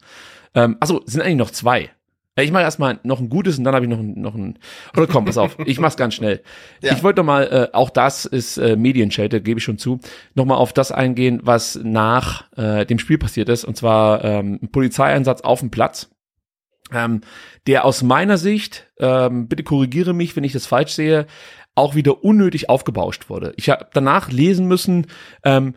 [0.54, 1.90] Ähm, also sind eigentlich noch zwei.
[2.42, 4.58] Ich mache erstmal noch ein gutes und dann habe ich noch ein, noch ein.
[4.94, 6.42] Oder komm, pass auf, ich mach's ganz schnell.
[6.82, 6.92] Ja.
[6.92, 10.00] Ich wollte noch mal, äh, auch das ist äh, Medienschelte, gebe ich schon zu,
[10.34, 13.64] noch mal auf das eingehen, was nach äh, dem Spiel passiert ist.
[13.64, 16.10] Und zwar ähm, ein Polizeieinsatz auf dem Platz,
[16.92, 17.22] ähm,
[17.66, 21.26] der aus meiner Sicht, ähm, bitte korrigiere mich, wenn ich das falsch sehe,
[21.74, 23.54] auch wieder unnötig aufgebauscht wurde.
[23.56, 25.06] Ich habe danach lesen müssen,
[25.42, 25.74] ähm,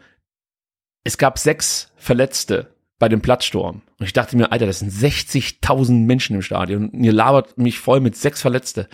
[1.05, 3.81] es gab sechs Verletzte bei dem Platzsturm.
[3.97, 6.89] Und ich dachte mir, Alter, das sind 60.000 Menschen im Stadion.
[6.89, 8.87] Und ihr labert mich voll mit sechs Verletzte.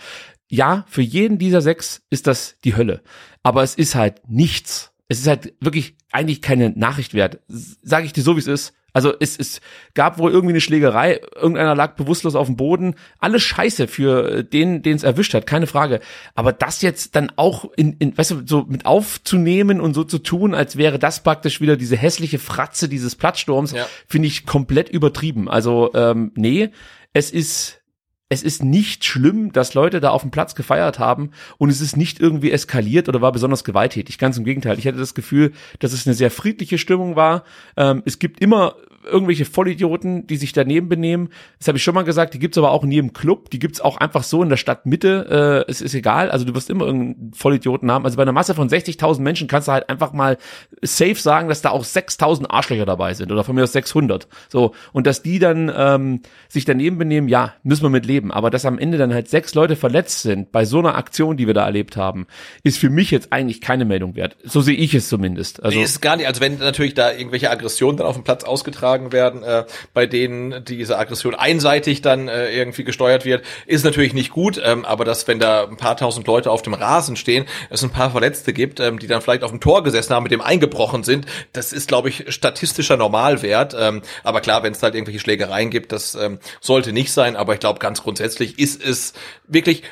[0.48, 3.02] Ja, für jeden dieser sechs ist das die Hölle.
[3.42, 4.92] Aber es ist halt nichts.
[5.08, 7.40] Es ist halt wirklich eigentlich keine Nachricht wert.
[7.48, 8.74] Sage ich dir so, wie es ist.
[8.96, 9.60] Also es, es
[9.92, 12.94] gab wohl irgendwie eine Schlägerei, irgendeiner lag bewusstlos auf dem Boden.
[13.18, 16.00] Alles scheiße für äh, den, den es erwischt hat, keine Frage.
[16.34, 20.16] Aber das jetzt dann auch in, in, weißt du, so mit aufzunehmen und so zu
[20.16, 23.86] tun, als wäre das praktisch wieder diese hässliche Fratze dieses Plattsturms, ja.
[24.08, 25.50] finde ich komplett übertrieben.
[25.50, 26.70] Also ähm, nee,
[27.12, 27.82] es ist
[28.28, 31.96] es ist nicht schlimm, dass Leute da auf dem Platz gefeiert haben und es ist
[31.96, 34.18] nicht irgendwie eskaliert oder war besonders gewalttätig.
[34.18, 34.78] Ganz im Gegenteil.
[34.78, 37.44] Ich hatte das Gefühl, dass es eine sehr friedliche Stimmung war.
[37.76, 38.74] Ähm, es gibt immer
[39.06, 41.30] irgendwelche Vollidioten, die sich daneben benehmen.
[41.58, 43.80] Das habe ich schon mal gesagt, die gibt's aber auch in jedem Club, die gibt's
[43.80, 45.64] auch einfach so in der Stadtmitte.
[45.66, 48.04] Äh, es ist egal, also du wirst immer irgendeinen Vollidioten haben.
[48.04, 50.38] Also bei einer Masse von 60.000 Menschen kannst du halt einfach mal
[50.82, 54.28] safe sagen, dass da auch 6.000 Arschlöcher dabei sind oder von mir aus 600.
[54.48, 58.32] So und dass die dann ähm, sich daneben benehmen, ja, müssen wir mit leben.
[58.32, 61.46] Aber dass am Ende dann halt sechs Leute verletzt sind bei so einer Aktion, die
[61.46, 62.26] wir da erlebt haben,
[62.62, 64.36] ist für mich jetzt eigentlich keine Meldung wert.
[64.44, 65.62] So sehe ich es zumindest.
[65.62, 66.26] Also nee, ist gar nicht.
[66.26, 70.06] Also wenn natürlich da irgendwelche Aggressionen dann auf dem Platz ausgetragen übertragen werden, äh, bei
[70.06, 74.60] denen diese Aggression einseitig dann äh, irgendwie gesteuert wird, ist natürlich nicht gut.
[74.62, 77.90] Ähm, aber dass, wenn da ein paar tausend Leute auf dem Rasen stehen, es ein
[77.90, 81.04] paar Verletzte gibt, ähm, die dann vielleicht auf dem Tor gesessen haben, mit dem eingebrochen
[81.04, 83.74] sind, das ist, glaube ich, statistischer Normalwert.
[83.78, 87.36] Ähm, aber klar, wenn es halt irgendwelche Schlägereien gibt, das ähm, sollte nicht sein.
[87.36, 89.12] Aber ich glaube, ganz grundsätzlich ist es
[89.46, 89.82] wirklich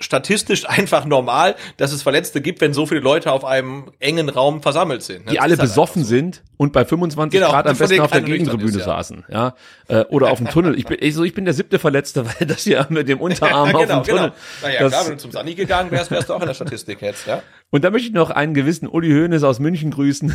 [0.00, 4.62] statistisch einfach normal, dass es Verletzte gibt, wenn so viele Leute auf einem engen Raum
[4.62, 5.26] versammelt sind.
[5.26, 5.32] Ne?
[5.32, 6.08] Die alle halt besoffen so.
[6.08, 8.84] sind und bei 25 genau, Grad am besten auf der Gegentribüne ja.
[8.84, 9.24] saßen.
[9.28, 9.54] Ja?
[9.88, 10.78] Äh, oder auf dem Tunnel.
[10.78, 13.68] Ich bin, ich, so, ich bin der siebte Verletzte, weil das hier mit dem Unterarm
[13.72, 14.30] ja, genau, auf dem Tunnel.
[14.30, 14.62] Genau.
[14.62, 17.00] Naja, das, klar, wenn du zum Sani gegangen wärst, wärst du auch in der Statistik
[17.00, 17.26] jetzt.
[17.26, 17.42] Ja?
[17.70, 20.34] Und da möchte ich noch einen gewissen Uli Hoeneß aus München grüßen,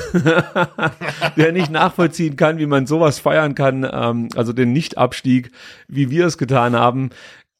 [1.37, 5.51] der nicht nachvollziehen kann, wie man sowas feiern kann, ähm, also den Nichtabstieg,
[5.87, 7.11] wie wir es getan haben.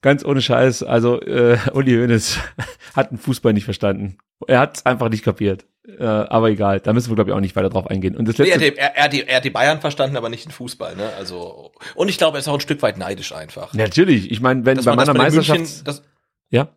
[0.01, 2.39] Ganz ohne Scheiß, also äh, Uli Hoeneß
[2.95, 4.17] hat den Fußball nicht verstanden.
[4.47, 5.65] Er hat es einfach nicht kapiert.
[5.97, 8.15] Äh, aber egal, da müssen wir glaube ich auch nicht weiter drauf eingehen.
[8.15, 10.45] Und das letzte nee, er, er, er, die, er hat die Bayern verstanden, aber nicht
[10.45, 10.95] den Fußball.
[10.95, 11.11] Ne?
[11.17, 13.73] Also und ich glaube, er ist auch ein Stück weit neidisch einfach.
[13.73, 16.03] Natürlich, ich meine, wenn bei meiner Meisterschaft, München, das,
[16.49, 16.69] ja.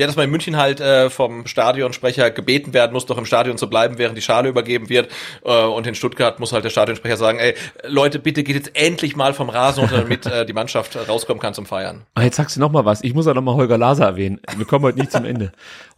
[0.00, 3.58] Ja, dass man in München halt äh, vom Stadionsprecher gebeten werden muss, doch im Stadion
[3.58, 5.10] zu bleiben, während die Schale übergeben wird.
[5.44, 7.54] Äh, und in Stuttgart muss halt der Stadionsprecher sagen, ey,
[7.84, 11.52] Leute, bitte geht jetzt endlich mal vom Rasen runter, damit äh, die Mannschaft rauskommen kann
[11.52, 12.04] zum Feiern.
[12.14, 13.02] Ah, jetzt sagst du noch mal was.
[13.02, 14.40] Ich muss ja noch mal Holger Laser erwähnen.
[14.56, 15.50] Wir kommen heute nicht zum Ende.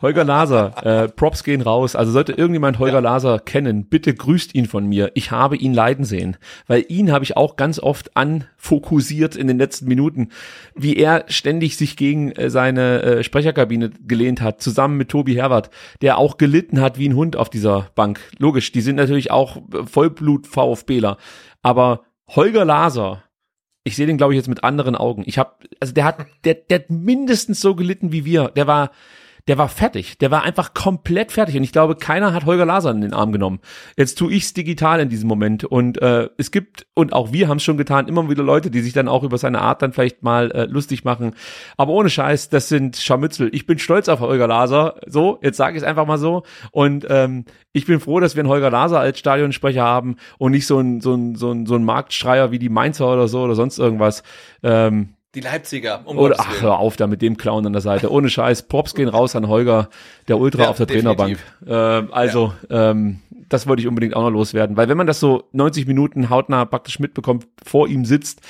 [0.03, 1.95] Holger Laser, äh, Props gehen raus.
[1.95, 3.01] Also sollte irgendjemand Holger ja.
[3.01, 5.11] Laser kennen, bitte grüßt ihn von mir.
[5.15, 6.37] Ich habe ihn leiden sehen.
[6.67, 10.31] Weil ihn habe ich auch ganz oft anfokussiert in den letzten Minuten,
[10.75, 15.71] wie er ständig sich gegen äh, seine äh, Sprecherkabine gelehnt hat, zusammen mit Tobi Herbert,
[16.01, 18.21] der auch gelitten hat wie ein Hund auf dieser Bank.
[18.39, 21.19] Logisch, die sind natürlich auch Vollblut-VfBler.
[21.63, 23.25] Aber Holger Laser,
[23.85, 25.25] ich sehe den, glaube ich, jetzt mit anderen Augen.
[25.27, 28.49] Ich habe, also der hat, der, der hat mindestens so gelitten wie wir.
[28.49, 28.91] Der war,
[29.49, 30.19] der war fertig.
[30.19, 31.57] Der war einfach komplett fertig.
[31.57, 33.61] Und ich glaube, keiner hat Holger Laser in den Arm genommen.
[33.97, 35.65] Jetzt tue ich's digital in diesem Moment.
[35.65, 38.81] Und äh, es gibt, und auch wir haben es schon getan, immer wieder Leute, die
[38.81, 41.35] sich dann auch über seine Art dann vielleicht mal äh, lustig machen.
[41.77, 43.51] Aber ohne Scheiß, das sind Scharmützel.
[43.53, 44.97] Ich bin stolz auf Holger Laser.
[45.07, 46.43] So, jetzt sage ich es einfach mal so.
[46.73, 50.67] Und ähm, ich bin froh, dass wir einen Holger Laser als Stadionsprecher haben und nicht
[50.67, 53.55] so ein, so ein, so ein, so ein Marktschreier wie die Mainzer oder so oder
[53.55, 54.23] sonst irgendwas.
[54.63, 58.11] Ähm, die Leipziger, um Oder, ach, hör auf da mit dem Clown an der Seite.
[58.11, 59.89] Ohne Scheiß, Props gehen raus an Holger,
[60.27, 61.45] der Ultra ja, auf der definitiv.
[61.65, 62.11] Trainerbank.
[62.11, 62.91] Äh, also, ja.
[62.91, 64.77] ähm, das wollte ich unbedingt auch noch loswerden.
[64.77, 68.41] Weil wenn man das so 90 Minuten hautnah praktisch mitbekommt, vor ihm sitzt,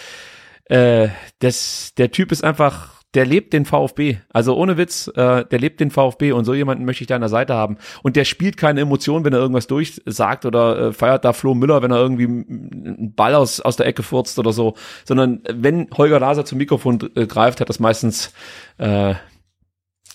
[0.66, 1.08] äh,
[1.40, 4.18] das, der Typ ist einfach der lebt den VfB.
[4.32, 7.22] Also ohne Witz, äh, der lebt den VfB und so jemanden möchte ich da an
[7.22, 7.76] der Seite haben.
[8.02, 11.82] Und der spielt keine Emotionen, wenn er irgendwas durchsagt oder äh, feiert da Flo Müller,
[11.82, 14.74] wenn er irgendwie einen Ball aus, aus der Ecke furzt oder so,
[15.04, 18.32] sondern wenn Holger Laser zum Mikrofon äh, greift, hat das meistens
[18.78, 19.14] äh,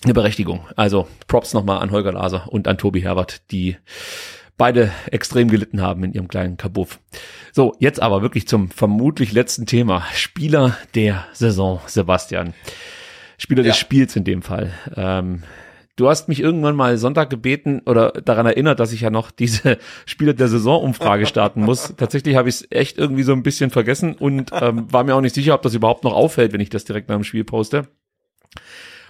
[0.04, 0.66] eine Berechtigung.
[0.76, 3.76] Also Props nochmal an Holger Laser und an Tobi Herbert, die
[4.56, 7.00] beide extrem gelitten haben in ihrem kleinen Kabuff.
[7.52, 10.04] So, jetzt aber wirklich zum vermutlich letzten Thema.
[10.12, 12.54] Spieler der Saison, Sebastian.
[13.38, 13.68] Spieler ja.
[13.68, 14.72] des Spiels in dem Fall.
[14.96, 15.42] Ähm,
[15.96, 19.78] du hast mich irgendwann mal Sonntag gebeten oder daran erinnert, dass ich ja noch diese
[20.06, 21.94] Spieler der Saison-Umfrage starten muss.
[21.96, 25.20] Tatsächlich habe ich es echt irgendwie so ein bisschen vergessen und ähm, war mir auch
[25.20, 27.88] nicht sicher, ob das überhaupt noch auffällt, wenn ich das direkt nach dem Spiel poste.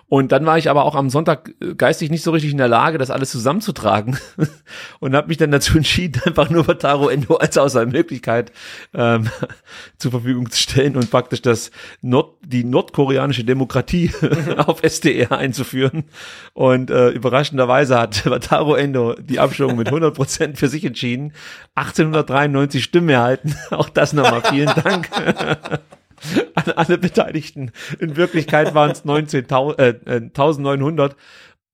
[0.09, 2.69] Und dann war ich aber auch am Sonntag äh, geistig nicht so richtig in der
[2.69, 4.17] Lage, das alles zusammenzutragen
[5.01, 8.53] und habe mich dann dazu entschieden, einfach nur Vataro Endo als Auswahlmöglichkeit
[8.95, 9.29] ähm,
[9.99, 11.73] zur Verfügung zu stellen und praktisch das
[12.03, 14.13] Nord die nordkoreanische Demokratie
[14.59, 16.05] auf SDR einzuführen.
[16.55, 21.33] Und äh, überraschenderweise hat Vataro Endo die Abstimmung mit 100 Prozent für sich entschieden.
[21.75, 23.57] 1893 Stimmen erhalten.
[23.71, 25.09] Auch das nochmal vielen Dank
[26.55, 27.71] an alle Beteiligten.
[27.99, 31.15] In Wirklichkeit waren es 19.900 äh,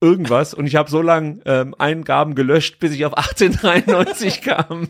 [0.01, 4.89] irgendwas und ich habe so lange ähm, Eingaben gelöscht, bis ich auf 1893 kam.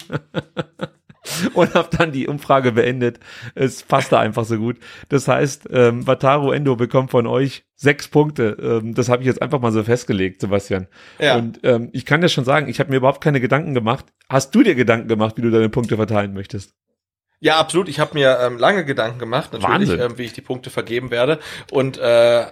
[1.55, 3.21] und habe dann die Umfrage beendet.
[3.55, 4.79] Es passte einfach so gut.
[5.09, 8.57] Das heißt, ähm, Wataru Endo bekommt von euch sechs Punkte.
[8.61, 10.89] Ähm, das habe ich jetzt einfach mal so festgelegt, Sebastian.
[11.19, 11.37] Ja.
[11.37, 14.07] Und ähm, ich kann dir schon sagen, ich habe mir überhaupt keine Gedanken gemacht.
[14.29, 16.75] Hast du dir Gedanken gemacht, wie du deine Punkte verteilen möchtest?
[17.43, 17.89] Ja, absolut.
[17.89, 21.41] Ich habe mir ähm, lange Gedanken gemacht, natürlich, ähm, wie ich die Punkte vergeben werde.
[21.73, 22.47] Und äh,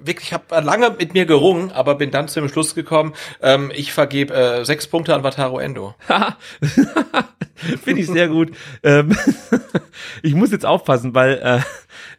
[0.00, 3.92] wirklich, ich habe lange mit mir gerungen, aber bin dann zum Schluss gekommen, ähm, ich
[3.92, 5.96] vergebe äh, sechs Punkte an Wataru Endo.
[7.82, 8.52] Finde ich sehr gut.
[8.84, 9.16] ähm,
[10.22, 11.60] ich muss jetzt aufpassen, weil äh,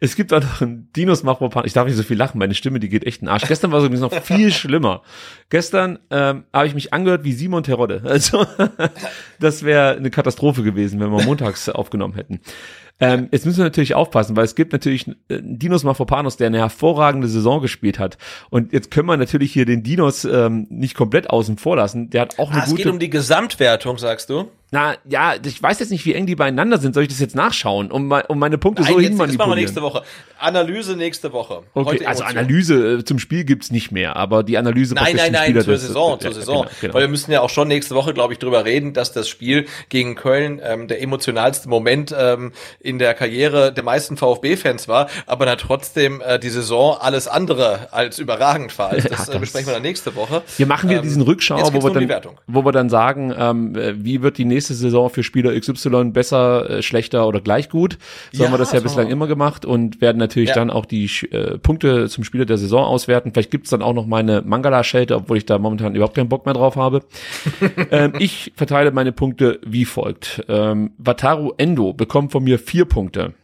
[0.00, 1.64] es gibt auch noch einen Dinos Machropan.
[1.66, 3.46] Ich darf nicht so viel lachen, meine Stimme, die geht echt in den Arsch.
[3.46, 5.02] Gestern war es übrigens noch viel schlimmer.
[5.50, 8.02] Gestern ähm, habe ich mich angehört wie Simon Terodde.
[8.04, 8.46] Also
[9.40, 12.40] das wäre eine Katastrophe gewesen, wenn wir montags aufgenommen hätten.
[12.98, 16.58] Ähm, jetzt müssen wir natürlich aufpassen, weil es gibt natürlich einen Dinos Mafropanos, der eine
[16.58, 18.18] hervorragende Saison gespielt hat.
[18.50, 22.10] Und jetzt können wir natürlich hier den Dinos ähm, nicht komplett außen vor lassen.
[22.10, 22.76] Der hat auch eine ah, gute.
[22.76, 24.50] Es geht um die Gesamtwertung, sagst du?
[24.72, 26.94] Na, ja, ich weiß jetzt nicht, wie eng die beieinander sind.
[26.94, 29.56] Soll ich das jetzt nachschauen, um, um meine Punkte Nein, so hin Das machen wir
[29.56, 30.02] nächste Woche.
[30.38, 31.62] Analyse nächste Woche.
[31.74, 35.44] Okay, also Analyse äh, zum Spiel gibt's nicht mehr, aber die Analyse Nein, nein, nein,
[35.44, 36.62] Spieler zur Saison, das, zur ja, Saison.
[36.62, 36.94] Genau, genau.
[36.94, 39.66] Weil wir müssen ja auch schon nächste Woche, glaube ich, drüber reden, dass das Spiel
[39.88, 45.46] gegen Köln ähm, der emotionalste Moment ähm, in der Karriere der meisten VfB-Fans war, aber
[45.46, 48.90] dann trotzdem äh, die Saison alles andere als überragend war.
[48.90, 50.42] Also das, ja, das äh, besprechen wir dann nächste Woche.
[50.56, 54.22] Wir machen wieder ähm, diesen Rückschau, wo wir, dann, wo wir dann sagen, ähm, wie
[54.22, 57.98] wird die nächste Saison für Spieler Spieler XY besser, äh, schlechter oder gleich gut.
[58.32, 60.54] So ja, haben wir das ja bislang immer gemacht und werden natürlich ja.
[60.56, 63.32] dann auch die äh, Punkte zum Spieler der Saison auswerten.
[63.32, 66.54] Vielleicht gibt's dann auch noch meine Mangala-Schelte, obwohl ich da momentan überhaupt keinen Bock mehr
[66.54, 67.02] drauf habe.
[67.90, 70.44] ähm, ich verteile meine Punkte wie folgt.
[70.48, 73.34] Ähm, Wataru Endo bekommt von mir vier Punkte.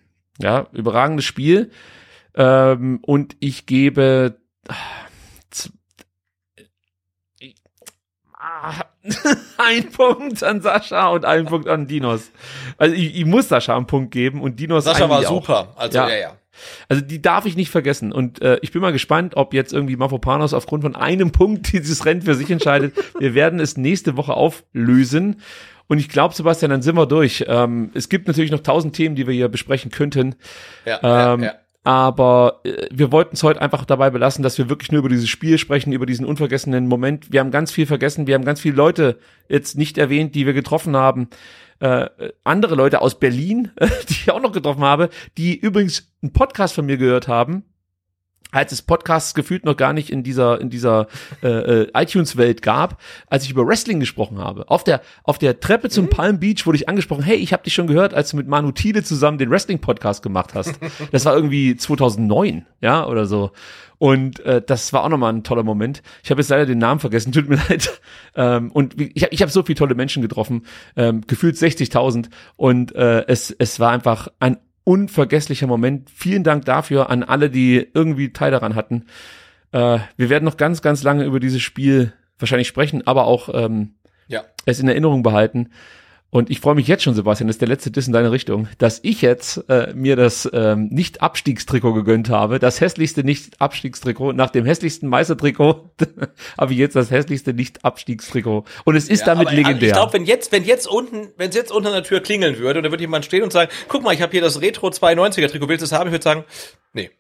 [0.41, 1.71] Ja, überragendes Spiel.
[2.35, 4.37] Ähm, und ich gebe
[9.59, 12.31] ein Punkt an Sascha und ein Punkt an Dinos.
[12.79, 15.69] Also ich, ich muss Sascha einen Punkt geben und Dinos Sascha war super.
[15.75, 15.81] Auch.
[15.81, 16.09] Also ja.
[16.09, 16.33] ja, ja.
[16.89, 18.13] Also die darf ich nicht vergessen.
[18.13, 22.05] Und äh, ich bin mal gespannt, ob jetzt irgendwie Mafopanos aufgrund von einem Punkt dieses
[22.05, 22.95] Rennen für sich entscheidet.
[23.19, 25.43] wir werden es nächste Woche auflösen.
[25.89, 27.45] Und ich glaube, Sebastian, dann sind wir durch.
[27.47, 30.35] Ähm, es gibt natürlich noch tausend Themen, die wir hier besprechen könnten.
[30.85, 31.55] Ja, ähm, ja, ja.
[31.87, 35.29] Aber äh, wir wollten es heute einfach dabei belassen, dass wir wirklich nur über dieses
[35.29, 37.33] Spiel sprechen, über diesen unvergessenen Moment.
[37.33, 40.53] Wir haben ganz viel vergessen, wir haben ganz viele Leute jetzt nicht erwähnt, die wir
[40.53, 41.29] getroffen haben.
[41.79, 42.09] Äh,
[42.43, 43.71] andere Leute aus Berlin,
[44.09, 47.63] die ich auch noch getroffen habe, die übrigens einen Podcast von mir gehört haben,
[48.53, 51.09] als es Podcasts gefühlt noch gar nicht in dieser in dieser
[51.43, 54.71] äh, äh, iTunes Welt gab, als ich über Wrestling gesprochen habe.
[54.71, 56.11] Auf der auf der Treppe zum mhm.
[56.11, 58.73] Palm Beach wurde ich angesprochen, hey, ich habe dich schon gehört, als du mit Manu
[58.73, 60.79] Thiele zusammen den Wrestling Podcast gemacht hast.
[61.13, 63.53] Das war irgendwie 2009, ja, oder so.
[63.99, 66.03] Und äh, das war auch nochmal ein toller Moment.
[66.23, 68.01] Ich habe jetzt leider den Namen vergessen, tut mir leid.
[68.35, 70.67] Ähm, und ich habe ich hab so viele tolle Menschen getroffen,
[70.97, 72.29] ähm, gefühlt 60.000.
[72.57, 76.09] Und äh, es, es war einfach ein unvergesslicher Moment.
[76.11, 79.07] Vielen Dank dafür an alle, die irgendwie Teil daran hatten.
[79.73, 83.95] Äh, wir werden noch ganz, ganz lange über dieses Spiel wahrscheinlich sprechen, aber auch ähm,
[84.29, 84.45] ja.
[84.65, 85.71] es in Erinnerung behalten.
[86.31, 88.69] Und ich freue mich jetzt schon, Sebastian, das ist der letzte Diss in deine Richtung,
[88.79, 92.59] dass ich jetzt äh, mir das ähm, Nicht-Abstiegstrikot gegönnt habe.
[92.59, 94.33] Das hässlichste Nicht-Abstiegstrikot.
[94.33, 95.91] Nach dem hässlichsten Meistertrikot
[96.59, 98.65] habe ich jetzt das hässlichste Nicht-Abstiegstrikot.
[98.85, 99.89] Und es ist ja, damit aber, legendär.
[99.89, 102.81] Ich glaube, wenn jetzt, wenn jetzt unten, wenn es jetzt unter der Tür klingeln würde
[102.81, 105.49] und da würde jemand stehen und sagen, guck mal, ich habe hier das Retro 92er
[105.49, 106.09] Trikot, willst du es haben?
[106.09, 106.45] Ich würde sagen,
[106.93, 107.11] nee.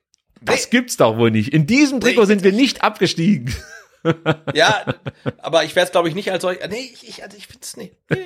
[0.42, 1.54] Das gibt's doch wohl nicht.
[1.54, 3.54] In diesem Trikot Nee, sind wir nicht abgestiegen.
[4.54, 4.84] Ja,
[5.38, 6.58] aber ich werde es, glaube ich, nicht als solch.
[6.68, 7.92] Nee, ich, ich, also ich finde es nee.
[8.10, 8.18] nee.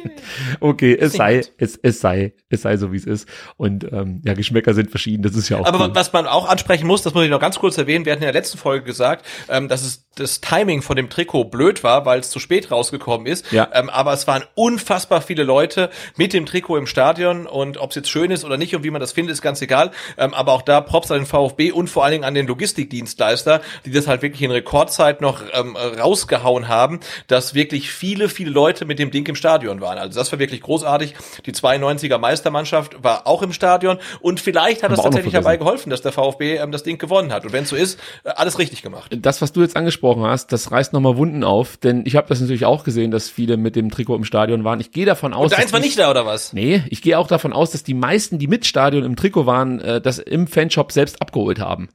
[0.61, 3.29] Okay, es nicht sei, es, es sei, es sei so, wie es ist.
[3.57, 5.95] Und ähm, ja, Geschmäcker sind verschieden, das ist ja auch Aber cool.
[5.95, 8.27] was man auch ansprechen muss, das muss ich noch ganz kurz erwähnen, wir hatten in
[8.27, 12.21] der letzten Folge gesagt, ähm, dass es das Timing von dem Trikot blöd war, weil
[12.21, 13.51] es zu spät rausgekommen ist.
[13.53, 13.69] Ja.
[13.73, 17.97] Ähm, aber es waren unfassbar viele Leute mit dem Trikot im Stadion und ob es
[17.97, 19.91] jetzt schön ist oder nicht und wie man das findet, ist ganz egal.
[20.19, 23.61] Ähm, aber auch da Props an den VfB und vor allen Dingen an den Logistikdienstleister,
[23.85, 28.85] die das halt wirklich in Rekordzeit noch ähm, rausgehauen haben, dass wirklich viele, viele Leute
[28.85, 29.99] mit dem Ding im Stadion waren.
[29.99, 31.15] Also das war wirklich großartig.
[31.47, 36.03] Die 92er Meistermannschaft war auch im Stadion und vielleicht hat es tatsächlich dabei geholfen, dass
[36.03, 37.45] der VfB ähm, das Ding gewonnen hat.
[37.45, 39.17] Und wenn es so ist, äh, alles richtig gemacht.
[39.17, 42.41] das, was du jetzt angesprochen hast, das reißt nochmal Wunden auf, denn ich habe das
[42.41, 44.81] natürlich auch gesehen, dass viele mit dem Trikot im Stadion waren.
[44.81, 46.53] Ich gehe davon aus, Und eins war nicht da, oder was?
[46.53, 49.81] Nee, ich gehe auch davon aus, dass die meisten, die mit Stadion im Trikot waren,
[49.81, 51.89] äh, das im Fanshop selbst abgeholt haben.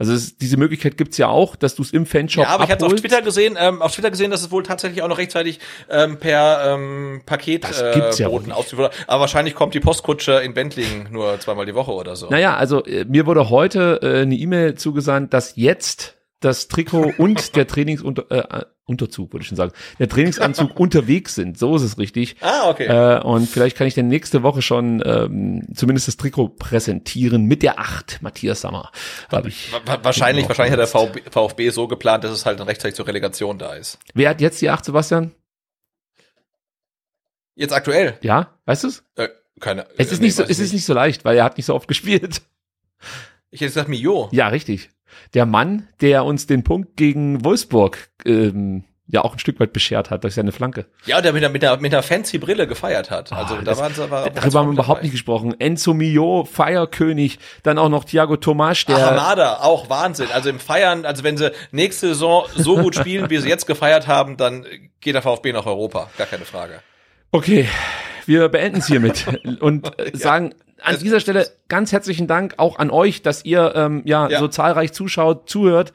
[0.00, 2.70] Also es, diese Möglichkeit gibt's ja auch, dass du es im Fanshop Ja, aber ich
[2.70, 2.94] hatte auf.
[2.94, 5.60] Twitter gesehen, ähm, auf Twitter gesehen, dass es wohl tatsächlich auch noch rechtzeitig
[5.90, 8.94] ähm, per ähm, Paket Das äh, ja Boten ausgeliefert.
[9.06, 12.30] Aber wahrscheinlich kommt die Postkutsche in Bentlingen nur zweimal die Woche oder so.
[12.30, 17.54] Naja, also äh, mir wurde heute äh, eine E-Mail zugesandt, dass jetzt das Trikot und
[17.54, 21.56] der Trainingsunter äh, Unterzug, würde ich schon sagen, der Trainingsanzug unterwegs sind.
[21.58, 22.36] So ist es richtig.
[22.40, 22.84] Ah, okay.
[22.86, 27.62] Äh, und vielleicht kann ich dann nächste Woche schon ähm, zumindest das Trikot präsentieren mit
[27.62, 28.90] der 8, Matthias Sammer.
[29.30, 29.72] Hab ich.
[29.72, 32.96] Wa- wa- wahrscheinlich, wahrscheinlich hat der VfB, VfB so geplant, dass es halt dann rechtzeitig
[32.96, 33.98] zur Relegation da ist.
[34.14, 35.30] Wer hat jetzt die 8, Sebastian?
[37.54, 38.18] Jetzt aktuell?
[38.22, 39.02] Ja, weißt du's?
[39.16, 39.28] Äh,
[39.60, 39.86] keine.
[39.98, 41.66] Es äh, ist nee, nicht so, es ist nicht so leicht, weil er hat nicht
[41.66, 42.42] so oft gespielt.
[43.50, 44.28] Ich hätte gesagt Mio.
[44.32, 44.90] Ja, richtig.
[45.34, 50.10] Der Mann, der uns den Punkt gegen Wolfsburg ähm, ja auch ein Stück weit beschert
[50.10, 50.86] hat durch seine Flanke.
[51.04, 53.32] Ja, der mit einer, mit einer, mit einer fancy Brille gefeiert hat.
[53.32, 54.30] Also Ah, da waren sie aber.
[54.30, 55.54] Darüber haben wir überhaupt nicht gesprochen.
[55.58, 60.28] Enzo Mio, Feierkönig, dann auch noch Thiago Tomasch, der Hamada, auch Wahnsinn.
[60.32, 64.06] Also im Feiern, also wenn sie nächste Saison so gut spielen, wie sie jetzt gefeiert
[64.06, 64.64] haben, dann
[65.00, 66.08] geht der VfB nach Europa.
[66.16, 66.80] Gar keine Frage.
[67.32, 67.68] Okay,
[68.26, 69.26] wir beenden es hiermit
[69.60, 74.02] und sagen an Es- dieser Stelle ganz herzlichen Dank auch an euch, dass ihr ähm,
[74.04, 74.38] ja, Ja.
[74.38, 75.92] so zahlreich zuschaut, zuhört.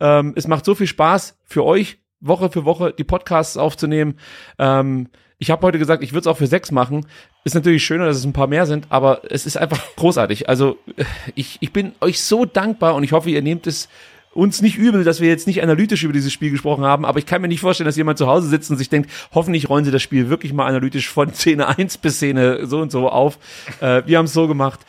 [0.00, 4.18] Ähm, es macht so viel Spaß für euch, Woche für Woche die Podcasts aufzunehmen.
[4.58, 5.08] Ähm,
[5.38, 7.06] ich habe heute gesagt, ich würde es auch für sechs machen.
[7.44, 10.48] Ist natürlich schöner, dass es ein paar mehr sind, aber es ist einfach großartig.
[10.48, 11.04] Also äh,
[11.34, 13.88] ich, ich bin euch so dankbar und ich hoffe, ihr nehmt es
[14.36, 17.26] uns nicht übel, dass wir jetzt nicht analytisch über dieses Spiel gesprochen haben, aber ich
[17.26, 19.90] kann mir nicht vorstellen, dass jemand zu Hause sitzt und sich denkt, hoffentlich rollen sie
[19.90, 23.38] das Spiel wirklich mal analytisch von Szene 1 bis Szene so und so auf.
[23.80, 24.80] Äh, wir haben es so gemacht.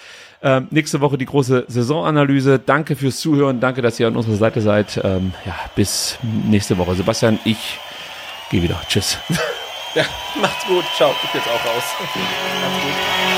[0.43, 2.59] Ähm, nächste Woche die große Saisonanalyse.
[2.59, 3.59] Danke fürs Zuhören.
[3.59, 5.01] Danke, dass ihr an unserer Seite seid.
[5.03, 6.93] Ähm, ja, bis nächste Woche.
[6.93, 7.79] Sebastian, ich
[8.51, 8.79] gehe wieder.
[8.87, 9.17] Tschüss.
[9.95, 10.03] Ja,
[10.39, 10.85] macht's gut.
[10.95, 11.11] Ciao.
[11.23, 11.83] Ich jetzt auch raus.
[11.99, 13.36] Macht's gut.